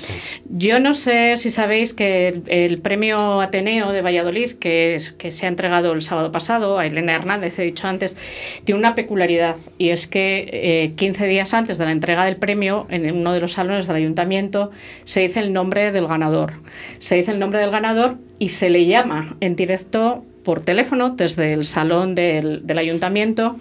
Yo 0.49 0.81
no 0.81 0.93
sé 0.93 1.37
si 1.37 1.53
sabéis 1.53 1.95
que 1.95 2.27
el, 2.29 2.43
el 2.49 2.79
premio 2.81 3.41
Ateneo 3.41 3.93
de 3.93 4.03
Valladolid, 4.03 4.53
que, 4.55 4.97
es- 4.97 5.12
que 5.12 5.31
se 5.31 5.47
ha 5.47 5.49
entregado 5.49 5.93
el 5.93 6.03
sábado 6.03 6.33
pasado 6.33 6.79
a 6.81 6.87
Elena 6.87 7.15
Hernández, 7.15 7.57
he 7.61 7.62
dicho 7.62 7.87
antes, 7.87 8.17
tiene 8.65 8.81
una 8.81 8.97
peculiaridad 8.97 9.55
y 9.79 9.91
es 9.91 10.09
que 10.09 10.49
eh, 10.53 10.91
15 10.97 11.27
días 11.29 11.55
antes 11.55 11.79
de 11.79 11.85
la 11.85 11.93
entrega 11.93 12.25
del 12.25 12.37
premio, 12.37 12.87
en 12.91 13.09
uno 13.17 13.33
de 13.33 13.41
los 13.41 13.53
salones 13.53 13.87
del 13.87 13.97
ayuntamiento, 13.97 14.73
se 15.05 15.21
dice 15.21 15.39
el 15.39 15.53
nombre 15.53 15.93
del 15.93 16.09
ganador. 16.09 16.55
Se 16.99 17.15
dice 17.15 17.31
el 17.31 17.39
nombre 17.39 17.61
del 17.61 17.71
ganador 17.71 18.17
y 18.41 18.49
se 18.49 18.69
le 18.69 18.85
llama 18.87 19.37
en 19.41 19.55
directo 19.55 20.25
por 20.47 20.61
teléfono 20.61 21.11
desde 21.11 21.53
el 21.53 21.65
salón 21.65 22.15
del, 22.15 22.65
del 22.65 22.79
ayuntamiento 22.79 23.57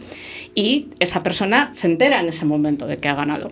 y 0.54 0.90
esa 1.00 1.24
persona 1.24 1.72
se 1.74 1.88
entera 1.88 2.20
en 2.20 2.28
ese 2.28 2.46
momento 2.46 2.86
de 2.86 2.98
que 2.98 3.08
ha 3.08 3.16
ganado. 3.16 3.48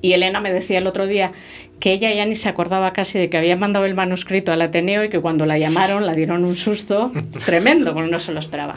Y 0.00 0.14
Elena 0.14 0.40
me 0.40 0.50
decía 0.50 0.78
el 0.78 0.86
otro 0.86 1.06
día 1.06 1.32
que 1.80 1.92
ella 1.92 2.14
ya 2.14 2.24
ni 2.24 2.36
se 2.36 2.48
acordaba 2.48 2.94
casi 2.94 3.18
de 3.18 3.28
que 3.28 3.36
había 3.36 3.56
mandado 3.56 3.84
el 3.84 3.94
manuscrito 3.94 4.52
al 4.52 4.62
Ateneo 4.62 5.04
y 5.04 5.10
que 5.10 5.20
cuando 5.20 5.44
la 5.44 5.58
llamaron 5.58 6.06
la 6.06 6.14
dieron 6.14 6.46
un 6.46 6.56
susto 6.56 7.12
tremendo, 7.44 7.92
porque 7.92 8.10
no 8.10 8.18
se 8.20 8.32
lo 8.32 8.38
esperaba. 8.38 8.76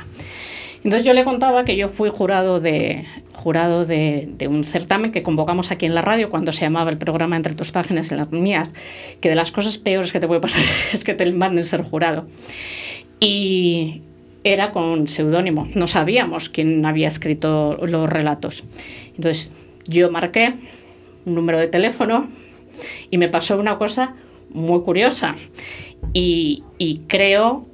Entonces 0.83 1.05
yo 1.05 1.13
le 1.13 1.23
contaba 1.23 1.63
que 1.63 1.77
yo 1.77 1.87
fui 1.87 2.09
jurado 2.09 2.59
de 2.59 3.05
jurado 3.31 3.85
de, 3.85 4.27
de 4.37 4.49
un 4.49 4.65
certamen 4.65 5.13
que 5.13 5.23
convocamos 5.23 5.71
aquí 5.71 5.85
en 5.85 5.95
la 5.95 6.01
radio 6.01 6.29
cuando 6.29 6.51
se 6.51 6.61
llamaba 6.61 6.89
el 6.89 6.97
programa 6.97 7.37
Entre 7.37 7.55
tus 7.55 7.71
páginas 7.71 8.11
y 8.11 8.15
las 8.15 8.29
mías, 8.31 8.73
que 9.21 9.29
de 9.29 9.35
las 9.35 9.51
cosas 9.51 9.77
peores 9.77 10.11
que 10.11 10.19
te 10.19 10.27
puede 10.27 10.41
pasar 10.41 10.63
es 10.93 11.05
que 11.05 11.13
te 11.13 11.31
manden 11.31 11.63
ser 11.63 11.83
jurado. 11.83 12.27
Y 13.19 14.01
era 14.43 14.71
con 14.71 15.07
seudónimo, 15.07 15.67
no 15.75 15.87
sabíamos 15.87 16.49
quién 16.49 16.85
había 16.85 17.07
escrito 17.07 17.77
los 17.85 18.09
relatos. 18.09 18.63
Entonces 19.15 19.51
yo 19.87 20.11
marqué 20.11 20.55
un 21.25 21.35
número 21.35 21.59
de 21.59 21.67
teléfono 21.67 22.27
y 23.09 23.17
me 23.17 23.29
pasó 23.29 23.57
una 23.57 23.77
cosa 23.77 24.15
muy 24.49 24.81
curiosa 24.81 25.35
y, 26.11 26.63
y 26.77 26.99
creo, 27.07 27.65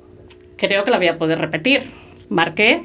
creo 0.58 0.84
que 0.84 0.92
la 0.92 0.98
voy 0.98 1.08
a 1.08 1.18
poder 1.18 1.40
repetir. 1.40 1.84
Marqué 2.30 2.84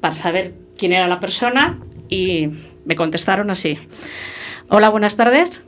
para 0.00 0.14
saber 0.14 0.54
quién 0.76 0.92
era 0.92 1.06
la 1.06 1.20
persona 1.20 1.78
y 2.08 2.48
me 2.84 2.96
contestaron 2.96 3.50
así. 3.50 3.78
Hola, 4.68 4.88
buenas 4.88 5.16
tardes. 5.16 5.62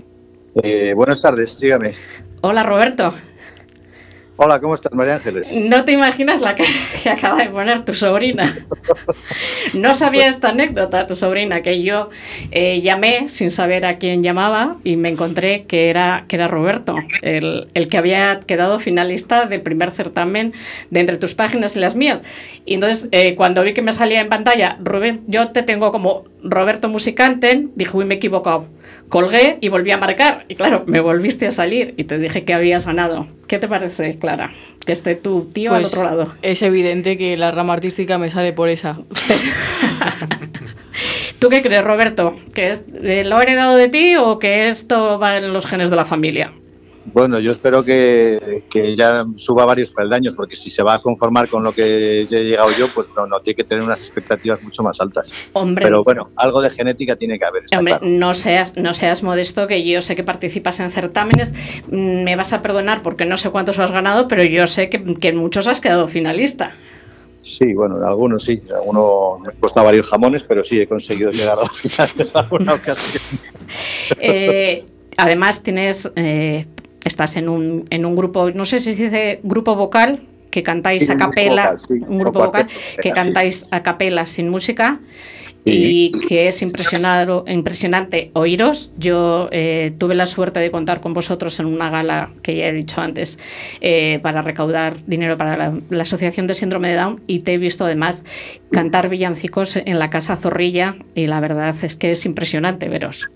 Eh, 0.63 0.93
buenas 0.95 1.23
tardes, 1.23 1.59
dígame. 1.59 1.93
Hola, 2.41 2.63
Roberto. 2.63 3.15
Hola, 4.37 4.61
¿cómo 4.61 4.75
estás, 4.75 4.93
María 4.93 5.17
Ángeles? 5.17 5.53
No 5.53 5.85
te 5.85 5.93
imaginas 5.93 6.41
la 6.41 6.55
que, 6.55 6.65
que 7.03 7.11
acaba 7.11 7.37
de 7.37 7.51
poner 7.51 7.85
tu 7.85 7.93
sobrina. 7.93 8.57
No 9.75 9.95
sabía 9.95 10.27
esta 10.27 10.49
anécdota, 10.49 11.07
tu 11.07 11.15
sobrina, 11.15 11.63
que 11.63 11.83
yo 11.83 12.09
eh, 12.51 12.81
llamé 12.81 13.29
sin 13.29 13.51
saber 13.51 13.85
a 13.85 13.99
quién 13.99 14.23
llamaba 14.23 14.77
y 14.85 14.97
me 14.97 15.11
encontré 15.11 15.65
que 15.65 15.91
era, 15.91 16.25
que 16.29 16.37
era 16.37 16.49
Roberto, 16.49 16.97
el, 17.21 17.69
el 17.75 17.89
que 17.89 17.99
había 17.99 18.41
quedado 18.41 18.79
finalista 18.79 19.45
del 19.45 19.61
primer 19.61 19.91
certamen 19.91 20.55
de 20.91 21.01
entre 21.01 21.19
tus 21.19 21.35
páginas 21.35 21.77
y 21.77 21.81
las 21.81 21.95
mías. 21.95 22.23
Y 22.65 22.75
entonces, 22.75 23.09
eh, 23.13 23.35
cuando 23.35 23.63
vi 23.63 23.75
que 23.75 23.83
me 23.83 23.93
salía 23.93 24.21
en 24.21 24.31
pantalla, 24.31 24.79
Rubén, 24.83 25.25
yo 25.27 25.49
te 25.49 25.63
tengo 25.63 25.93
como 25.93 26.25
Roberto 26.45 26.89
Musicanten, 26.89 27.71
dije, 27.77 27.97
uy, 27.97 28.05
me 28.05 28.15
he 28.15 28.17
equivocado. 28.17 28.67
Colgué 29.09 29.59
y 29.61 29.69
volví 29.69 29.91
a 29.91 29.99
marcar. 29.99 30.45
Y 30.49 30.55
claro, 30.57 30.85
me 30.87 31.01
volviste 31.01 31.47
a 31.47 31.51
salir 31.51 31.95
y 31.97 32.05
te 32.05 32.19
dije 32.19 32.45
que 32.45 32.55
habías 32.55 32.87
ganado. 32.87 33.29
¿Qué 33.47 33.59
te 33.59 33.69
parece, 33.69 34.17
Clara? 34.17 34.51
Que 34.87 34.93
esté 34.93 35.15
tu 35.15 35.45
tío 35.53 35.73
al 35.75 35.83
Pues 35.83 35.93
otro 35.93 36.05
lado. 36.05 36.33
Es 36.43 36.63
evidente 36.63 37.19
que 37.19 37.37
la 37.37 37.51
rama 37.51 37.75
artística 37.75 38.19
me 38.19 38.31
sale 38.31 38.53
por 38.53 38.69
esa. 38.69 38.99
¿Tú 41.39 41.49
qué 41.49 41.63
crees, 41.63 41.85
Roberto? 41.85 42.37
¿Que 42.55 42.71
es- 42.71 42.83
eh, 43.03 43.25
lo 43.25 43.41
he 43.41 43.43
heredado 43.43 43.77
de 43.77 43.89
ti 43.89 44.15
o 44.17 44.39
que 44.39 44.69
esto 44.69 45.19
va 45.19 45.39
en 45.39 45.53
los 45.53 45.67
genes 45.67 45.91
de 45.91 45.97
la 45.97 46.05
familia? 46.05 46.53
Bueno, 47.13 47.39
yo 47.41 47.53
espero 47.53 47.85
que, 47.85 48.65
que 48.71 48.97
ya 48.97 49.27
suba 49.37 49.67
varios 49.67 49.93
peldaños, 49.93 50.35
porque 50.35 50.57
si 50.57 50.71
se 50.71 50.83
va 50.83 50.95
a 50.95 50.99
conformar 51.01 51.49
con 51.49 51.63
lo 51.63 51.73
que 51.73 52.27
ya 52.29 52.39
he 52.39 52.45
llegado 52.45 52.71
yo, 52.79 52.89
pues 52.89 53.09
no, 53.17 53.27
no 53.27 53.41
tiene 53.41 53.57
que 53.57 53.65
tener 53.65 53.85
unas 53.85 54.01
expectativas 54.01 54.63
mucho 54.63 54.83
más 54.83 55.01
altas. 55.01 55.33
Hombre. 55.53 55.85
Pero 55.85 56.05
bueno, 56.05 56.31
algo 56.37 56.63
de 56.63 56.71
genética 56.71 57.17
tiene 57.17 57.39
que 57.39 57.45
haber. 57.45 57.65
Hombre, 57.77 57.99
claro. 57.99 58.07
no 58.07 58.35
seas, 58.35 58.77
no 58.77 58.95
seas 58.95 59.23
modesto, 59.23 59.67
que 59.67 59.85
yo 59.85 60.01
sé 60.01 60.17
que 60.17 60.25
participas 60.25 60.81
en 60.81 60.91
certámenes. 60.91 61.53
Mm, 61.89 62.25
Me 62.25 62.37
vas 62.37 62.53
a 62.53 62.63
perdonar 62.63 63.03
porque 63.03 63.25
no 63.25 63.37
sé 63.37 63.51
cuántos 63.51 63.79
has 63.79 63.91
ganado, 63.91 64.29
pero 64.29 64.43
yo 64.45 64.67
sé 64.67 64.89
que, 64.89 65.03
que 65.15 65.29
en 65.29 65.37
muchos 65.37 65.69
has 65.69 65.81
quedado 65.81 66.09
finalista. 66.09 66.73
Sí, 67.43 67.75
bueno, 67.75 67.97
en 67.99 68.05
algunos 68.05 68.45
sí. 68.45 68.63
En 68.69 68.75
algunos 68.75 69.41
me 69.41 69.53
he 69.53 69.57
costado 69.57 69.87
varios 69.87 70.09
jamones, 70.09 70.45
pero 70.45 70.63
sí 70.63 70.81
he 70.81 70.87
conseguido 70.87 71.31
llegar 71.31 71.59
a 71.59 71.63
la 71.63 71.69
final 71.69 72.09
en 72.17 72.29
alguna 72.35 72.75
ocasión. 72.75 73.23
Eh, 74.21 74.85
además, 75.17 75.63
tienes, 75.63 76.11
eh, 76.15 76.67
estás 77.05 77.37
en 77.37 77.49
un, 77.49 77.87
en 77.91 78.05
un 78.05 78.17
grupo, 78.17 78.51
no 78.51 78.65
sé 78.65 78.79
si 78.79 78.95
se 78.95 79.05
dice 79.05 79.41
grupo 79.43 79.75
vocal, 79.75 80.21
que 80.51 80.63
cantáis 80.63 81.09
a 81.11 81.17
capela, 81.17 81.73
vocal, 81.73 81.81
sí, 81.81 81.95
un 82.07 82.19
grupo 82.19 82.39
vocal, 82.45 82.67
que 83.01 83.11
cantáis 83.11 83.67
a 83.71 83.83
capela 83.83 84.27
sin 84.27 84.49
música. 84.49 85.01
Y 85.65 86.11
que 86.27 86.49
es 86.49 86.61
impresionado, 86.61 87.45
impresionante 87.47 88.31
oíros. 88.33 88.91
Yo 88.99 89.49
eh, 89.53 89.93
tuve 89.97 90.17
la 90.17 90.27
suerte 90.27 90.59
de 90.59 90.73
contar 90.73 91.01
con 91.01 91.15
vosotros 91.15 91.61
en 91.61 91.67
una 91.67 91.89
gala 91.89 92.31
que 92.43 92.57
ya 92.57 92.67
he 92.67 92.73
dicho 92.73 93.01
antes 93.01 93.39
eh, 93.81 94.19
para 94.25 94.43
recaudar 94.43 94.97
dinero 95.07 95.37
para 95.37 95.57
la, 95.57 95.79
la 95.89 96.03
Asociación 96.03 96.49
de 96.49 96.55
Síndrome 96.55 96.89
de 96.89 96.97
Down 96.97 97.21
y 97.29 97.41
te 97.41 97.55
he 97.55 97.59
visto 97.59 97.85
además 97.85 98.25
cantar 98.73 99.09
villancicos 99.09 99.77
en 99.77 100.01
la 100.01 100.11
Casa 100.11 100.35
Zorrilla 100.35 100.97
y 101.15 101.29
la 101.29 101.39
verdad 101.39 101.77
es 101.81 101.95
que 101.95 102.11
es 102.11 102.27
impresionante 102.27 102.89
veros. 102.89 103.29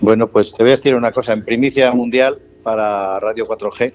Bueno, 0.00 0.28
pues 0.28 0.52
te 0.52 0.62
voy 0.62 0.72
a 0.72 0.76
decir 0.76 0.94
una 0.94 1.10
cosa. 1.10 1.32
En 1.32 1.42
primicia 1.42 1.90
mundial 1.92 2.36
para 2.62 3.18
Radio 3.20 3.46
4G, 3.46 3.92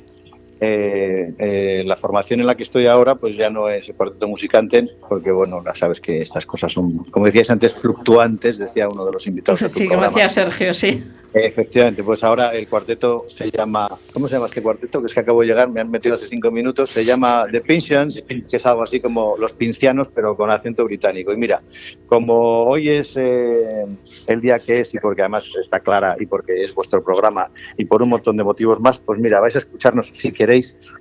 eh, 0.59 1.33
eh, 1.37 1.83
la 1.85 1.95
formación 1.95 2.39
en 2.39 2.47
la 2.47 2.55
que 2.55 2.63
estoy 2.63 2.87
ahora, 2.87 3.15
pues 3.15 3.35
ya 3.35 3.49
no 3.49 3.69
es 3.69 3.87
el 3.89 3.95
cuarteto 3.95 4.27
musicanten, 4.27 4.89
porque 5.07 5.31
bueno, 5.31 5.63
ya 5.63 5.75
sabes 5.75 6.01
que 6.01 6.21
estas 6.21 6.45
cosas 6.45 6.73
son, 6.73 7.03
como 7.05 7.25
decías 7.25 7.49
antes, 7.49 7.73
fluctuantes, 7.73 8.57
decía 8.57 8.87
uno 8.87 9.05
de 9.05 9.11
los 9.11 9.27
invitados. 9.27 9.59
de 9.59 9.69
tu 9.69 9.79
Sí, 9.79 9.87
como 9.87 10.03
decía 10.03 10.29
Sergio, 10.29 10.73
sí. 10.73 11.03
Efectivamente, 11.33 12.03
pues 12.03 12.23
ahora 12.23 12.51
el 12.51 12.67
cuarteto 12.67 13.25
se 13.27 13.51
llama, 13.51 13.89
¿cómo 14.13 14.27
se 14.27 14.35
llama 14.35 14.47
este 14.47 14.61
cuarteto? 14.61 15.01
Que 15.01 15.07
es 15.07 15.13
que 15.13 15.19
acabo 15.19 15.41
de 15.41 15.47
llegar, 15.47 15.69
me 15.69 15.81
han 15.81 15.91
metido 15.91 16.15
hace 16.15 16.27
cinco 16.27 16.49
minutos, 16.51 16.89
se 16.89 17.03
llama 17.05 17.45
The 17.51 17.61
Pensions, 17.61 18.23
que 18.27 18.43
es 18.49 18.65
algo 18.65 18.83
así 18.83 18.99
como 18.99 19.35
los 19.37 19.51
pincianos, 19.53 20.09
pero 20.09 20.35
con 20.35 20.49
acento 20.49 20.85
británico. 20.85 21.33
Y 21.33 21.37
mira, 21.37 21.61
como 22.07 22.63
hoy 22.63 22.89
es 22.89 23.15
eh, 23.17 23.85
el 24.27 24.41
día 24.41 24.59
que 24.59 24.79
es 24.79 24.93
y 24.93 24.99
porque 24.99 25.21
además 25.21 25.53
está 25.59 25.79
clara 25.79 26.15
y 26.19 26.25
porque 26.25 26.63
es 26.63 26.73
vuestro 26.73 27.03
programa 27.03 27.51
y 27.77 27.85
por 27.85 28.01
un 28.01 28.09
montón 28.09 28.37
de 28.37 28.43
motivos 28.43 28.79
más, 28.79 28.99
pues 28.99 29.19
mira, 29.19 29.39
vais 29.39 29.55
a 29.55 29.59
escucharnos, 29.59 30.13
si 30.15 30.31
queréis, 30.31 30.46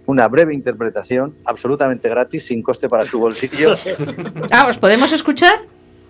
una 0.07 0.29
breve 0.29 0.55
interpretación 0.55 1.35
absolutamente 1.45 2.09
gratis, 2.09 2.47
sin 2.47 2.63
coste 2.63 2.89
para 2.89 3.07
su 3.07 3.19
bolsillo. 3.19 3.75
Ah, 4.51 4.67
¿os 4.69 4.79
podemos 4.79 5.13
escuchar? 5.13 5.55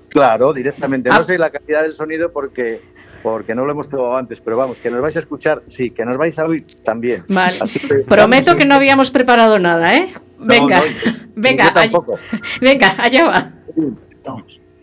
Claro, 0.09 0.53
directamente. 0.53 1.11
Ah. 1.13 1.19
No 1.19 1.25
sé 1.25 1.39
la 1.39 1.51
calidad 1.51 1.83
del 1.83 1.93
sonido 1.93 2.33
porque 2.33 2.81
porque 3.23 3.57
no 3.57 3.65
lo 3.65 3.73
hemos 3.73 3.89
probado 3.89 4.17
antes, 4.17 4.41
pero 4.41 4.57
vamos, 4.57 4.81
que 4.81 4.89
nos 4.89 5.01
vais 5.01 5.17
a 5.17 5.19
escuchar, 5.19 5.61
sí, 5.67 5.91
que 5.91 6.05
nos 6.05 6.17
vais 6.17 6.39
a 6.39 6.45
oír 6.47 6.65
también. 6.85 7.25
Vale. 7.29 7.57
Así 7.61 7.81
que- 7.81 8.05
Prometo 8.09 8.55
que 8.55 8.65
no 8.65 8.77
habíamos 8.77 9.11
preparado 9.11 9.59
nada, 9.59 9.97
¿eh? 9.97 10.13
Venga, 10.39 10.79
no, 10.79 10.85
venga, 11.35 11.73
allá, 11.75 11.99
venga, 12.61 12.95
allá 12.99 13.25
va. 13.27 13.53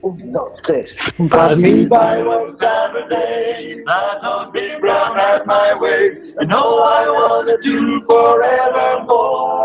Un, 0.03 0.33
dos, 0.33 0.59
tres. 0.63 0.95
Pass 1.29 1.55
me 1.55 1.85
by 1.85 2.21
one 2.21 2.53
Saturday, 2.53 3.81
I 3.87 4.19
thought 4.19 4.51
Big 4.51 4.81
Brown 4.81 5.15
had 5.15 5.45
my 5.45 5.73
way. 5.75 6.11
I 6.41 6.43
know 6.43 6.79
I 6.79 7.09
wanna 7.09 7.57
do 7.61 8.03
forevermore. 8.05 9.63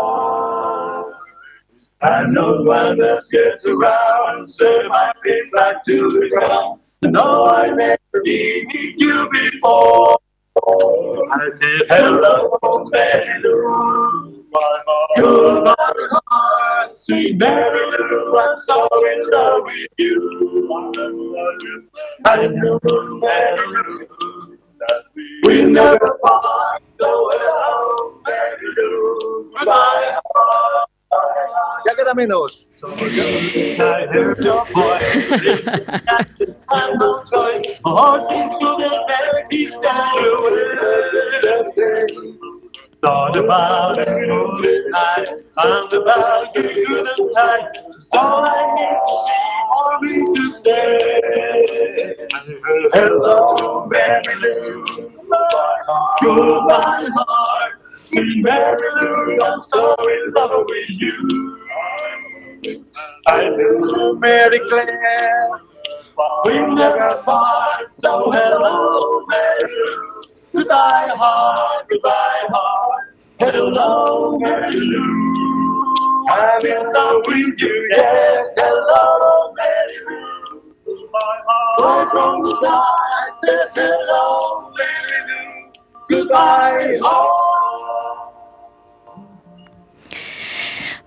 I 2.01 2.25
know 2.27 2.61
one 2.61 2.97
that 2.99 3.23
gets 3.29 3.65
around, 3.65 4.49
set 4.49 4.85
my 4.87 5.11
face 5.25 5.51
back 5.53 5.83
to 5.83 6.11
the 6.11 6.29
ground. 6.29 6.83
I 7.03 7.07
know 7.09 7.45
I 7.45 7.71
never 7.71 8.21
needed 8.23 8.97
you 8.97 9.29
before. 9.29 10.17
I 10.67 11.49
said, 11.49 11.81
hello, 11.89 12.89
Mary 12.91 13.41
Lou, 13.41 14.45
my 14.51 14.79
heart. 14.87 15.17
Goodbye, 15.17 16.19
heart, 16.27 16.97
sweet 16.97 17.37
Mary 17.37 17.91
Lou, 17.91 18.37
I'm 18.37 18.57
so 18.57 18.87
in 19.05 19.29
love 19.31 19.63
with 19.63 19.87
you. 19.97 20.69
I 22.25 22.47
knew, 22.47 22.79
Mary 23.21 23.67
Lou, 23.67 24.57
that 24.79 25.03
we 25.43 25.63
never 25.65 26.19
part. 26.23 26.81
So 26.99 27.29
hello, 27.31 28.21
Mary 28.27 28.57
Lou, 28.77 29.51
goodbye, 29.57 30.19
heart. 30.25 30.88
Ya 31.11 31.95
queda 31.95 32.13
menos. 32.13 32.67
I 32.83 34.05
heard 34.11 34.43
your 34.43 34.65
voice. 34.65 35.15
It's 36.39 36.63
my 36.69 36.93
no 36.99 37.23
choice. 37.23 37.79
My 37.83 37.91
heart 37.91 38.29
beats 38.29 38.59
to 38.59 38.65
the. 38.77 38.99
Thought 43.01 43.37
about 43.37 43.97
moving 43.97 44.91
night. 44.91 45.27
Arms 45.57 45.93
about 45.93 46.55
you 46.55 46.63
through 46.63 47.03
the 47.03 47.31
time. 47.33 47.67
It's 47.73 48.13
all 48.13 48.43
I 48.45 48.75
need 48.75 48.99
to 49.07 49.15
see 49.25 49.41
for 49.71 49.93
me 50.01 50.15
to 50.35 50.43
stay. 50.49 50.99
Hello, 52.93 53.87
Mary 53.89 54.35
Lou. 54.41 54.83
Goodbye, 56.21 57.07
heart. 57.15 57.78
Sweet 58.11 58.43
Mary 58.43 58.77
Lou, 58.95 59.39
I'm 59.39 59.61
so 59.61 59.95
in 60.09 60.33
love 60.33 60.65
with 60.67 60.89
you. 60.89 61.59
I 63.27 63.49
knew 63.49 64.17
Mary 64.19 64.59
Claire. 64.67 65.49
We 66.45 66.53
never 66.73 67.21
part, 67.23 67.95
so 67.95 68.31
hello, 68.31 69.25
Mary 69.27 69.59
Lou. 69.63 70.21
Goodbye, 70.55 71.09
heart, 71.13 71.87
goodbye, 71.87 72.47
heart. 72.49 73.15
Hello, 73.39 74.39
Mary 74.39 74.71
Lou. 74.71 76.25
I'm 76.31 76.65
in 76.65 76.91
love 76.91 77.21
with 77.27 77.61
you, 77.61 77.87
yes. 77.91 78.47
Hello, 78.57 79.53
Mary 79.55 79.99
Lou. 80.07 80.73
Right 81.79 82.07
from 82.09 82.41
the 82.41 82.57
I 82.67 83.29
said 83.45 83.69
hello, 83.75 84.73
Mary 84.75 85.21
Lou. 85.27 85.71
Goodbye, 86.09 86.97
heart. 87.03 87.68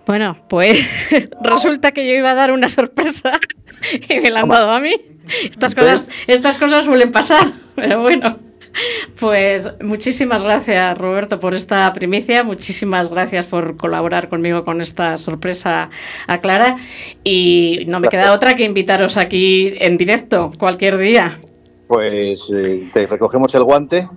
Bueno, 0.06 0.36
pues 0.48 0.78
resulta 1.42 1.92
que 1.92 2.06
yo 2.06 2.14
iba 2.14 2.32
a 2.32 2.34
dar 2.34 2.52
una 2.52 2.68
sorpresa 2.68 3.32
y 4.08 4.20
me 4.20 4.30
la 4.30 4.40
han 4.40 4.48
dado 4.48 4.70
a 4.70 4.80
mí. 4.80 4.94
Estas 5.44 5.74
cosas, 5.74 6.08
estas 6.26 6.58
cosas 6.58 6.84
suelen 6.84 7.12
pasar, 7.12 7.52
pero 7.74 8.00
bueno. 8.00 8.38
Pues 9.20 9.70
muchísimas 9.82 10.42
gracias 10.42 10.96
Roberto 10.96 11.38
por 11.38 11.52
esta 11.52 11.92
primicia, 11.92 12.42
muchísimas 12.42 13.10
gracias 13.10 13.46
por 13.46 13.76
colaborar 13.76 14.30
conmigo 14.30 14.64
con 14.64 14.80
esta 14.80 15.18
sorpresa 15.18 15.90
a 16.26 16.40
Clara 16.40 16.76
y 17.22 17.84
no 17.88 18.00
me 18.00 18.08
queda 18.08 18.32
otra 18.32 18.54
que 18.54 18.64
invitaros 18.64 19.18
aquí 19.18 19.74
en 19.76 19.98
directo 19.98 20.52
cualquier 20.58 20.96
día. 20.96 21.38
Pues 21.86 22.50
eh, 22.50 22.88
te 22.94 23.06
recogemos 23.06 23.54
el 23.54 23.64
guante, 23.64 24.08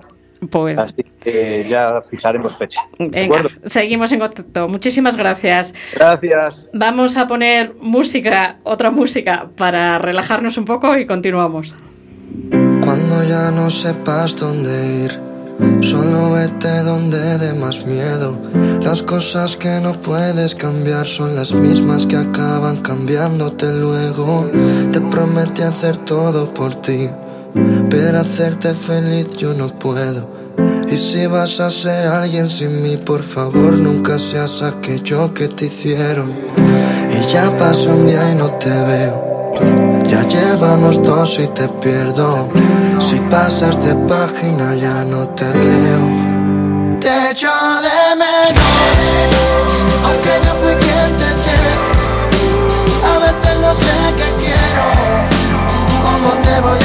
Pues 0.49 0.77
así 0.77 1.03
que 1.31 1.65
ya 1.67 2.01
fijaremos 2.01 2.55
fecha. 2.55 2.81
¿De 2.99 3.07
venga, 3.07 3.43
seguimos 3.65 4.11
en 4.11 4.19
contacto. 4.19 4.67
Muchísimas 4.67 5.17
gracias. 5.17 5.73
Gracias. 5.93 6.69
Vamos 6.73 7.17
a 7.17 7.27
poner 7.27 7.73
música, 7.81 8.57
otra 8.63 8.91
música, 8.91 9.47
para 9.57 9.97
relajarnos 9.97 10.57
un 10.57 10.65
poco 10.65 10.97
y 10.97 11.05
continuamos. 11.05 11.73
Cuando 12.81 13.23
ya 13.27 13.51
no 13.51 13.69
sepas 13.69 14.35
dónde 14.35 15.05
ir, 15.05 15.25
Solo 15.81 16.33
vete 16.33 16.83
donde 16.83 17.37
dé 17.37 17.53
más 17.53 17.85
miedo. 17.85 18.37
Las 18.81 19.01
cosas 19.03 19.55
que 19.55 19.79
no 19.79 19.93
puedes 20.01 20.53
cambiar 20.53 21.07
son 21.07 21.35
las 21.35 21.53
mismas 21.53 22.05
que 22.05 22.17
acaban 22.17 22.77
cambiándote 22.77 23.71
luego. 23.71 24.49
Te 24.91 24.99
prometí 24.99 25.61
hacer 25.61 25.97
todo 25.97 26.53
por 26.53 26.75
ti, 26.75 27.07
pero 27.89 28.19
hacerte 28.19 28.73
feliz 28.73 29.37
yo 29.37 29.53
no 29.53 29.67
puedo. 29.67 30.44
Y 30.87 30.97
si 30.97 31.25
vas 31.27 31.59
a 31.59 31.69
ser 31.71 32.07
alguien 32.07 32.49
sin 32.49 32.81
mí, 32.81 32.97
por 32.97 33.23
favor 33.23 33.73
nunca 33.73 34.17
seas 34.17 34.61
aquello 34.61 35.33
que 35.33 35.47
te 35.47 35.65
hicieron. 35.65 36.33
Y 37.09 37.33
ya 37.33 37.55
pasó 37.57 37.89
un 37.89 38.07
día 38.07 38.31
y 38.31 38.35
no 38.35 38.51
te 38.51 38.69
veo. 38.69 39.53
Ya 40.07 40.23
llevamos 40.23 41.01
dos 41.01 41.39
y 41.39 41.47
te 41.47 41.67
pierdo. 41.67 42.49
Si 42.99 43.19
pasas 43.31 43.83
de 43.83 43.95
página 44.07 44.75
ya 44.75 45.03
no 45.03 45.27
te 45.29 45.45
leo. 45.45 46.35
Te 46.99 47.31
echo 47.31 47.51
de 47.87 48.15
menos, 48.15 48.65
aunque 50.05 50.33
ya 50.43 50.53
fui 50.61 50.75
quien 50.83 51.09
te 51.19 51.27
eché. 51.35 51.59
A 53.11 53.15
veces 53.25 53.55
no 53.61 53.71
sé 53.83 53.95
qué 54.17 54.29
quiero, 54.43 54.85
cómo 56.03 56.29
te 56.41 56.55
voy 56.61 56.79
a 56.79 56.84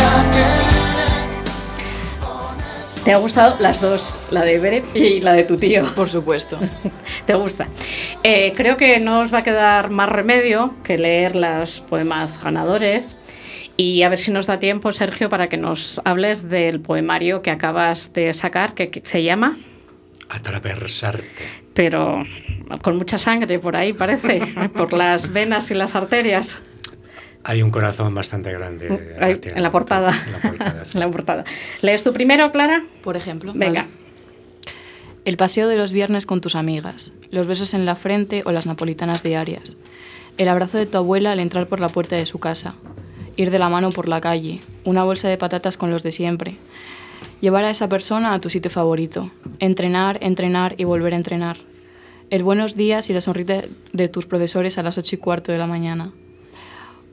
¿Te 3.05 3.13
ha 3.15 3.17
gustado 3.17 3.57
las 3.61 3.81
dos, 3.81 4.19
la 4.31 4.43
de 4.43 4.59
Beret 4.59 4.85
y 4.95 5.21
la 5.21 5.33
de 5.33 5.45
tu 5.45 5.57
tío? 5.57 5.85
Por 5.95 6.11
supuesto. 6.11 6.59
¿Te 7.27 7.35
gusta? 7.35 7.67
Eh, 8.23 8.53
creo 8.55 8.77
que 8.77 9.01
no 9.01 9.21
os 9.21 9.33
va 9.33 9.39
a 9.39 9.43
quedar 9.43 9.89
más 9.91 10.09
remedio 10.09 10.75
que 10.85 10.99
leer 10.99 11.35
los 11.35 11.81
poemas 11.81 12.43
ganadores. 12.43 13.17
Y 13.79 14.03
a 14.03 14.11
ver 14.11 14.19
si 14.19 14.31
nos 14.31 14.47
da 14.47 14.59
tiempo, 14.59 14.93
Sergio, 14.93 15.31
para 15.31 15.49
que 15.49 15.57
nos 15.57 16.01
hables 16.05 16.51
del 16.51 16.81
poemario 16.81 17.41
que 17.41 17.51
acabas 17.51 18.13
de 18.13 18.35
sacar, 18.35 18.75
que, 18.75 18.91
que 18.91 19.01
se 19.05 19.23
llama, 19.23 19.57
Atravesarte. 20.29 21.25
pero 21.73 22.23
con 22.83 22.97
mucha 22.99 23.17
sangre 23.17 23.59
por 23.59 23.77
ahí 23.77 23.95
parece, 23.95 24.43
por 24.77 24.93
las 24.93 25.33
venas 25.33 25.71
y 25.71 25.75
las 25.75 25.95
arterias. 25.97 26.63
Hay 27.45 27.63
un 27.63 27.71
corazón 27.71 28.15
bastante 28.15 28.53
grande. 28.53 28.89
Tiene- 29.41 29.57
en 29.57 29.63
la 29.63 29.71
portada. 29.71 30.13
En 30.27 30.33
la 30.33 30.39
portada, 30.41 30.85
sí. 30.85 30.93
En 30.99 31.01
la 31.01 31.11
portada. 31.11 31.45
¿Lees 31.83 32.03
tú 32.03 32.13
primero, 32.13 32.51
Clara? 32.53 32.83
Por 33.03 33.17
ejemplo. 33.17 33.53
Venga. 33.55 33.83
vale. 33.83 33.95
El 35.25 35.37
paseo 35.37 35.69
de 35.69 35.77
los 35.77 35.93
viernes 35.93 36.25
con 36.27 36.41
tus 36.41 36.55
amigas, 36.55 37.13
los 37.31 37.47
besos 37.47 37.75
en 37.75 37.85
la 37.85 37.95
frente 37.95 38.43
o 38.47 38.53
las 38.53 38.67
napolitanas 38.67 39.23
diarias, 39.23 39.77
el 40.39 40.49
abrazo 40.49 40.79
de 40.79 40.87
tu 40.87 40.97
abuela 40.97 41.33
al 41.33 41.41
entrar 41.41 41.67
por 41.67 41.79
la 41.81 41.91
puerta 41.91 42.17
de 42.17 42.25
su 42.25 42.39
casa, 42.39 42.75
ir 43.37 43.51
de 43.51 43.59
la 43.59 43.69
mano 43.69 43.91
por 43.91 44.09
la 44.09 44.21
calle, 44.23 44.61
una 44.85 45.05
bolsa 45.05 45.29
de 45.29 45.37
patatas 45.37 45.77
con 45.77 45.91
los 45.91 46.03
de 46.03 46.11
siempre, 46.13 46.57
llevar 47.43 47.65
a 47.65 47.71
esa 47.71 47.89
persona 47.89 48.33
a 48.33 48.41
tu 48.41 48.49
sitio 48.49 48.71
favorito, 48.71 49.31
entrenar, 49.59 50.19
entrenar 50.23 50.75
y 50.79 50.85
volver 50.85 51.13
a 51.13 51.17
entrenar, 51.19 51.59
el 52.31 52.43
buenos 52.43 52.75
días 52.75 53.11
y 53.11 53.13
la 53.13 53.21
sonrisa 53.21 53.63
de 53.93 54.09
tus 54.09 54.25
profesores 54.25 54.79
a 54.79 54.83
las 54.83 54.97
ocho 54.97 55.17
y 55.17 55.19
cuarto 55.19 55.53
de 55.53 55.59
la 55.59 55.67
mañana, 55.67 56.13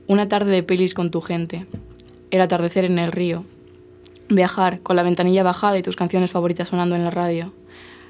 una 0.07 0.27
tarde 0.27 0.51
de 0.51 0.63
pelis 0.63 0.93
con 0.93 1.11
tu 1.11 1.21
gente, 1.21 1.65
el 2.31 2.41
atardecer 2.41 2.85
en 2.85 2.99
el 2.99 3.11
río, 3.11 3.43
viajar 4.29 4.79
con 4.81 4.95
la 4.95 5.03
ventanilla 5.03 5.43
bajada 5.43 5.77
y 5.77 5.83
tus 5.83 5.95
canciones 5.95 6.31
favoritas 6.31 6.69
sonando 6.69 6.95
en 6.95 7.03
la 7.03 7.11
radio, 7.11 7.53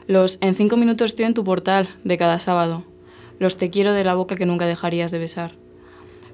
los 0.07 0.37
en 0.41 0.55
cinco 0.55 0.77
minutos 0.77 1.07
estoy 1.11 1.25
en 1.25 1.33
tu 1.33 1.43
portal 1.43 1.87
de 2.03 2.17
cada 2.17 2.39
sábado, 2.39 2.83
los 3.39 3.57
te 3.57 3.69
quiero 3.69 3.93
de 3.93 4.03
la 4.03 4.15
boca 4.15 4.35
que 4.35 4.45
nunca 4.45 4.65
dejarías 4.65 5.11
de 5.11 5.19
besar, 5.19 5.51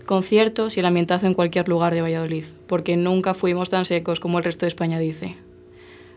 conciertos 0.06 0.78
y 0.78 0.82
el 0.82 0.86
ambientazo 0.86 1.28
en 1.28 1.34
cualquier 1.34 1.68
lugar 1.68 1.94
de 1.94 2.02
Valladolid, 2.02 2.46
porque 2.68 2.96
nunca 2.98 3.34
fuimos 3.34 3.70
tan 3.70 3.86
secos 3.86 4.20
como 4.20 4.38
el 4.38 4.44
resto 4.44 4.66
de 4.66 4.70
España 4.70 5.00
dice. 5.00 5.36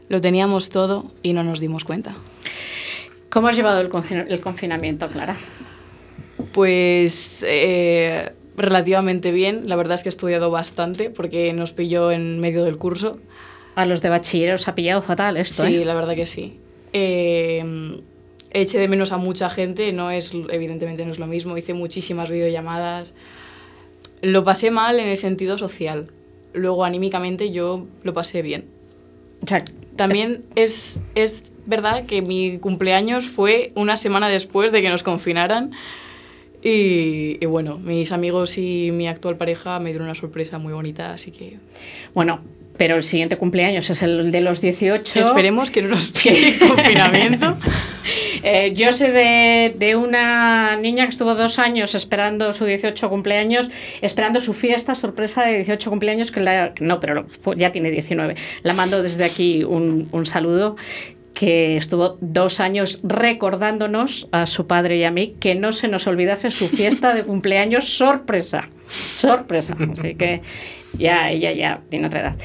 Lo 0.09 0.21
teníamos 0.21 0.71
todo 0.71 1.11
y 1.23 1.33
no 1.33 1.43
nos 1.43 1.59
dimos 1.59 1.85
cuenta. 1.85 2.15
¿Cómo 3.29 3.49
has 3.49 3.57
llevado 3.57 3.81
el, 3.81 3.91
confin- 3.91 4.27
el 4.29 4.41
confinamiento, 4.41 5.09
Clara? 5.09 5.37
Pues 6.53 7.45
eh, 7.47 8.33
relativamente 8.57 9.31
bien. 9.33 9.69
La 9.69 9.77
verdad 9.77 9.97
es 9.97 10.03
que 10.03 10.09
he 10.09 10.11
estudiado 10.11 10.51
bastante 10.51 11.11
porque 11.11 11.53
nos 11.53 11.73
pilló 11.73 12.11
en 12.11 12.41
medio 12.41 12.65
del 12.65 12.77
curso. 12.77 13.19
A 13.75 13.85
los 13.85 14.01
de 14.01 14.09
bachiller 14.09 14.55
os 14.55 14.69
ha 14.69 14.75
pillado 14.75 15.03
fatal 15.03 15.37
esto, 15.37 15.67
Sí, 15.67 15.77
¿eh? 15.77 15.85
la 15.85 15.95
verdad 15.95 16.15
que 16.15 16.27
sí. 16.27 16.59
Eh, 16.93 17.63
eché 18.51 18.79
de 18.79 18.89
menos 18.89 19.13
a 19.13 19.19
mucha 19.19 19.51
gente, 19.51 19.93
no 19.93 20.11
es, 20.11 20.33
evidentemente 20.51 21.05
no 21.05 21.13
es 21.13 21.19
lo 21.19 21.27
mismo. 21.27 21.59
Hice 21.59 21.75
muchísimas 21.75 22.31
videollamadas. 22.31 23.13
Lo 24.23 24.45
pasé 24.45 24.71
mal 24.71 24.99
en 24.99 25.09
el 25.09 25.17
sentido 25.19 25.59
social. 25.59 26.11
Luego, 26.55 26.85
anímicamente, 26.85 27.53
yo 27.53 27.87
lo 28.03 28.15
pasé 28.15 28.41
bien. 28.41 28.65
También 29.97 30.45
es, 30.55 31.01
es 31.15 31.53
verdad 31.67 32.07
que 32.07 32.23
mi 32.23 32.59
cumpleaños 32.59 33.27
fue 33.27 33.73
una 33.75 33.99
semana 33.99 34.29
después 34.29 34.73
de 34.73 34.81
que 34.81 34.89
nos 34.89 35.03
confinaran. 35.03 35.73
Y, 36.69 37.39
y 37.41 37.47
bueno, 37.47 37.79
mis 37.79 38.11
amigos 38.11 38.59
y 38.59 38.91
mi 38.93 39.07
actual 39.07 39.37
pareja 39.37 39.79
me 39.79 39.91
dieron 39.91 40.09
una 40.09 40.17
sorpresa 40.17 40.59
muy 40.59 40.73
bonita, 40.73 41.13
así 41.13 41.31
que... 41.31 41.59
Bueno, 42.13 42.41
pero 42.77 42.97
el 42.97 43.05
siguiente 43.05 43.37
cumpleaños 43.37 43.89
es 43.89 44.03
el 44.03 44.33
de 44.33 44.41
los 44.41 44.61
18. 44.61 45.21
Esperemos 45.21 45.71
que 45.71 45.83
no 45.83 45.91
nos 45.91 46.09
pille 46.23 46.59
confinamiento. 46.59 47.57
Eh, 48.43 48.75
yo 48.77 48.93
sé 48.93 49.11
de, 49.11 49.75
de 49.77 49.97
una 49.97 50.77
niña 50.77 51.05
que 51.05 51.11
estuvo 51.11 51.35
dos 51.35 51.59
años 51.59 51.97
esperando 51.97 52.53
su 52.53 52.65
18 52.65 53.09
cumpleaños, 53.11 53.69
esperando 54.03 54.41
su 54.41 54.53
fiesta 54.53 54.95
sorpresa 54.95 55.43
de 55.43 55.57
18 55.57 55.91
cumpleaños, 55.91 56.31
que 56.31 56.39
la, 56.39 56.73
no, 56.79 57.01
pero 57.01 57.27
ya 57.57 57.73
tiene 57.73 57.91
19. 57.91 58.37
La 58.63 58.75
mando 58.75 59.03
desde 59.03 59.25
aquí 59.25 59.65
un, 59.65 60.09
un 60.13 60.27
saludo 60.27 60.77
que 61.37 61.77
estuvo 61.77 62.17
dos 62.23 62.61
años 62.61 62.99
recordándonos 63.03 64.27
a 64.33 64.47
su 64.47 64.67
padre 64.67 64.97
y 64.97 65.05
a 65.05 65.11
mí 65.11 65.37
que 65.39 65.55
no 65.55 65.71
se 65.73 65.87
nos 65.87 66.07
olvidase 66.07 66.51
su 66.51 66.67
fiesta 66.67 67.15
de 67.15 67.25
cumpleaños 67.25 67.91
sorpresa. 67.99 68.71
Sorpresa. 68.89 69.77
Así 69.93 70.15
que 70.15 70.41
ya 70.97 71.31
ella 71.31 71.53
ya 71.53 71.83
tiene 71.91 72.07
otra 72.07 72.21
edad. 72.21 72.37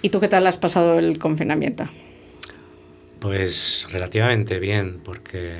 ¿Y 0.00 0.10
tú 0.10 0.20
qué 0.20 0.28
tal 0.28 0.46
has 0.46 0.58
pasado 0.58 1.00
el 1.00 1.18
confinamiento? 1.18 1.88
Pues 3.18 3.88
relativamente 3.90 4.60
bien, 4.60 5.00
porque 5.04 5.56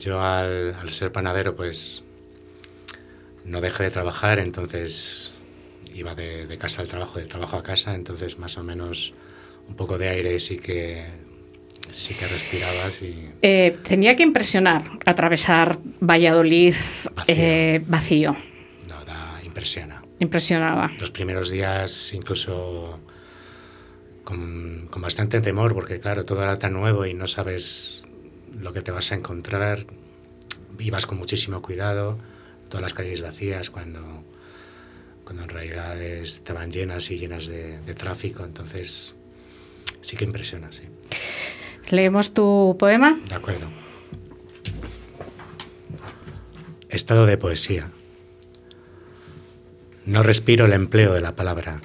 yo 0.00 0.20
al, 0.20 0.74
al 0.74 0.90
ser 0.90 1.12
panadero 1.12 1.54
pues 1.54 2.02
no 3.44 3.60
dejé 3.60 3.84
de 3.84 3.90
trabajar, 3.92 4.40
entonces 4.40 5.32
iba 5.94 6.16
de, 6.16 6.48
de 6.48 6.58
casa 6.58 6.82
al 6.82 6.88
trabajo, 6.88 7.20
de 7.20 7.26
trabajo 7.26 7.56
a 7.56 7.62
casa, 7.62 7.94
entonces 7.94 8.36
más 8.36 8.58
o 8.58 8.64
menos 8.64 9.14
un 9.68 9.76
poco 9.76 9.96
de 9.96 10.08
aire 10.08 10.40
sí 10.40 10.58
que 10.58 11.25
sí 11.90 12.14
que 12.14 12.26
respirabas 12.26 13.02
y 13.02 13.30
Eh, 13.42 13.78
tenía 13.82 14.16
que 14.16 14.22
impresionar 14.22 14.82
atravesar 15.04 15.78
Valladolid 16.00 16.74
eh, 17.26 17.82
vacío. 17.86 18.34
impresiona. 19.44 20.02
Impresionaba. 20.18 20.90
Los 21.00 21.10
primeros 21.10 21.50
días 21.50 22.12
incluso 22.12 23.00
con, 24.24 24.86
con 24.90 25.00
bastante 25.02 25.40
temor, 25.40 25.72
porque 25.74 25.98
claro, 26.00 26.24
todo 26.24 26.42
era 26.42 26.58
tan 26.58 26.72
nuevo 26.74 27.06
y 27.06 27.14
no 27.14 27.26
sabes 27.26 28.02
lo 28.58 28.72
que 28.72 28.82
te 28.82 28.90
vas 28.90 29.12
a 29.12 29.14
encontrar. 29.14 29.86
Ibas 30.78 31.06
con 31.06 31.16
muchísimo 31.18 31.62
cuidado, 31.62 32.18
todas 32.68 32.82
las 32.82 32.92
calles 32.94 33.22
vacías 33.22 33.70
cuando, 33.70 34.24
cuando 35.24 35.44
en 35.44 35.48
realidad 35.48 36.00
estaban 36.02 36.70
llenas 36.70 37.10
y 37.10 37.18
llenas 37.18 37.46
de, 37.46 37.78
de 37.80 37.94
tráfico, 37.94 38.44
entonces 38.44 39.14
sí 40.02 40.16
que 40.16 40.24
impresiona, 40.24 40.70
sí. 40.72 40.82
¿Leemos 41.90 42.34
tu 42.34 42.76
poema? 42.78 43.18
De 43.28 43.34
acuerdo. 43.34 43.66
Estado 46.88 47.26
de 47.26 47.36
poesía. 47.36 47.90
No 50.04 50.22
respiro 50.22 50.66
el 50.66 50.72
empleo 50.72 51.14
de 51.14 51.20
la 51.20 51.36
palabra, 51.36 51.80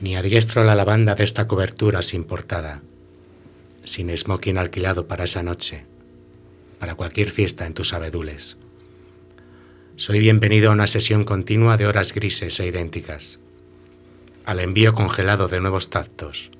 ni 0.00 0.16
adiestro 0.16 0.64
la 0.64 0.74
lavanda 0.74 1.14
de 1.14 1.24
esta 1.24 1.46
cobertura 1.46 2.02
sin 2.02 2.24
portada, 2.24 2.82
sin 3.84 4.14
smoking 4.16 4.58
alquilado 4.58 5.06
para 5.06 5.24
esa 5.24 5.42
noche, 5.42 5.84
para 6.78 6.94
cualquier 6.94 7.30
fiesta 7.30 7.66
en 7.66 7.74
tus 7.74 7.92
abedules. 7.92 8.56
Soy 9.96 10.18
bienvenido 10.18 10.70
a 10.70 10.72
una 10.72 10.86
sesión 10.86 11.24
continua 11.24 11.76
de 11.76 11.86
horas 11.86 12.14
grises 12.14 12.58
e 12.60 12.66
idénticas, 12.66 13.38
al 14.46 14.60
envío 14.60 14.94
congelado 14.94 15.48
de 15.48 15.60
nuevos 15.60 15.90
tactos, 15.90 16.50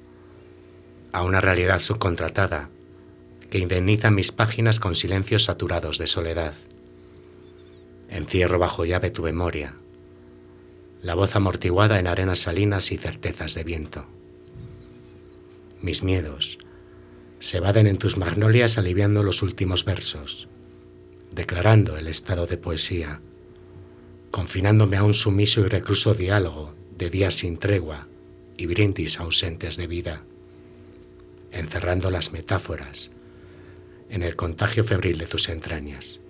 a 1.13 1.23
una 1.23 1.41
realidad 1.41 1.81
subcontratada 1.81 2.71
que 3.51 3.59
indemniza 3.59 4.11
mis 4.11 4.33
páginas 4.33 4.79
con 4.79 4.95
silencios 4.95 5.45
saturados 5.45 5.99
de 5.99 6.07
soledad. 6.07 6.55
Encierro 8.09 8.59
bajo 8.59 8.85
llave 8.85 9.11
tu 9.11 9.23
memoria, 9.23 9.75
la 11.03 11.15
voz 11.15 11.35
amortiguada 11.35 11.99
en 11.99 12.07
arenas 12.07 12.41
salinas 12.41 12.93
y 12.93 12.97
certezas 12.97 13.55
de 13.55 13.65
viento. 13.65 14.07
Mis 15.81 16.03
miedos 16.03 16.59
se 17.39 17.57
evaden 17.57 17.87
en 17.87 17.97
tus 17.97 18.17
magnolias 18.17 18.79
aliviando 18.79 19.23
los 19.23 19.43
últimos 19.43 19.85
versos, 19.85 20.49
declarando 21.33 21.97
el 21.97 22.07
estado 22.07 22.47
de 22.47 22.59
poesía, 22.59 23.21
confinándome 24.31 24.97
a 24.97 25.05
un 25.05 25.15
sumiso 25.15 25.63
y 25.63 25.69
recluso 25.69 26.15
diálogo 26.15 26.75
de 26.97 27.11
días 27.11 27.35
sin 27.35 27.57
tregua 27.57 28.09
y 28.57 28.67
brindis 28.67 29.19
ausentes 29.19 29.77
de 29.77 29.87
vida. 29.87 30.23
Encerrando 31.53 32.11
las 32.11 32.33
metáforas 32.33 33.11
en 34.09 34.23
el 34.23 34.37
contagio 34.37 34.85
febril 34.85 35.19
de 35.19 35.27
tus 35.27 35.49
entrañas. 35.49 36.21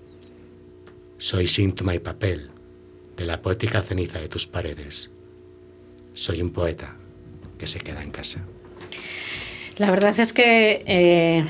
Soy 1.18 1.46
síntoma 1.46 1.94
y 1.94 1.98
papel 1.98 2.50
de 3.16 3.24
la 3.24 3.42
poética 3.42 3.82
ceniza 3.82 4.18
de 4.18 4.28
tus 4.28 4.46
paredes. 4.46 5.10
Soy 6.14 6.40
un 6.42 6.50
poeta 6.50 6.96
que 7.58 7.66
se 7.66 7.78
queda 7.78 8.02
en 8.02 8.10
casa. 8.10 8.40
La 9.76 9.90
verdad 9.90 10.18
es 10.18 10.32
que 10.32 10.82
eh, 10.86 11.44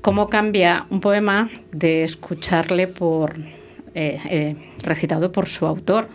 cómo 0.00 0.28
cambia 0.28 0.86
un 0.90 1.00
poema 1.00 1.50
de 1.72 2.04
escucharle 2.04 2.86
por 2.86 3.38
eh, 3.94 4.18
eh, 4.28 4.56
recitado 4.82 5.32
por 5.32 5.48
su 5.48 5.66
autor. 5.66 6.08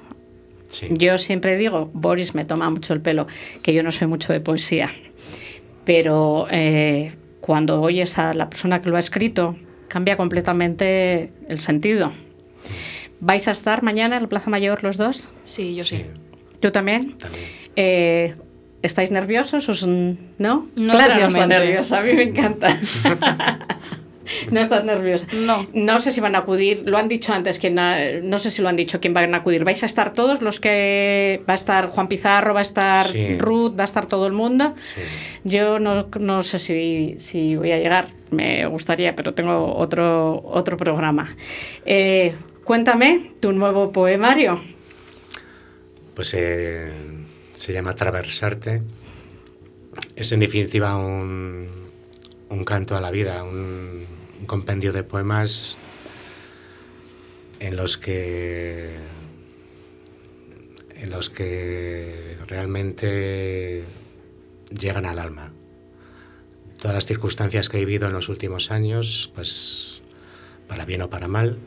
Yo 0.90 1.18
siempre 1.18 1.58
digo, 1.58 1.90
Boris 1.94 2.36
me 2.36 2.44
toma 2.44 2.70
mucho 2.70 2.94
el 2.94 3.02
pelo, 3.02 3.28
que 3.62 3.74
yo 3.74 3.84
no 3.84 3.92
sé 3.92 4.08
mucho 4.08 4.34
de 4.34 4.42
poesía, 4.42 4.90
pero 5.86 6.48
cuando 7.42 7.82
oyes 7.82 8.18
a 8.18 8.34
la 8.34 8.50
persona 8.50 8.82
que 8.82 8.90
lo 8.90 8.96
ha 8.98 9.00
escrito, 9.00 9.56
cambia 9.88 10.18
completamente 10.18 11.32
el 11.48 11.60
sentido. 11.60 12.12
¿Vais 13.20 13.48
a 13.48 13.52
estar 13.52 13.84
mañana 13.84 14.18
en 14.18 14.24
la 14.24 14.30
Plaza 14.30 14.50
Mayor 14.50 14.84
los 14.84 14.98
dos? 14.98 15.30
Sí, 15.46 15.76
yo 15.76 15.84
sí. 15.84 16.06
¿Tú 16.60 16.72
también? 16.72 17.16
Eh, 17.76 18.36
¿Estáis 18.82 19.12
nerviosos 19.12 19.86
no? 19.86 20.68
No 20.76 20.94
claro, 20.94 21.30
no 21.30 21.48
nerviosa, 21.48 22.00
a 22.00 22.02
mí 22.02 22.14
me 22.14 22.24
encanta. 22.24 22.80
no 24.52 24.60
estás 24.60 24.84
nerviosa. 24.86 25.28
No. 25.34 25.68
No 25.74 26.00
sé 26.00 26.12
si 26.12 26.22
van 26.22 26.36
a 26.36 26.40
acudir, 26.40 26.84
lo 26.86 26.98
han 26.98 27.08
dicho 27.08 27.34
antes, 27.34 27.60
ha- 27.78 28.00
no 28.22 28.38
sé 28.40 28.52
si 28.52 28.62
lo 28.62 28.70
han 28.70 28.76
dicho 28.76 29.00
quién 29.00 29.14
van 29.14 29.34
a 29.34 29.38
acudir. 29.38 29.64
¿Vais 29.64 29.82
a 29.84 29.86
estar 29.86 30.14
todos 30.14 30.42
los 30.42 30.60
que... 30.60 31.42
va 31.48 31.54
a 31.54 31.56
estar 31.56 31.88
Juan 31.90 32.08
Pizarro, 32.08 32.54
va 32.54 32.60
a 32.60 32.64
estar 32.64 33.06
Sí. 33.06 33.38
Ruth, 33.38 33.78
va 33.78 33.84
a 33.84 33.86
estar 33.86 34.06
todo 34.08 34.28
el 34.28 34.34
mundo? 34.34 34.74
Yo 35.44 35.80
no, 35.80 36.08
no 36.20 36.44
sé 36.44 36.60
si, 36.60 37.16
si 37.18 37.56
voy 37.56 37.72
a 37.72 37.78
llegar, 37.78 38.08
me 38.32 38.66
gustaría, 38.68 39.16
pero 39.16 39.34
tengo 39.34 39.76
otro, 39.76 40.42
otro 40.46 40.78
programa. 40.78 41.36
Eh, 41.86 42.34
cuéntame 42.64 43.32
tu 43.40 43.52
nuevo 43.52 43.92
poemario. 43.92 44.60
Pues 46.16 46.34
eh, 46.34 46.92
se 47.54 47.74
llama 47.74 47.94
Traversarte. 47.94 48.82
Es 50.16 50.32
en 50.32 50.40
definitiva 50.40 50.96
un, 50.96 51.70
un 52.50 52.64
canto 52.66 52.96
a 52.96 53.02
la 53.02 53.12
vida, 53.12 53.44
un, 53.44 54.06
un 54.46 54.48
compendio 54.48 54.94
de 54.94 55.02
poemas 55.04 55.76
en 57.60 57.76
los 57.76 57.98
que 57.98 58.92
en 61.02 61.10
los 61.10 61.32
que 61.32 62.38
realmente 62.48 63.84
llegan 64.70 65.08
al 65.08 65.18
alma. 65.18 65.52
Todas 66.80 66.94
las 66.94 67.06
circunstancias 67.08 67.70
que 67.70 67.78
he 67.78 67.80
vivido 67.86 68.08
en 68.08 68.14
los 68.14 68.30
últimos 68.30 68.70
años, 68.70 69.32
pues 69.34 70.04
para 70.68 70.86
bien 70.86 71.02
o 71.02 71.10
para 71.10 71.28
mal, 71.28 71.58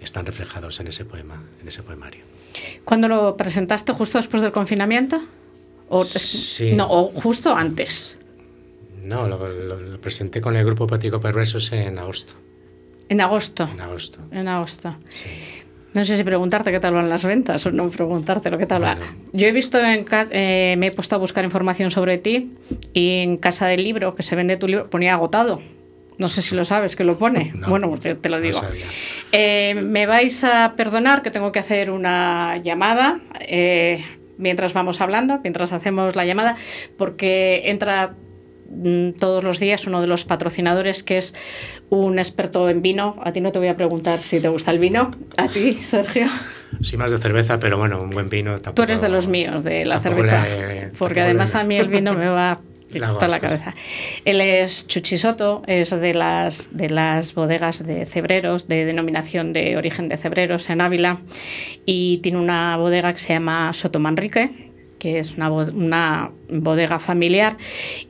están 0.00 0.26
reflejados 0.26 0.80
en 0.80 0.88
ese 0.88 1.06
poema, 1.06 1.42
en 1.62 1.68
ese 1.68 1.82
poemario. 1.82 2.22
¿Cuándo 2.84 3.08
lo 3.08 3.34
presentaste? 3.38 3.92
¿Justo 3.94 4.18
después 4.18 4.42
del 4.42 4.52
confinamiento? 4.52 5.22
¿O, 5.88 6.02
es- 6.02 6.10
Sí. 6.12 6.72
No, 6.72 6.86
o 6.90 7.08
justo 7.12 7.54
antes, 7.56 8.18
No, 9.08 9.26
lo, 9.26 9.48
lo- 9.48 9.80
lo 9.80 10.00
presenté 10.00 10.40
con 10.40 10.54
el 10.56 10.64
grupo 10.64 10.86
Poético 10.86 11.18
Perversos 11.20 11.72
en 11.72 11.98
agosto. 11.98 12.34
en 13.08 13.20
agosto. 13.20 13.68
En 13.72 13.80
agosto. 13.80 14.18
En 14.30 14.48
agosto. 14.48 14.94
No 15.94 16.04
sé 16.04 16.16
si 16.18 16.22
preguntarte 16.24 16.70
qué 16.70 16.78
tal 16.78 16.92
van 16.92 17.08
las 17.08 17.24
ventas 17.24 17.64
o 17.64 17.72
no 17.72 17.88
preguntarte 17.88 18.50
lo 18.50 18.58
que 18.58 18.66
tal 18.66 18.84
va. 18.84 18.98
Yo 19.32 19.46
he 19.48 19.52
visto, 19.52 19.80
en, 19.80 20.04
eh, 20.30 20.74
me 20.78 20.88
he 20.88 20.92
puesto 20.92 21.16
a 21.16 21.18
buscar 21.18 21.42
información 21.44 21.90
sobre 21.90 22.18
ti 22.18 22.52
y 22.92 23.20
en 23.22 23.38
Casa 23.38 23.66
del 23.66 23.82
Libro, 23.82 24.14
que 24.14 24.22
se 24.22 24.36
vende 24.36 24.56
tu 24.58 24.68
libro, 24.68 24.90
ponía 24.90 25.14
agotado. 25.14 25.58
No 26.18 26.28
sé 26.28 26.42
si 26.42 26.54
lo 26.54 26.64
sabes, 26.66 26.94
que 26.96 27.04
lo 27.04 27.16
pone. 27.18 27.52
bueno, 27.68 27.88
pues 27.88 28.00
te, 28.00 28.14
te 28.16 28.28
lo 28.28 28.40
digo. 28.40 28.58
sabía. 28.60 28.84
Eh, 29.32 29.74
me 29.82 30.04
vais 30.06 30.44
a 30.44 30.74
perdonar 30.76 31.22
que 31.22 31.30
tengo 31.30 31.50
que 31.52 31.60
hacer 31.60 31.90
una 31.90 32.58
llamada 32.58 33.20
eh, 33.40 34.04
mientras 34.36 34.74
vamos 34.74 35.00
hablando, 35.00 35.40
mientras 35.42 35.72
hacemos 35.72 36.14
la 36.16 36.24
llamada, 36.26 36.56
porque 36.98 37.62
entra 37.70 38.14
todos 39.18 39.44
los 39.44 39.58
días 39.60 39.86
uno 39.86 40.00
de 40.00 40.06
los 40.06 40.24
patrocinadores 40.24 41.02
que 41.02 41.16
es 41.16 41.34
un 41.90 42.18
experto 42.18 42.68
en 42.68 42.82
vino. 42.82 43.16
A 43.24 43.32
ti 43.32 43.40
no 43.40 43.50
te 43.52 43.58
voy 43.58 43.68
a 43.68 43.76
preguntar 43.76 44.18
si 44.20 44.40
te 44.40 44.48
gusta 44.48 44.70
el 44.70 44.78
vino. 44.78 45.10
A 45.36 45.48
ti, 45.48 45.72
Sergio. 45.72 46.26
Sí, 46.82 46.96
más 46.96 47.10
de 47.10 47.18
cerveza, 47.18 47.58
pero 47.58 47.78
bueno, 47.78 48.00
un 48.02 48.10
buen 48.10 48.28
vino 48.28 48.52
tampoco. 48.52 48.74
Tú 48.74 48.82
eres 48.82 49.00
de 49.00 49.08
los 49.08 49.26
míos, 49.26 49.64
de 49.64 49.84
la 49.86 50.00
cerveza. 50.00 50.42
le- 50.44 50.88
porque 50.98 51.20
además 51.22 51.54
le- 51.54 51.60
a 51.60 51.64
mí 51.64 51.76
el 51.76 51.88
vino 51.88 52.12
me 52.12 52.28
va 52.28 52.60
hago 52.94 53.04
hasta 53.06 53.28
la 53.28 53.40
cabeza. 53.40 53.72
Él 54.24 54.40
es 54.40 54.86
Chuchisoto, 54.86 55.62
es 55.66 55.90
de 55.90 56.14
las, 56.14 56.68
de 56.76 56.90
las 56.90 57.34
bodegas 57.34 57.86
de 57.86 58.04
cebreros, 58.06 58.68
de 58.68 58.84
denominación 58.84 59.52
de 59.52 59.76
origen 59.76 60.08
de 60.08 60.16
cebreros 60.18 60.68
en 60.70 60.80
Ávila, 60.82 61.18
y 61.86 62.18
tiene 62.18 62.38
una 62.38 62.76
bodega 62.76 63.12
que 63.12 63.18
se 63.18 63.32
llama 63.34 63.72
Soto 63.72 63.98
Manrique, 63.98 64.67
que 64.98 65.18
es 65.18 65.36
una, 65.36 65.50
una 65.50 66.30
bodega 66.48 66.98
familiar, 66.98 67.56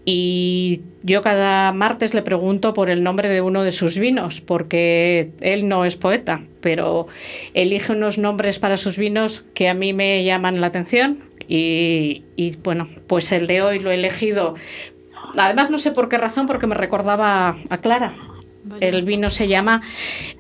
y 0.05 0.83
yo 1.03 1.23
cada 1.23 1.73
martes 1.73 2.15
le 2.15 2.23
pregunto 2.23 2.75
por 2.75 2.91
el 2.91 3.03
nombre 3.03 3.29
de 3.29 3.41
uno 3.41 3.63
de 3.63 3.73
sus 3.73 3.99
vinos, 3.99 4.41
porque 4.41 5.31
él 5.41 5.69
no 5.69 5.85
es 5.85 5.97
poeta, 5.97 6.43
pero 6.61 7.07
elige 7.55 7.93
unos 7.93 8.19
nombres 8.19 8.59
para 8.59 8.77
sus 8.77 8.97
vinos 8.97 9.45
que 9.55 9.69
a 9.69 9.75
mí 9.75 9.93
me 9.93 10.25
llaman 10.25 10.61
la 10.61 10.69
atención 10.69 11.25
y, 11.47 12.25
y, 12.37 12.57
bueno, 12.57 12.87
pues 13.07 13.33
el 13.33 13.47
de 13.47 13.63
hoy 13.63 13.79
lo 13.79 13.91
he 13.91 13.95
elegido. 13.95 14.55
Además 15.37 15.71
no 15.71 15.79
sé 15.79 15.91
por 15.91 16.09
qué 16.09 16.19
razón, 16.19 16.47
porque 16.47 16.67
me 16.67 16.75
recordaba 16.75 17.57
a 17.69 17.79
Clara. 17.79 18.15
El 18.81 19.03
vino 19.03 19.31
se 19.31 19.49
llama 19.49 19.83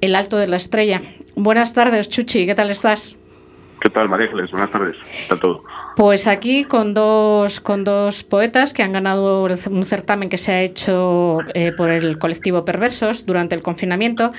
El 0.01 0.15
Alto 0.15 0.37
de 0.37 0.49
la 0.49 0.57
Estrella. 0.57 1.01
Buenas 1.35 1.73
tardes, 1.73 2.09
Chuchi, 2.09 2.47
¿qué 2.47 2.55
tal 2.55 2.71
estás? 2.71 3.18
¿Qué 3.81 3.91
tal, 3.91 4.09
María 4.09 4.26
Ángeles? 4.26 4.51
Buenas 4.51 4.70
tardes. 4.70 4.97
Pues 5.97 6.26
aquí 6.26 6.64
con 6.64 6.95
dos, 6.95 7.61
con 7.61 7.85
dos 7.85 8.24
poetas 8.24 8.72
que 8.72 8.83
han 8.83 8.93
ganado 8.93 9.47
un 9.70 9.85
certamen 9.85 10.29
que 10.29 10.39
se 10.39 10.53
ha 10.53 10.62
hecho 10.62 11.39
eh, 11.55 11.72
por 11.72 11.91
el 11.91 12.18
colectivo 12.18 12.64
Perversos 12.64 13.26
durante 13.26 13.55
el 13.55 13.62
confinamiento. 13.62 14.33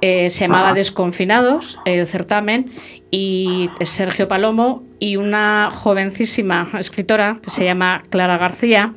Eh, 0.00 0.30
se 0.30 0.40
llamaba. 0.44 0.74
Desconfinados, 0.74 1.78
el 1.84 2.06
certamen, 2.06 2.72
y 3.10 3.70
Sergio 3.82 4.28
Palomo 4.28 4.84
y 4.98 5.16
una 5.16 5.70
jovencísima 5.72 6.68
escritora 6.78 7.40
que 7.42 7.50
se 7.50 7.64
llama 7.64 8.02
Clara 8.10 8.38
García. 8.38 8.94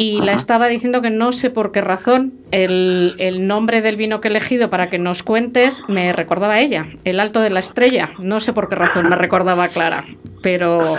Y 0.00 0.20
la 0.20 0.32
estaba 0.32 0.68
diciendo 0.68 1.02
que 1.02 1.10
no 1.10 1.32
sé 1.32 1.50
por 1.50 1.72
qué 1.72 1.80
razón 1.80 2.32
el, 2.52 3.16
el 3.18 3.46
nombre 3.48 3.82
del 3.82 3.96
vino 3.96 4.20
que 4.20 4.28
he 4.28 4.30
elegido 4.30 4.70
para 4.70 4.88
que 4.90 4.98
nos 4.98 5.22
cuentes 5.24 5.82
me 5.88 6.12
recordaba 6.12 6.54
a 6.54 6.60
ella, 6.60 6.86
el 7.04 7.18
Alto 7.18 7.40
de 7.40 7.50
la 7.50 7.58
Estrella. 7.58 8.10
No 8.20 8.38
sé 8.38 8.52
por 8.52 8.68
qué 8.68 8.76
razón 8.76 9.08
me 9.08 9.16
recordaba 9.16 9.64
a 9.64 9.68
Clara. 9.68 10.04
Pero, 10.40 10.94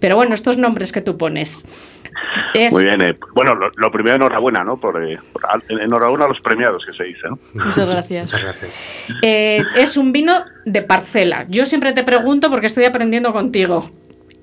pero 0.00 0.16
bueno, 0.16 0.34
estos 0.34 0.56
nombres 0.56 0.92
que 0.92 1.02
tú 1.02 1.18
pones. 1.18 1.64
Es- 2.54 2.72
Muy 2.72 2.84
bien. 2.84 3.02
eh, 3.02 3.14
bueno, 3.34 3.54
lo, 3.54 3.70
lo 3.76 3.90
primero, 3.90 4.16
enhorabuena, 4.16 4.64
¿no? 4.64 4.78
Por, 4.78 5.02
eh, 5.04 5.18
por- 5.32 5.42
enhorabuena 5.80 6.24
a 6.26 6.28
los 6.28 6.40
premiados, 6.40 6.84
que 6.86 6.92
se 6.92 7.04
dice, 7.04 7.20
¿no? 7.28 7.38
Muchas 7.54 7.88
gracias. 7.90 8.24
Muchas 8.24 8.42
gracias. 8.42 8.72
eh, 9.22 9.62
es 9.76 9.96
un 9.98 10.12
vino 10.12 10.42
de 10.64 10.82
parcela. 10.82 11.46
Yo 11.48 11.66
siempre 11.66 11.92
te 11.92 12.02
pregunto 12.02 12.48
porque 12.50 12.66
estoy 12.66 12.84
aprendiendo 12.84 13.32
contigo. 13.32 13.90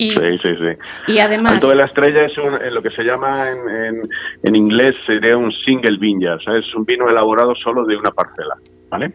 Y, 0.02 0.12
Sí, 0.12 0.18
sí, 0.44 0.52
sí. 0.56 1.12
y 1.14 1.20
además... 1.20 1.52
Alto 1.52 1.68
de 1.70 1.76
la 1.76 1.84
Estrella 1.86 2.26
es 2.26 2.38
un- 2.38 2.56
eh, 2.56 2.72
lo 2.72 2.82
que 2.82 2.90
se 2.92 3.04
llama 3.04 3.50
en, 3.50 3.58
en- 3.70 4.02
en 4.44 4.56
inglés 4.56 4.94
sería 5.06 5.36
un 5.36 5.52
single 5.52 5.98
vineyard, 6.00 6.40
¿sabes? 6.42 6.66
Es 6.66 6.74
un 6.74 6.86
vino 6.86 7.06
elaborado 7.10 7.54
solo 7.56 7.84
de 7.86 7.98
una 7.98 8.10
parcela, 8.12 8.56
¿vale? 8.90 9.12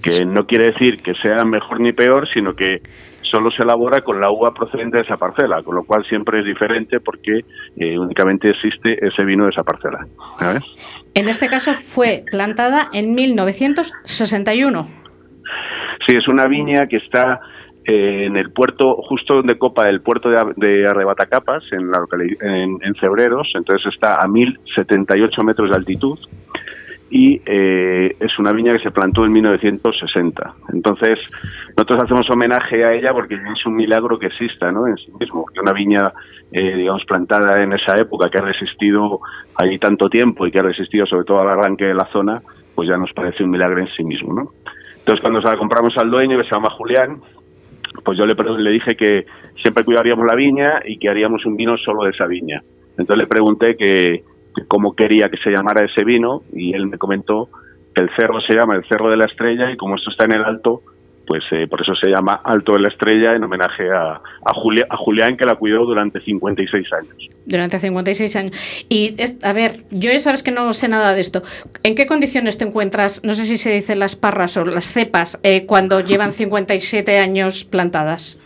Que 0.00 0.24
no 0.24 0.46
quiere 0.46 0.66
decir 0.70 0.98
que 1.02 1.14
sea 1.14 1.44
mejor 1.44 1.80
ni 1.80 1.92
peor, 1.92 2.28
sino 2.32 2.54
que 2.54 2.80
solo 3.22 3.50
se 3.50 3.64
elabora 3.64 4.00
con 4.02 4.20
la 4.20 4.30
uva 4.30 4.54
procedente 4.54 4.98
de 4.98 5.02
esa 5.02 5.16
parcela, 5.16 5.60
con 5.64 5.74
lo 5.74 5.82
cual 5.82 6.04
siempre 6.08 6.38
es 6.38 6.44
diferente 6.44 7.00
porque 7.00 7.40
eh, 7.76 7.98
únicamente 7.98 8.48
existe 8.48 8.96
ese 9.04 9.24
vino 9.24 9.44
de 9.44 9.50
esa 9.50 9.64
parcela, 9.64 10.06
¿sabes? 10.38 10.62
En 11.14 11.28
este 11.28 11.48
caso 11.48 11.74
fue 11.74 12.22
plantada 12.30 12.88
en 12.92 13.12
1961. 13.14 14.86
Sí, 16.06 16.14
es 16.16 16.28
una 16.28 16.46
viña 16.46 16.86
que 16.86 16.96
está 16.98 17.40
eh, 17.84 18.26
en 18.26 18.36
el 18.36 18.50
puerto, 18.52 18.96
justo 19.02 19.34
donde 19.36 19.58
copa 19.58 19.88
el 19.88 20.00
puerto 20.00 20.28
de, 20.28 20.38
de 20.56 20.86
Arrebatacapas, 20.86 21.64
en, 21.72 21.90
la 21.90 22.00
en, 22.42 22.78
en 22.82 22.94
Cebreros, 23.00 23.50
entonces 23.54 23.92
está 23.92 24.22
a 24.22 24.28
1078 24.28 25.42
metros 25.42 25.70
de 25.70 25.76
altitud 25.76 26.18
y 27.10 27.42
eh, 27.44 28.16
es 28.20 28.38
una 28.38 28.52
viña 28.52 28.70
que 28.70 28.78
se 28.78 28.92
plantó 28.92 29.24
en 29.24 29.32
1960. 29.32 30.54
Entonces, 30.72 31.18
nosotros 31.76 32.04
hacemos 32.04 32.30
homenaje 32.30 32.84
a 32.84 32.94
ella 32.94 33.12
porque 33.12 33.34
es 33.34 33.66
un 33.66 33.74
milagro 33.74 34.16
que 34.16 34.26
exista 34.26 34.70
¿no? 34.70 34.86
en 34.86 34.96
sí 34.96 35.10
mismo, 35.18 35.44
que 35.52 35.60
una 35.60 35.72
viña, 35.72 36.12
eh, 36.52 36.76
digamos, 36.76 37.04
plantada 37.04 37.62
en 37.62 37.72
esa 37.72 37.96
época 37.96 38.30
que 38.30 38.38
ha 38.38 38.42
resistido 38.42 39.20
ahí 39.56 39.76
tanto 39.78 40.08
tiempo 40.08 40.46
y 40.46 40.52
que 40.52 40.60
ha 40.60 40.62
resistido 40.62 41.04
sobre 41.04 41.24
todo 41.24 41.40
al 41.40 41.48
arranque 41.48 41.86
de 41.86 41.94
la 41.94 42.06
zona, 42.12 42.40
pues 42.76 42.88
ya 42.88 42.96
nos 42.96 43.12
parece 43.12 43.42
un 43.42 43.50
milagro 43.50 43.80
en 43.80 43.88
sí 43.88 44.04
mismo. 44.04 44.32
¿no? 44.32 44.52
Entonces, 44.98 45.20
cuando 45.20 45.42
se 45.42 45.48
la 45.48 45.58
compramos 45.58 45.92
al 45.98 46.10
dueño, 46.10 46.38
que 46.38 46.44
se 46.44 46.54
llama 46.54 46.70
Julián, 46.70 47.20
pues 48.04 48.18
yo 48.18 48.24
le, 48.24 48.34
le 48.58 48.70
dije 48.70 48.94
que 48.96 49.26
siempre 49.62 49.84
cuidaríamos 49.84 50.26
la 50.26 50.34
viña 50.34 50.80
y 50.84 50.98
que 50.98 51.08
haríamos 51.08 51.44
un 51.46 51.56
vino 51.56 51.76
solo 51.78 52.04
de 52.04 52.10
esa 52.10 52.26
viña. 52.26 52.62
Entonces 52.90 53.16
le 53.16 53.26
pregunté 53.26 53.76
que, 53.76 54.22
cómo 54.68 54.94
quería 54.94 55.28
que 55.28 55.36
se 55.38 55.50
llamara 55.50 55.84
ese 55.84 56.04
vino 56.04 56.42
y 56.52 56.74
él 56.74 56.86
me 56.86 56.98
comentó 56.98 57.48
que 57.94 58.02
el 58.02 58.10
cerro 58.16 58.40
se 58.40 58.54
llama 58.54 58.76
el 58.76 58.84
Cerro 58.88 59.10
de 59.10 59.16
la 59.16 59.24
Estrella 59.24 59.70
y 59.70 59.76
como 59.76 59.96
esto 59.96 60.10
está 60.10 60.24
en 60.24 60.34
el 60.34 60.44
alto, 60.44 60.82
pues 61.30 61.44
eh, 61.52 61.68
por 61.68 61.80
eso 61.80 61.94
se 61.94 62.10
llama 62.10 62.40
Alto 62.42 62.72
de 62.72 62.80
la 62.80 62.88
Estrella 62.88 63.36
en 63.36 63.44
homenaje 63.44 63.88
a, 63.88 64.14
a, 64.14 64.52
Julia, 64.52 64.84
a 64.90 64.96
Julián 64.96 65.36
que 65.36 65.44
la 65.44 65.54
cuidó 65.54 65.84
durante 65.86 66.20
56 66.20 66.92
años. 66.92 67.14
Durante 67.46 67.78
56 67.78 68.34
años. 68.34 68.56
Y, 68.88 69.14
es- 69.16 69.36
a 69.44 69.52
ver, 69.52 69.84
yo 69.92 70.10
ya 70.10 70.18
sabes 70.18 70.42
que 70.42 70.50
no 70.50 70.72
sé 70.72 70.88
nada 70.88 71.14
de 71.14 71.20
esto. 71.20 71.44
¿En 71.84 71.94
qué 71.94 72.06
condiciones 72.06 72.58
te 72.58 72.64
encuentras, 72.64 73.22
no 73.22 73.34
sé 73.34 73.44
si 73.44 73.58
se 73.58 73.70
dicen 73.70 74.00
las 74.00 74.16
parras 74.16 74.56
o 74.56 74.64
las 74.64 74.86
cepas, 74.90 75.38
eh, 75.44 75.66
cuando 75.66 76.00
llevan 76.00 76.32
57 76.32 77.18
años 77.20 77.64
plantadas? 77.64 78.36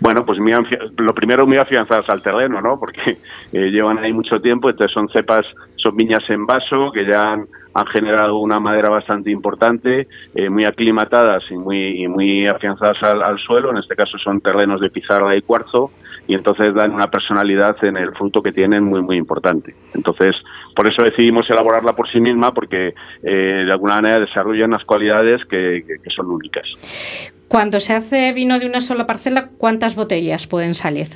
Bueno, 0.00 0.24
pues 0.24 0.38
lo 0.38 1.14
primero 1.14 1.46
muy 1.46 1.56
afianzadas 1.56 2.08
al 2.08 2.22
terreno, 2.22 2.60
¿no? 2.60 2.78
Porque 2.78 3.18
eh, 3.52 3.70
llevan 3.70 3.98
ahí 3.98 4.12
mucho 4.12 4.40
tiempo, 4.40 4.70
entonces 4.70 4.92
son 4.92 5.08
cepas, 5.08 5.46
son 5.76 5.96
viñas 5.96 6.22
en 6.28 6.46
vaso 6.46 6.90
que 6.92 7.06
ya 7.06 7.32
han, 7.32 7.46
generado 7.92 8.38
una 8.38 8.58
madera 8.58 8.90
bastante 8.90 9.30
importante, 9.30 10.08
eh, 10.34 10.50
muy 10.50 10.64
aclimatadas 10.64 11.44
y 11.50 11.54
muy, 11.54 12.02
y 12.02 12.08
muy 12.08 12.46
afianzadas 12.46 13.02
al 13.02 13.38
suelo, 13.38 13.70
en 13.70 13.78
este 13.78 13.94
caso 13.94 14.18
son 14.18 14.40
terrenos 14.40 14.80
de 14.80 14.90
pizarra 14.90 15.36
y 15.36 15.42
cuarzo, 15.42 15.90
y 16.30 16.34
entonces 16.34 16.72
dan 16.74 16.92
una 16.92 17.08
personalidad 17.08 17.76
en 17.82 17.96
el 17.96 18.12
fruto 18.12 18.40
que 18.40 18.52
tienen 18.52 18.84
muy, 18.84 19.02
muy 19.02 19.16
importante. 19.16 19.74
Entonces, 19.94 20.36
por 20.76 20.86
eso 20.86 21.02
decidimos 21.02 21.50
elaborarla 21.50 21.94
por 21.94 22.08
sí 22.08 22.20
misma, 22.20 22.54
porque 22.54 22.94
eh, 23.24 23.62
de 23.66 23.72
alguna 23.72 23.96
manera 23.96 24.20
desarrolla 24.20 24.64
unas 24.64 24.84
cualidades 24.84 25.44
que- 25.46 25.82
que- 25.84 25.96
que 26.02 26.10
son 26.10 26.30
únicas. 26.30 26.66
Cuando 27.48 27.80
se 27.80 27.94
hace 27.94 28.32
vino 28.32 28.60
de 28.60 28.66
una 28.66 28.80
sola 28.80 29.06
parcela, 29.08 29.48
¿cuántas 29.58 29.96
botellas 29.96 30.46
pueden 30.46 30.74
salir? 30.76 31.08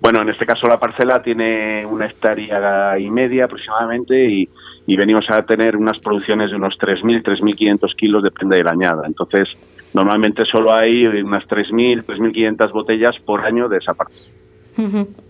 Bueno, 0.00 0.22
en 0.22 0.28
este 0.28 0.46
caso 0.46 0.68
la 0.68 0.78
parcela 0.78 1.20
tiene 1.22 1.84
una 1.84 2.06
hectárea 2.06 2.96
y 2.98 3.10
media 3.10 3.46
aproximadamente 3.46 4.14
y, 4.30 4.48
y 4.86 4.96
venimos 4.96 5.24
a 5.30 5.42
tener 5.42 5.76
unas 5.76 5.98
producciones 5.98 6.50
de 6.50 6.56
unos 6.56 6.74
3.000, 6.78 7.22
3.500 7.24 7.94
kilos, 7.96 8.22
depende 8.22 8.58
de 8.58 8.64
la 8.64 8.70
añada. 8.72 9.02
Entonces, 9.06 9.48
normalmente 9.94 10.42
solo 10.50 10.74
hay 10.74 11.06
unas 11.06 11.44
3.000, 11.44 12.04
3.500 12.04 12.72
botellas 12.72 13.16
por 13.24 13.44
año 13.44 13.68
de 13.68 13.78
esa 13.78 13.94
parcela. 13.94 14.34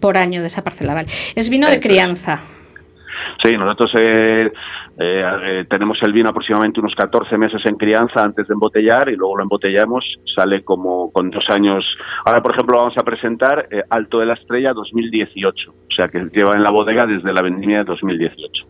Por 0.00 0.16
año 0.16 0.40
de 0.40 0.46
esa 0.46 0.64
parcela, 0.64 0.94
vale. 0.94 1.08
Es 1.34 1.50
vino 1.50 1.68
de 1.68 1.78
crianza. 1.78 2.40
Sí, 3.42 3.52
nosotros 3.52 3.90
eh, 3.98 4.50
eh, 4.96 5.24
eh, 5.42 5.64
tenemos 5.68 5.98
el 6.02 6.12
vino 6.12 6.30
aproximadamente 6.30 6.78
unos 6.78 6.94
14 6.94 7.36
meses 7.36 7.60
en 7.66 7.76
crianza 7.76 8.22
antes 8.22 8.46
de 8.46 8.54
embotellar 8.54 9.08
y 9.08 9.16
luego 9.16 9.36
lo 9.36 9.42
embotellamos, 9.42 10.04
sale 10.34 10.62
como 10.62 11.10
con 11.10 11.30
dos 11.30 11.44
años. 11.48 11.84
Ahora, 12.24 12.42
por 12.42 12.54
ejemplo, 12.54 12.78
vamos 12.78 12.94
a 12.96 13.02
presentar 13.02 13.66
eh, 13.70 13.82
Alto 13.90 14.20
de 14.20 14.26
la 14.26 14.34
Estrella 14.34 14.72
2018, 14.72 15.70
o 15.70 15.90
sea 15.90 16.08
que 16.08 16.20
lleva 16.32 16.54
en 16.54 16.62
la 16.62 16.70
bodega 16.70 17.06
desde 17.06 17.32
la 17.32 17.42
vendimia 17.42 17.78
de 17.78 17.84
2018. 17.84 18.66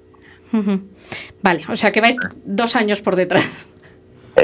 Ujú. 0.54 0.80
Vale, 1.42 1.62
o 1.68 1.76
sea 1.76 1.92
que 1.92 2.00
vais 2.00 2.16
dos 2.44 2.74
años 2.74 3.02
por 3.02 3.16
detrás. 3.16 3.73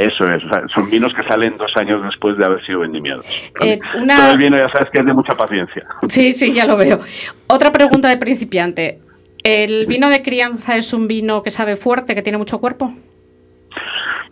Eso 0.01 0.25
es, 0.25 0.43
son 0.73 0.89
vinos 0.89 1.13
que 1.15 1.23
salen 1.29 1.59
dos 1.59 1.71
años 1.77 2.03
después 2.03 2.35
de 2.39 2.45
haber 2.47 2.65
sido 2.65 2.81
vendimiados. 2.81 3.27
Eh, 3.63 3.79
una- 4.01 4.17
Todo 4.17 4.31
el 4.33 4.39
vino 4.39 4.57
ya 4.57 4.69
sabes 4.73 4.89
que 4.91 5.01
es 5.01 5.07
de 5.07 5.13
mucha 5.13 5.35
paciencia. 5.35 5.85
Sí, 6.09 6.33
sí, 6.33 6.53
ya 6.55 6.65
lo 6.65 6.77
veo. 6.79 7.01
Otra 7.49 7.71
pregunta 7.71 8.09
de 8.09 8.17
principiante. 8.17 8.99
¿El 9.43 9.87
vino 9.87 10.09
de 10.09 10.23
crianza 10.23 10.77
es 10.77 10.93
un 10.95 11.07
vino 11.07 11.43
que 11.43 11.51
sabe 11.51 11.77
fuerte, 11.77 12.15
que 12.15 12.23
tiene 12.23 12.39
mucho 12.39 12.59
cuerpo? 12.61 12.93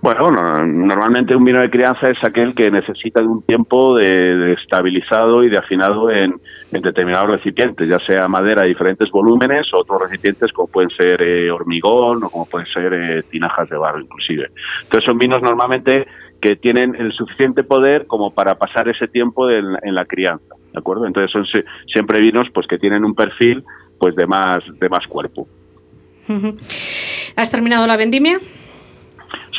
Bueno, 0.00 0.30
no- 0.30 0.64
normalmente 0.64 1.34
un 1.34 1.44
vino 1.44 1.60
de 1.60 1.68
crianza 1.70 2.08
es 2.08 2.18
aquel 2.22 2.54
que 2.54 2.70
necesita 2.70 3.20
de 3.20 3.26
un 3.26 3.42
tiempo 3.42 3.96
de, 3.96 4.52
estabilizado 4.52 5.42
y 5.42 5.48
de 5.50 5.58
afinado 5.58 6.08
en, 6.10 6.34
determinados 6.70 7.30
recipientes, 7.30 7.88
ya 7.88 7.98
sea 7.98 8.28
madera 8.28 8.62
de 8.62 8.68
diferentes 8.68 9.10
volúmenes 9.10 9.66
o 9.74 9.80
otros 9.80 10.02
recipientes 10.02 10.52
como 10.52 10.68
pueden 10.68 10.90
ser 10.90 11.20
eh, 11.20 11.50
hormigón 11.50 12.22
o 12.22 12.30
como 12.30 12.46
pueden 12.46 12.68
ser 12.68 12.92
eh, 12.94 13.22
tinajas 13.28 13.68
de 13.68 13.76
barro 13.76 14.00
inclusive. 14.00 14.50
Entonces 14.84 15.04
son 15.04 15.18
vinos 15.18 15.42
normalmente 15.42 16.06
que 16.40 16.54
tienen 16.54 16.94
el 16.94 17.12
suficiente 17.12 17.64
poder 17.64 18.06
como 18.06 18.32
para 18.32 18.54
pasar 18.54 18.88
ese 18.88 19.08
tiempo 19.08 19.50
en, 19.50 19.64
en 19.82 19.94
la 19.96 20.04
crianza, 20.04 20.54
¿de 20.72 20.78
acuerdo? 20.78 21.06
Entonces 21.06 21.32
son 21.32 21.44
si- 21.44 21.64
siempre 21.92 22.20
vinos 22.20 22.46
pues 22.54 22.68
que 22.68 22.78
tienen 22.78 23.04
un 23.04 23.16
perfil 23.16 23.64
pues 23.98 24.14
de 24.14 24.26
más 24.28 24.58
de 24.78 24.88
más 24.88 25.04
cuerpo. 25.08 25.48
¿Has 27.36 27.50
terminado 27.50 27.84
la 27.88 27.96
vendimia? 27.96 28.38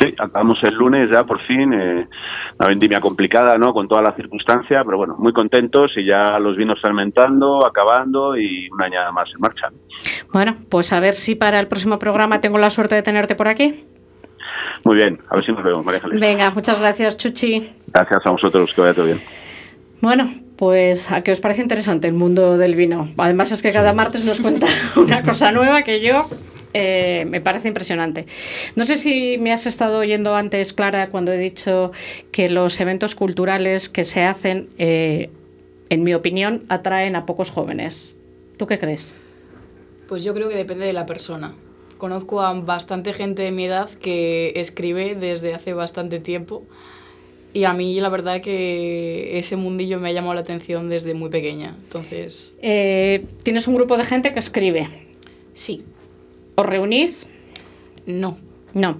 Sí, 0.00 0.14
acabamos 0.18 0.58
el 0.62 0.74
lunes 0.74 1.10
ya 1.10 1.24
por 1.24 1.40
fin, 1.42 1.74
eh, 1.74 2.08
una 2.58 2.68
vendimia 2.68 3.00
complicada, 3.00 3.58
¿no? 3.58 3.74
Con 3.74 3.86
toda 3.86 4.00
la 4.00 4.12
circunstancia, 4.12 4.82
pero 4.82 4.96
bueno, 4.96 5.16
muy 5.18 5.34
contentos 5.34 5.92
y 5.96 6.04
ya 6.04 6.38
los 6.38 6.56
vinos 6.56 6.80
fermentando, 6.80 7.66
acabando 7.66 8.34
y 8.34 8.70
una 8.70 8.86
añada 8.86 9.12
más 9.12 9.28
en 9.34 9.40
marcha. 9.40 9.68
Bueno, 10.32 10.56
pues 10.70 10.94
a 10.94 11.00
ver 11.00 11.12
si 11.12 11.34
para 11.34 11.60
el 11.60 11.68
próximo 11.68 11.98
programa 11.98 12.40
tengo 12.40 12.56
la 12.56 12.70
suerte 12.70 12.94
de 12.94 13.02
tenerte 13.02 13.34
por 13.34 13.48
aquí. 13.48 13.84
Muy 14.84 14.96
bien, 14.96 15.20
a 15.28 15.36
ver 15.36 15.44
si 15.44 15.52
nos 15.52 15.62
vemos, 15.62 15.84
María 15.84 16.00
Ángeles. 16.02 16.20
Venga, 16.20 16.50
muchas 16.50 16.80
gracias, 16.80 17.18
Chuchi. 17.18 17.70
Gracias 17.92 18.20
a 18.24 18.30
vosotros, 18.30 18.72
que 18.72 18.80
vaya 18.80 18.94
todo 18.94 19.04
bien. 19.04 19.20
Bueno, 20.00 20.30
pues 20.56 21.12
a 21.12 21.22
qué 21.22 21.32
os 21.32 21.40
parece 21.42 21.60
interesante 21.60 22.08
el 22.08 22.14
mundo 22.14 22.56
del 22.56 22.74
vino. 22.74 23.06
Además 23.18 23.52
es 23.52 23.60
que 23.60 23.70
cada 23.70 23.92
martes 23.92 24.24
nos 24.24 24.40
cuenta 24.40 24.66
una 24.96 25.22
cosa 25.22 25.52
nueva 25.52 25.82
que 25.82 26.00
yo 26.00 26.26
eh, 26.74 27.26
me 27.28 27.40
parece 27.40 27.68
impresionante. 27.68 28.26
No 28.76 28.84
sé 28.86 28.96
si 28.96 29.38
me 29.38 29.52
has 29.52 29.66
estado 29.66 29.98
oyendo 29.98 30.34
antes, 30.34 30.72
Clara, 30.72 31.08
cuando 31.08 31.32
he 31.32 31.38
dicho 31.38 31.92
que 32.32 32.48
los 32.48 32.80
eventos 32.80 33.14
culturales 33.14 33.88
que 33.88 34.04
se 34.04 34.22
hacen, 34.22 34.68
eh, 34.78 35.30
en 35.88 36.04
mi 36.04 36.14
opinión, 36.14 36.64
atraen 36.68 37.16
a 37.16 37.26
pocos 37.26 37.50
jóvenes. 37.50 38.14
¿Tú 38.56 38.66
qué 38.66 38.78
crees? 38.78 39.12
Pues 40.08 40.22
yo 40.22 40.34
creo 40.34 40.48
que 40.48 40.56
depende 40.56 40.86
de 40.86 40.92
la 40.92 41.06
persona. 41.06 41.54
Conozco 41.98 42.40
a 42.40 42.52
bastante 42.52 43.12
gente 43.12 43.42
de 43.42 43.50
mi 43.50 43.64
edad 43.66 43.90
que 43.90 44.52
escribe 44.56 45.14
desde 45.14 45.54
hace 45.54 45.72
bastante 45.72 46.18
tiempo 46.18 46.64
y 47.52 47.64
a 47.64 47.72
mí 47.72 48.00
la 48.00 48.08
verdad 48.08 48.40
que 48.40 49.38
ese 49.38 49.56
mundillo 49.56 50.00
me 50.00 50.08
ha 50.08 50.12
llamado 50.12 50.34
la 50.34 50.40
atención 50.40 50.88
desde 50.88 51.14
muy 51.14 51.30
pequeña. 51.30 51.76
Entonces, 51.82 52.52
Eh, 52.62 53.24
¿Tienes 53.42 53.66
un 53.68 53.74
grupo 53.74 53.96
de 53.96 54.04
gente 54.04 54.32
que 54.32 54.38
escribe? 54.38 54.88
Sí. 55.52 55.84
¿Os 56.56 56.66
reunís? 56.66 57.26
No. 58.06 58.38
No. 58.74 58.98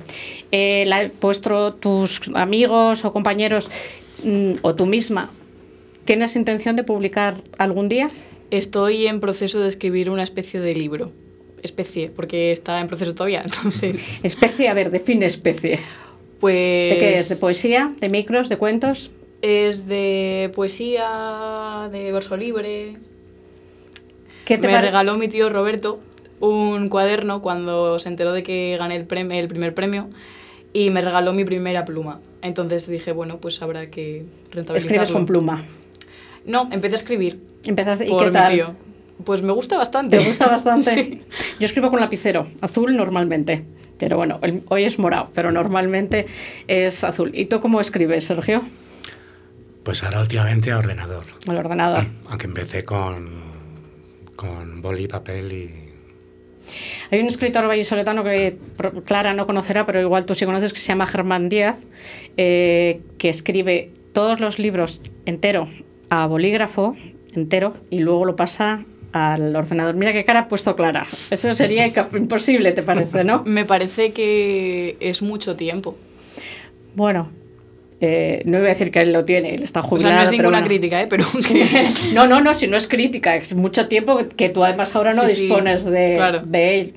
Eh, 0.53 0.85
la- 0.87 1.11
vuestro, 1.21 1.75
tus 1.75 2.21
amigos 2.35 3.05
o 3.05 3.13
compañeros 3.13 3.71
mm, 4.25 4.53
o 4.63 4.75
tú 4.75 4.87
misma, 4.87 5.31
¿tienes 6.05 6.35
intención 6.37 6.77
de 6.77 6.85
publicar 6.85 7.37
algún 7.59 7.89
día? 7.89 8.11
estoy 8.51 9.07
en 9.07 9.21
proceso 9.21 9.61
de 9.61 9.69
escribir 9.69 10.11
una 10.11 10.25
especie 10.25 10.59
de 10.59 10.75
libro. 10.75 11.13
Especie, 11.63 12.11
porque 12.11 12.51
está 12.51 12.81
en 12.81 12.89
proceso 12.89 13.15
todavía. 13.15 13.43
Entonces, 13.45 14.25
Especie, 14.25 14.69
a 14.69 14.75
ver, 14.75 14.91
define 14.91 15.27
especie. 15.27 15.79
pues... 16.41 16.91
¿De 16.91 16.97
qué 16.99 17.15
es? 17.15 17.29
¿De 17.29 17.37
poesía? 17.37 17.95
¿De 18.01 18.09
micros? 18.09 18.49
¿De 18.49 18.57
cuentos? 18.57 19.13
Es 19.41 19.87
de 19.87 20.51
poesía, 20.53 21.89
de 21.93 22.11
verso 22.11 22.37
libre. 22.37 22.97
¿Qué 24.45 24.59
te 24.59 24.67
Me 24.67 24.81
regaló 24.81 25.17
mi 25.17 25.29
tío 25.29 25.49
Roberto 25.49 26.01
un 26.41 26.89
cuaderno 26.89 27.43
cuando 27.43 27.99
se 27.99 28.09
enteró 28.09 28.33
de 28.33 28.43
que 28.43 28.77
gané 28.79 28.97
el, 28.97 29.05
premio, 29.07 29.39
el 29.39 29.49
primer 29.49 29.75
premio 29.75 30.09
y 30.73 30.91
me 30.91 31.03
regaló 31.03 31.33
mi 31.33 31.45
primera 31.45 31.85
pluma. 31.85 32.21
Entonces 32.43 32.89
dije, 32.89 33.13
bueno, 33.13 33.39
pues 33.39 33.61
habrá 33.63 33.91
que 33.91 34.25
rentabilizarlo. 34.51 34.77
Escribes 34.77 35.11
con 35.11 35.27
pluma. 35.27 35.65
No, 36.47 36.69
empecé 36.73 36.95
a 36.95 36.99
escribir. 36.99 37.41
Empezaste, 37.65 38.07
¿y 38.07 38.11
por 38.11 38.21
qué 38.25 38.27
mi 38.29 38.33
tal? 38.33 38.53
tío. 38.55 38.75
Pues 39.25 39.43
me 39.43 39.53
gusta 39.53 39.77
bastante. 39.77 40.17
¿Te 40.19 40.25
gusta 40.25 40.47
bastante? 40.49 40.91
Sí. 40.95 41.23
Yo 41.59 41.67
escribo 41.67 41.91
con 41.91 42.01
lapicero, 42.01 42.47
azul 42.63 42.97
normalmente. 42.97 43.65
Pero 43.99 44.17
bueno, 44.17 44.39
el- 44.43 44.63
hoy 44.69 44.85
es 44.85 44.99
morado, 44.99 45.29
pero 45.35 45.53
normalmente 45.53 46.25
es 46.67 47.05
azul. 47.05 47.31
¿Y 47.35 47.45
tú 47.47 47.61
cómo 47.61 47.83
escribes, 47.83 48.25
Sergio? 48.25 48.63
Pues 49.83 50.03
ahora 50.03 50.21
últimamente 50.23 50.71
a 50.73 50.79
ordenador. 50.79 51.25
Al 51.47 51.57
ordenador. 51.59 52.05
Aunque 52.31 52.47
empecé 52.47 52.83
con, 52.85 53.29
con 54.37 54.81
boli, 54.81 55.07
papel 55.07 55.53
y... 55.53 55.90
Hay 57.11 57.21
un 57.21 57.27
escritor 57.27 57.67
vallisoletano 57.67 58.25
que 58.25 58.57
Clara 59.05 59.35
no 59.35 59.47
conocerá, 59.47 59.87
pero 59.87 60.01
igual 60.01 60.25
tú 60.25 60.35
sí 60.35 60.45
conoces, 60.45 60.73
que 60.73 60.79
se 60.79 60.89
llama 60.89 61.07
Germán 61.07 61.49
Díaz, 61.49 61.79
eh, 62.37 63.01
que 63.19 63.29
escribe 63.29 63.91
todos 64.13 64.41
los 64.41 64.59
libros 64.59 65.01
entero 65.27 65.69
a 66.11 66.27
bolígrafo, 66.27 66.97
entero, 67.35 67.75
y 67.91 68.01
luego 68.01 68.25
lo 68.25 68.37
pasa 68.37 68.85
al 69.13 69.55
ordenador. 69.55 69.95
Mira 69.95 70.13
qué 70.13 70.25
cara 70.25 70.41
ha 70.41 70.49
puesto 70.49 70.77
Clara. 70.77 71.07
Eso 71.31 71.53
sería 71.53 71.87
imposible, 71.87 72.73
¿te 72.73 72.83
parece, 72.83 73.25
no? 73.25 73.43
Me 73.47 73.65
parece 73.65 74.13
que 74.13 74.97
es 75.01 75.23
mucho 75.23 75.57
tiempo. 75.57 75.97
Bueno, 76.95 77.31
eh, 78.01 78.43
no 78.47 78.59
iba 78.59 78.67
a 78.67 78.71
decir 78.71 78.91
que 78.91 79.01
él 79.01 79.13
lo 79.13 79.25
tiene, 79.25 79.55
él 79.55 79.63
está 79.63 79.81
O 79.81 79.83
sea, 79.83 79.89
jubilado. 79.91 80.15
no 80.17 80.23
es 80.23 80.29
pero 80.31 80.43
ninguna 80.43 80.59
bueno. 80.59 80.67
crítica, 80.69 81.03
¿eh? 81.03 81.07
Pero 81.09 81.27
que... 81.47 81.85
no, 82.15 82.27
no, 82.27 82.41
no, 82.41 82.55
si 82.55 82.67
no 82.67 82.77
es 82.77 82.87
crítica, 82.89 83.37
es 83.37 83.55
mucho 83.55 83.89
tiempo 83.89 84.21
que 84.37 84.49
tú 84.49 84.65
además 84.65 84.95
ahora 84.97 85.13
no 85.15 85.27
Sí, 85.29 85.35
sí, 85.35 85.41
dispones 85.43 85.85
de, 85.85 86.15
claro. 86.15 86.41
de 86.45 86.81
él. 86.81 86.95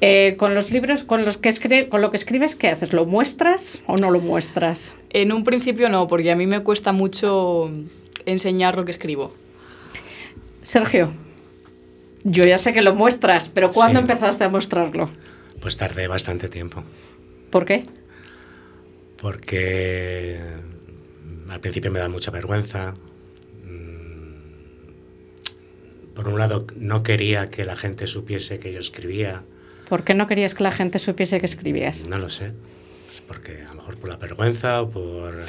Eh, 0.00 0.34
con 0.36 0.54
los 0.54 0.70
libros, 0.72 1.04
con 1.04 1.24
los 1.24 1.36
que 1.38 1.48
escri- 1.50 1.88
con 1.88 2.00
lo 2.02 2.10
que 2.10 2.16
escribes, 2.16 2.56
¿qué 2.56 2.68
haces? 2.68 2.92
¿Lo 2.92 3.06
muestras 3.06 3.80
o 3.86 3.96
no 3.96 4.10
lo 4.10 4.18
muestras? 4.20 4.92
En 5.10 5.32
un 5.32 5.44
principio 5.44 5.88
no, 5.88 6.08
porque 6.08 6.32
a 6.32 6.36
mí 6.36 6.46
me 6.46 6.60
cuesta 6.60 6.92
mucho 6.92 7.70
enseñar 8.26 8.76
lo 8.76 8.84
que 8.84 8.90
escribo. 8.90 9.32
Sergio, 10.62 11.12
Yo 12.26 12.42
ya 12.44 12.56
sé 12.58 12.72
que 12.72 12.80
lo 12.80 12.94
muestras, 12.94 13.50
pero 13.50 13.68
¿cuándo 13.68 14.00
Sí. 14.00 14.02
empezaste 14.02 14.44
a 14.44 14.48
mostrarlo? 14.48 15.10
Pues 15.60 15.76
tardé 15.76 16.08
bastante 16.08 16.48
tiempo. 16.48 16.82
¿Por 17.50 17.66
qué? 17.66 17.82
Porque 19.24 20.38
mm, 21.46 21.50
al 21.50 21.58
principio 21.60 21.90
me 21.90 21.98
da 21.98 22.10
mucha 22.10 22.30
vergüenza. 22.30 22.92
Mm, 23.64 24.34
Por 26.14 26.28
un 26.28 26.38
lado, 26.38 26.66
no 26.76 27.02
quería 27.02 27.46
que 27.46 27.64
la 27.64 27.74
gente 27.74 28.06
supiese 28.06 28.58
que 28.58 28.70
yo 28.70 28.80
escribía. 28.80 29.42
¿Por 29.88 30.04
qué 30.04 30.12
no 30.12 30.26
querías 30.26 30.54
que 30.54 30.62
la 30.62 30.72
gente 30.72 30.98
supiese 30.98 31.40
que 31.40 31.46
escribías? 31.46 32.06
No 32.06 32.18
lo 32.18 32.28
sé. 32.28 32.52
Pues 33.06 33.22
porque 33.26 33.62
a 33.62 33.68
lo 33.70 33.76
mejor 33.76 33.96
por 33.96 34.10
la 34.10 34.16
vergüenza 34.16 34.82
o 34.82 34.90
por... 34.90 35.32
eh, 35.40 35.44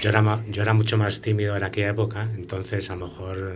Yo 0.00 0.08
era, 0.08 0.42
yo 0.50 0.62
era 0.62 0.72
mucho 0.72 0.96
más 0.96 1.20
tímido 1.20 1.54
en 1.54 1.64
aquella 1.64 1.90
época, 1.90 2.30
entonces 2.34 2.88
a 2.90 2.96
lo 2.96 3.08
mejor 3.08 3.54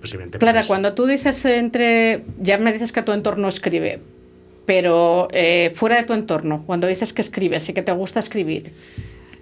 posiblemente... 0.00 0.38
Clara, 0.38 0.64
cuando 0.66 0.92
tú 0.94 1.06
dices 1.06 1.44
entre. 1.44 2.24
Ya 2.40 2.58
me 2.58 2.72
dices 2.72 2.90
que 2.90 3.02
tu 3.02 3.12
entorno 3.12 3.46
escribe, 3.46 4.00
pero 4.74 5.28
eh, 5.32 5.70
fuera 5.74 5.96
de 5.96 6.04
tu 6.04 6.14
entorno, 6.14 6.62
cuando 6.64 6.86
dices 6.86 7.12
que 7.12 7.20
escribes 7.20 7.68
y 7.68 7.74
que 7.74 7.82
te 7.82 7.92
gusta 7.92 8.20
escribir, 8.20 8.72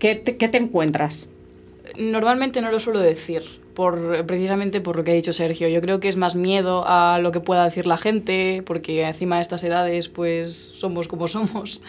¿qué 0.01 0.17
te, 0.17 0.37
qué 0.37 0.49
te 0.49 0.59
encuentras? 0.59 1.29
Normalmente 1.97 2.61
no 2.61 2.73
lo 2.73 2.81
suelo 2.81 2.99
decir, 2.99 3.45
por, 3.75 4.27
precisamente 4.27 4.81
por 4.81 4.97
lo 4.97 5.05
que 5.05 5.13
ha 5.13 5.15
dicho 5.15 5.33
Sergio. 5.33 5.69
Yo 5.69 5.81
creo 5.81 6.01
que 6.01 6.09
es 6.09 6.17
más 6.17 6.35
miedo 6.35 6.83
a 6.85 7.21
lo 7.21 7.31
que 7.31 7.39
pueda 7.39 7.65
decir 7.65 7.87
la 7.87 7.97
gente, 7.97 8.65
porque 8.67 9.07
encima 9.07 9.37
de 9.37 9.43
estas 9.43 9.63
edades 9.63 10.09
pues 10.09 10.53
somos 10.53 11.07
como 11.07 11.29
somos, 11.29 11.81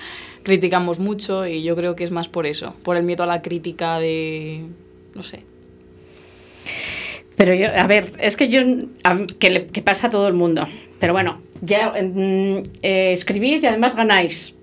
criticamos 0.44 1.00
mucho 1.00 1.48
y 1.48 1.64
yo 1.64 1.76
creo 1.76 1.96
que 1.96 2.04
es 2.04 2.12
más 2.12 2.28
por 2.28 2.46
eso, 2.46 2.76
por 2.84 2.96
el 2.96 3.02
miedo 3.02 3.24
a 3.24 3.26
la 3.26 3.42
crítica 3.42 3.98
de... 3.98 4.68
no 5.16 5.24
sé. 5.24 5.46
Pero 7.42 7.56
yo, 7.56 7.70
a 7.76 7.88
ver, 7.88 8.12
es 8.20 8.38
que 8.38 8.50
yo, 8.50 8.62
a- 9.04 9.18
que, 9.40 9.50
le, 9.50 9.66
que 9.66 9.82
pasa 9.82 10.06
a 10.08 10.10
todo 10.12 10.28
el 10.28 10.36
mundo. 10.36 10.64
Pero 11.00 11.12
bueno, 11.14 11.42
ya 11.62 11.90
mm, 11.90 12.58
eh, 12.84 13.14
escribís 13.14 13.64
y 13.64 13.66
además 13.66 13.96
ganáis. 13.96 14.54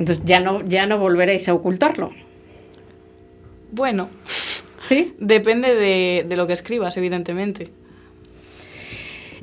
Entonces 0.00 0.24
ya 0.24 0.40
no, 0.40 0.66
ya 0.66 0.86
no 0.86 0.98
volveréis 0.98 1.48
a 1.48 1.54
ocultarlo. 1.54 2.10
Bueno, 3.70 4.08
¿sí? 4.82 5.14
Depende 5.20 5.76
de, 5.76 6.26
de 6.28 6.36
lo 6.36 6.48
que 6.48 6.54
escribas, 6.54 6.96
evidentemente. 6.96 7.68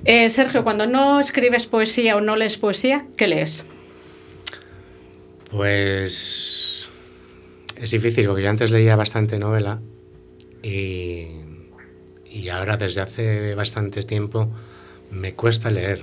Eh, 0.03 0.29
Sergio, 0.29 0.65
cuando 0.65 0.85
no 0.85 1.21
escribes 1.21 1.67
poesía 1.67 2.17
o 2.17 2.19
no 2.19 2.35
lees 2.35 2.57
poesía, 2.57 3.05
¿qué 3.15 3.27
lees? 3.27 3.63
Pues 5.49 6.89
es 7.81 7.91
difícil 7.91 8.27
porque 8.27 8.43
yo 8.43 8.49
antes 8.49 8.69
leía 8.69 8.97
bastante 8.97 9.39
novela 9.39 9.79
y, 10.61 11.27
y 12.35 12.49
ahora 12.49 12.75
desde 12.75 12.99
hace 13.01 13.55
bastante 13.55 14.03
tiempo 14.03 14.49
me 15.09 15.33
cuesta 15.33 15.71
leer. 15.71 16.01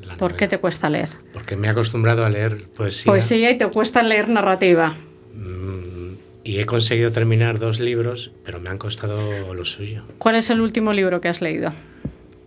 la 0.00 0.14
¿Por 0.16 0.30
novela, 0.32 0.36
qué 0.38 0.48
te 0.48 0.58
cuesta 0.58 0.88
leer? 0.88 1.10
Porque 1.34 1.54
me 1.56 1.66
he 1.66 1.70
acostumbrado 1.70 2.24
a 2.24 2.30
leer 2.30 2.64
poesía 2.68 3.04
Poesía 3.12 3.50
y 3.50 3.58
te 3.58 3.66
cuesta 3.66 4.02
leer 4.02 4.30
narrativa. 4.30 4.96
mm, 5.34 6.14
y 6.44 6.60
he 6.60 6.64
conseguido 6.64 7.12
terminar 7.12 7.58
dos 7.58 7.78
libros, 7.78 8.32
pero 8.42 8.58
me 8.58 8.70
han 8.70 8.78
costado 8.78 9.52
lo 9.52 9.64
suyo. 9.66 10.04
¿Cuál 10.16 10.36
es 10.36 10.48
el 10.48 10.62
último 10.62 10.94
libro 10.94 11.20
que 11.20 11.28
has 11.28 11.42
leído? 11.42 11.72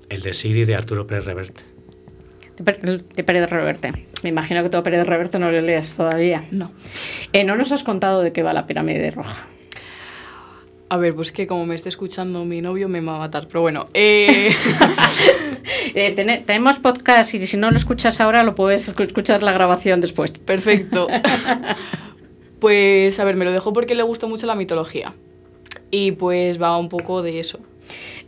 El 0.09 0.21
de 0.21 0.33
Siri 0.33 0.65
de 0.65 0.73
Arturo 0.75 1.05
Pérez 1.05 1.25
Reverte. 1.25 1.61
De, 2.57 3.23
Pérez 3.23 3.49
Reverte. 3.49 3.91
Me 4.23 4.29
imagino 4.29 4.63
que 4.63 4.69
tú 4.69 4.77
a 4.77 4.83
Pérez 4.83 5.05
Reverte 5.05 5.37
no 5.37 5.51
lo 5.51 5.61
lees 5.61 5.95
todavía. 5.95 6.43
No. 6.49 6.71
Eh, 7.31 7.43
no 7.43 7.55
nos 7.55 7.71
has 7.71 7.83
contado 7.83 8.21
de 8.21 8.33
qué 8.33 8.41
va 8.41 8.53
la 8.53 8.65
pirámide 8.65 9.11
roja. 9.11 9.47
A 10.93 10.97
ver, 10.97 11.15
pues 11.15 11.31
que 11.31 11.47
como 11.47 11.65
me 11.65 11.73
esté 11.75 11.89
escuchando 11.89 12.45
mi 12.45 12.61
novio 12.61 12.87
me 12.87 13.01
va 13.01 13.15
a 13.15 13.19
matar, 13.19 13.47
pero 13.47 13.61
bueno. 13.61 13.87
Eh... 13.93 14.51
Eh, 15.95 16.11
tene- 16.15 16.39
tenemos 16.45 16.79
podcast 16.79 17.33
y 17.35 17.45
si 17.45 17.55
no 17.55 17.69
lo 17.71 17.77
escuchas 17.77 18.19
ahora 18.19 18.43
lo 18.43 18.53
puedes 18.55 18.91
escu- 18.93 19.05
escuchar 19.05 19.43
la 19.43 19.51
grabación 19.53 20.01
después. 20.01 20.31
Perfecto. 20.31 21.07
Pues, 22.59 23.19
a 23.19 23.25
ver, 23.25 23.35
me 23.35 23.43
lo 23.45 23.51
dejó 23.51 23.73
porque 23.73 23.93
le 23.93 24.03
gusta 24.03 24.25
mucho 24.27 24.45
la 24.47 24.55
mitología. 24.55 25.13
Y 25.91 26.13
pues 26.13 26.61
va 26.61 26.77
un 26.77 26.87
poco 26.89 27.21
de 27.21 27.39
eso. 27.41 27.59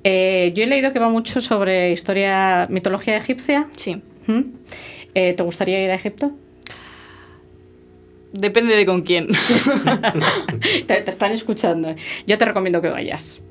Eh, 0.03 0.51
yo 0.55 0.63
he 0.63 0.68
leído 0.68 0.91
que 0.91 0.99
va 0.99 1.07
mucho 1.09 1.39
sobre 1.39 1.91
historia, 1.91 2.68
mitología 2.70 3.16
egipcia. 3.18 3.68
Sí. 3.78 4.01
¿Mm? 4.28 4.41
Eh, 5.13 5.34
¿Te 5.38 5.41
gustaría 5.43 5.82
ir 5.84 5.89
a 5.89 5.95
Egipto? 5.95 6.34
Depende 8.38 8.75
de 8.75 8.86
con 8.86 9.01
quién. 9.01 9.27
te, 10.88 10.95
te 11.01 11.09
están 11.09 11.31
escuchando. 11.31 11.95
Yo 12.27 12.38
te 12.38 12.45
recomiendo 12.45 12.81
que 12.81 12.89
vayas. 12.89 13.41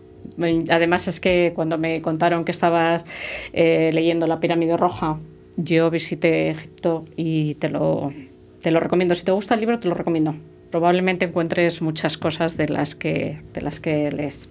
Además 0.69 1.09
es 1.09 1.21
que 1.21 1.53
cuando 1.55 1.79
me 1.79 2.03
contaron 2.03 2.45
que 2.45 2.51
estabas 2.51 3.05
eh, 3.53 3.91
leyendo 3.93 4.27
la 4.27 4.41
pirámide 4.41 4.77
roja, 4.77 5.19
yo 5.57 5.91
visité 5.91 6.51
Egipto 6.51 7.05
y 7.17 7.55
te 7.55 7.69
lo, 7.69 8.13
te 8.61 8.71
lo 8.71 8.81
recomiendo. 8.81 9.15
Si 9.15 9.25
te 9.25 9.33
gusta 9.33 9.55
el 9.55 9.61
libro, 9.61 9.79
te 9.79 9.89
lo 9.89 9.95
recomiendo. 9.95 10.35
Probablemente 10.71 11.27
encuentres 11.27 11.81
muchas 11.83 12.19
cosas 12.19 12.57
de 12.57 12.69
las 12.69 12.95
que, 12.95 13.41
de 13.53 13.61
las 13.61 13.81
que 13.81 14.11
lees. 14.11 14.51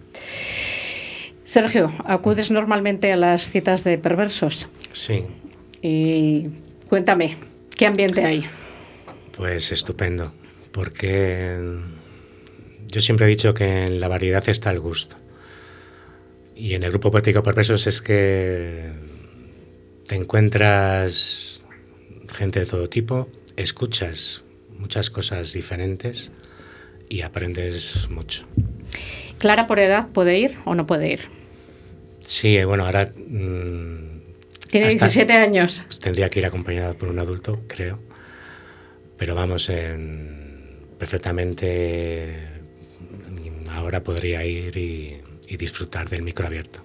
Sergio, 1.44 1.92
acudes 2.06 2.50
normalmente 2.50 3.12
a 3.12 3.18
las 3.18 3.50
citas 3.50 3.84
de 3.84 3.98
perversos 3.98 4.70
Sí, 4.94 5.24
y 5.82 6.48
cuéntame, 6.88 7.36
¿qué 7.76 7.86
ambiente 7.86 8.24
hay? 8.24 8.46
Pues 9.36 9.72
estupendo, 9.72 10.34
porque 10.72 11.58
yo 12.88 13.02
siempre 13.02 13.26
he 13.26 13.30
dicho 13.30 13.54
que 13.54 13.84
en 13.84 14.00
la 14.00 14.08
variedad 14.08 14.48
está 14.50 14.72
el 14.72 14.80
gusto. 14.80 15.16
Y 16.56 16.74
en 16.76 16.84
el 16.84 16.90
grupo 16.92 17.10
poético 17.12 17.42
Perversos 17.42 17.88
es 17.88 18.02
que 18.02 18.92
te 20.08 20.16
encuentras 20.16 21.64
gente 22.36 22.60
de 22.60 22.66
todo 22.66 22.88
tipo, 22.88 23.28
escuchas 23.58 24.44
muchas 24.78 25.10
cosas 25.10 25.54
diferentes 25.54 26.32
y 27.10 27.22
aprendes 27.22 28.10
mucho. 28.10 28.46
Clara 29.40 29.66
por 29.68 29.80
edad 29.80 30.10
puede 30.10 30.38
ir 30.38 30.58
o 30.66 30.76
no 30.76 30.86
puede 30.86 31.12
ir. 31.12 31.22
Sí, 32.22 32.56
eh, 32.58 32.66
bueno, 32.66 32.86
ahora 32.86 33.12
mm, 33.16 34.22
Tiene 34.70 34.88
hasta- 34.88 35.06
17 35.08 35.34
años. 35.34 35.84
tendría 36.00 36.30
que 36.30 36.40
ir 36.40 36.46
acompañada 36.46 36.94
por 36.94 37.10
un 37.10 37.20
adulto, 37.20 37.62
creo. 37.68 38.00
Pero 39.24 39.36
vamos, 39.36 39.70
en, 39.70 40.86
perfectamente 41.00 42.40
ahora 43.72 44.04
podría 44.04 44.46
ir 44.46 44.76
y, 44.76 45.16
y 45.48 45.56
disfrutar 45.56 46.10
del 46.10 46.24
micro 46.24 46.46
abierto. 46.46 46.82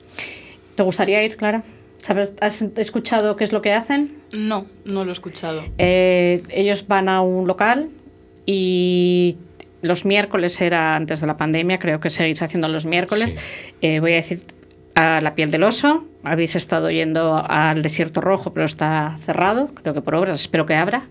¿Te 0.76 0.84
gustaría 0.84 1.20
ir, 1.24 1.36
Clara? 1.36 1.64
¿Sabes, 1.98 2.30
¿Has 2.40 2.62
escuchado 2.62 3.34
qué 3.34 3.42
es 3.42 3.50
lo 3.50 3.60
que 3.60 3.72
hacen? 3.72 4.18
No, 4.32 4.66
no 4.84 5.02
lo 5.02 5.10
he 5.10 5.14
escuchado. 5.14 5.64
Eh, 5.78 6.44
ellos 6.50 6.86
van 6.86 7.08
a 7.08 7.22
un 7.22 7.48
local 7.48 7.88
y 8.46 9.36
los 9.82 10.04
miércoles 10.04 10.60
era 10.60 10.94
antes 10.94 11.20
de 11.20 11.26
la 11.26 11.36
pandemia, 11.36 11.80
creo 11.80 11.98
que 11.98 12.08
seguís 12.08 12.40
haciendo 12.40 12.68
los 12.68 12.86
miércoles. 12.86 13.36
Eh, 13.82 13.98
voy 13.98 14.12
a 14.12 14.16
decir 14.16 14.44
a 14.94 15.20
la 15.20 15.34
piel 15.34 15.50
del 15.50 15.64
oso. 15.64 16.04
Habéis 16.22 16.54
estado 16.54 16.88
yendo 16.92 17.44
al 17.48 17.82
desierto 17.82 18.20
rojo, 18.20 18.52
pero 18.52 18.64
está 18.64 19.18
cerrado, 19.26 19.74
creo 19.74 19.92
que 19.92 20.02
por 20.02 20.14
obras, 20.14 20.40
espero 20.40 20.66
que 20.66 20.76
abra. 20.76 21.08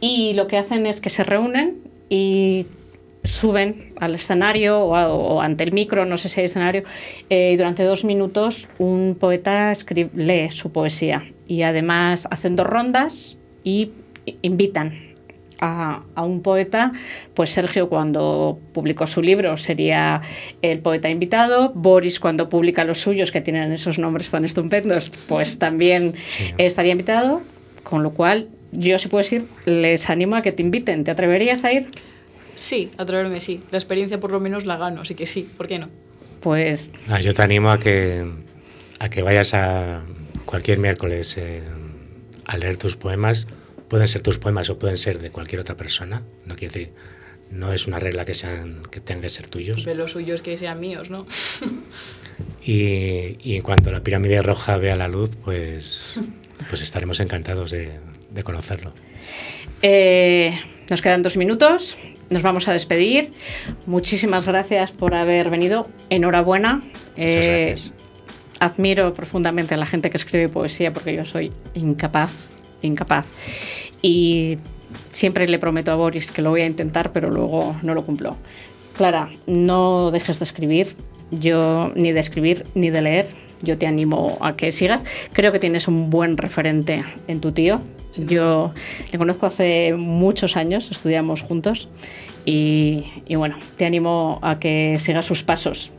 Y 0.00 0.34
lo 0.34 0.46
que 0.46 0.56
hacen 0.58 0.86
es 0.86 1.00
que 1.00 1.10
se 1.10 1.24
reúnen 1.24 1.78
y 2.08 2.66
suben 3.22 3.92
al 4.00 4.14
escenario 4.14 4.80
o, 4.80 4.96
a- 4.96 5.12
o 5.12 5.40
ante 5.42 5.62
el 5.64 5.72
micro, 5.72 6.06
no 6.06 6.16
sé 6.16 6.28
si 6.30 6.40
hay 6.40 6.46
escenario, 6.46 6.84
eh, 7.28 7.52
y 7.52 7.56
durante 7.56 7.82
dos 7.84 8.04
minutos 8.04 8.68
un 8.78 9.16
poeta 9.20 9.70
escri- 9.72 10.10
lee 10.14 10.50
su 10.50 10.72
poesía. 10.72 11.22
Y 11.46 11.62
además 11.62 12.26
hacen 12.30 12.56
dos 12.56 12.66
rondas 12.66 13.36
y 13.62 13.90
invitan 14.40 14.94
a, 15.60 16.02
a 16.14 16.22
un 16.24 16.40
poeta, 16.40 16.92
pues 17.34 17.50
Sergio 17.50 17.90
cuando 17.90 18.58
publicó 18.72 19.06
su 19.06 19.20
libro 19.20 19.58
sería 19.58 20.22
el 20.62 20.78
poeta 20.78 21.10
invitado, 21.10 21.72
Boris 21.74 22.18
cuando 22.20 22.48
publica 22.48 22.84
los 22.84 22.98
suyos, 23.02 23.30
que 23.30 23.42
tienen 23.42 23.70
esos 23.70 23.98
nombres 23.98 24.30
tan 24.30 24.46
estupendos, 24.46 25.12
pues 25.28 25.58
también 25.58 26.14
estaría 26.56 26.92
invitado, 26.92 27.42
con 27.82 28.02
lo 28.02 28.12
cual 28.12 28.48
yo 28.72 28.98
si 28.98 29.08
puedes 29.08 29.32
ir, 29.32 29.44
les 29.66 30.08
animo 30.10 30.36
a 30.36 30.42
que 30.42 30.52
te 30.52 30.62
inviten, 30.62 31.04
¿te 31.04 31.10
atreverías 31.10 31.64
a 31.64 31.72
ir? 31.72 31.88
Sí, 32.54 32.90
atreverme 32.98 33.40
sí. 33.40 33.62
La 33.70 33.78
experiencia 33.78 34.20
por 34.20 34.30
lo 34.30 34.40
menos 34.40 34.66
la 34.66 34.76
gano, 34.76 35.02
así 35.02 35.14
que 35.14 35.26
sí, 35.26 35.48
¿por 35.56 35.66
qué 35.66 35.78
no? 35.78 35.88
Pues 36.40 36.90
Ah, 37.08 37.20
yo 37.20 37.34
te 37.34 37.42
animo 37.42 37.70
a 37.70 37.78
que, 37.78 38.24
a 38.98 39.08
que 39.08 39.22
vayas 39.22 39.54
a 39.54 40.02
cualquier 40.44 40.78
miércoles 40.78 41.36
eh, 41.36 41.62
a 42.46 42.56
leer 42.58 42.76
tus 42.76 42.96
poemas. 42.96 43.46
Pueden 43.88 44.08
ser 44.08 44.22
tus 44.22 44.38
poemas 44.38 44.70
o 44.70 44.78
pueden 44.78 44.96
ser 44.98 45.18
de 45.18 45.30
cualquier 45.30 45.60
otra 45.60 45.76
persona. 45.76 46.22
No 46.46 46.54
quiere 46.54 46.72
decir, 46.72 46.92
no 47.50 47.72
es 47.72 47.86
una 47.86 47.98
regla 47.98 48.24
que, 48.24 48.34
sean, 48.34 48.82
que 48.90 49.00
tengan 49.00 49.22
que 49.22 49.28
ser 49.28 49.48
tuyos. 49.48 49.82
Pero 49.84 49.96
lo 49.96 50.08
suyo 50.08 50.34
es 50.34 50.42
que 50.42 50.56
sean 50.56 50.80
míos, 50.80 51.10
¿no? 51.10 51.26
Y, 52.62 53.36
y 53.42 53.56
en 53.56 53.62
cuanto 53.62 53.90
la 53.90 54.02
pirámide 54.02 54.42
roja 54.42 54.76
vea 54.76 54.94
la 54.96 55.08
luz, 55.08 55.30
pues, 55.44 56.20
pues 56.68 56.82
estaremos 56.82 57.20
encantados 57.20 57.70
de, 57.70 57.90
de 58.30 58.42
conocerlo. 58.42 58.92
Eh, 59.82 60.58
nos 60.88 61.02
quedan 61.02 61.22
dos 61.22 61.36
minutos, 61.36 61.96
nos 62.30 62.42
vamos 62.42 62.68
a 62.68 62.72
despedir. 62.72 63.30
Muchísimas 63.86 64.46
gracias 64.46 64.92
por 64.92 65.14
haber 65.14 65.50
venido. 65.50 65.88
Enhorabuena. 66.10 66.82
Eh, 67.16 67.74
gracias. 67.74 67.92
admiro 68.60 69.14
profundamente 69.14 69.74
a 69.74 69.76
la 69.76 69.86
gente 69.86 70.10
que 70.10 70.16
escribe 70.16 70.48
poesía 70.48 70.92
porque 70.92 71.14
yo 71.14 71.24
soy 71.24 71.52
incapaz, 71.74 72.30
incapaz. 72.82 73.26
Y 74.02 74.58
siempre 75.10 75.46
le 75.48 75.58
prometo 75.58 75.92
a 75.92 75.94
Boris 75.96 76.30
que 76.30 76.42
lo 76.42 76.50
voy 76.50 76.62
a 76.62 76.66
intentar, 76.66 77.12
pero 77.12 77.30
luego 77.30 77.76
no 77.82 77.94
lo 77.94 78.04
cumplo. 78.04 78.36
Clara, 78.96 79.28
no 79.46 80.10
dejes 80.10 80.38
de 80.38 80.44
escribir, 80.44 80.94
yo 81.30 81.92
ni 81.94 82.12
de 82.12 82.20
escribir 82.20 82.66
ni 82.74 82.90
de 82.90 83.02
leer. 83.02 83.49
Yo 83.62 83.76
te 83.78 83.86
animo 83.86 84.38
a 84.40 84.56
que 84.56 84.72
sigas. 84.72 85.02
Creo 85.32 85.52
que 85.52 85.58
tienes 85.58 85.86
un 85.88 86.10
buen 86.10 86.36
referente 86.36 87.04
en 87.28 87.40
tu 87.40 87.52
tío. 87.52 87.80
Yo 88.16 88.72
le 89.12 89.18
conozco 89.18 89.46
hace 89.46 89.94
muchos 89.94 90.56
años, 90.56 90.90
estudiamos 90.90 91.42
juntos 91.42 91.88
y, 92.44 93.04
y 93.26 93.36
bueno, 93.36 93.56
te 93.76 93.84
animo 93.86 94.38
a 94.42 94.58
que 94.58 94.96
sigas 94.98 95.26
sus 95.26 95.44
pasos, 95.44 95.90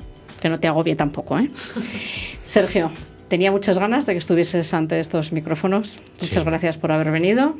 que 0.41 0.49
no 0.49 0.57
te 0.59 0.67
agobie 0.67 0.95
tampoco. 0.95 1.39
¿eh? 1.39 1.49
Sergio, 2.43 2.91
tenía 3.29 3.49
muchas 3.51 3.79
ganas 3.79 4.05
de 4.05 4.11
que 4.13 4.19
estuvieses 4.19 4.73
ante 4.73 4.99
estos 4.99 5.31
micrófonos. 5.31 5.99
Muchas 6.21 6.43
Sí. 6.43 6.45
gracias 6.49 6.77
por 6.77 6.91
haber 6.91 7.11
venido 7.11 7.55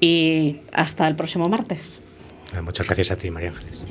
y 0.00 0.58
hasta 0.72 1.08
el 1.08 1.16
próximo 1.16 1.48
martes. 1.48 2.00
Muchas 2.62 2.86
gracias 2.86 3.10
a 3.10 3.16
ti, 3.16 3.30
María 3.30 3.48
Ángeles. 3.50 3.84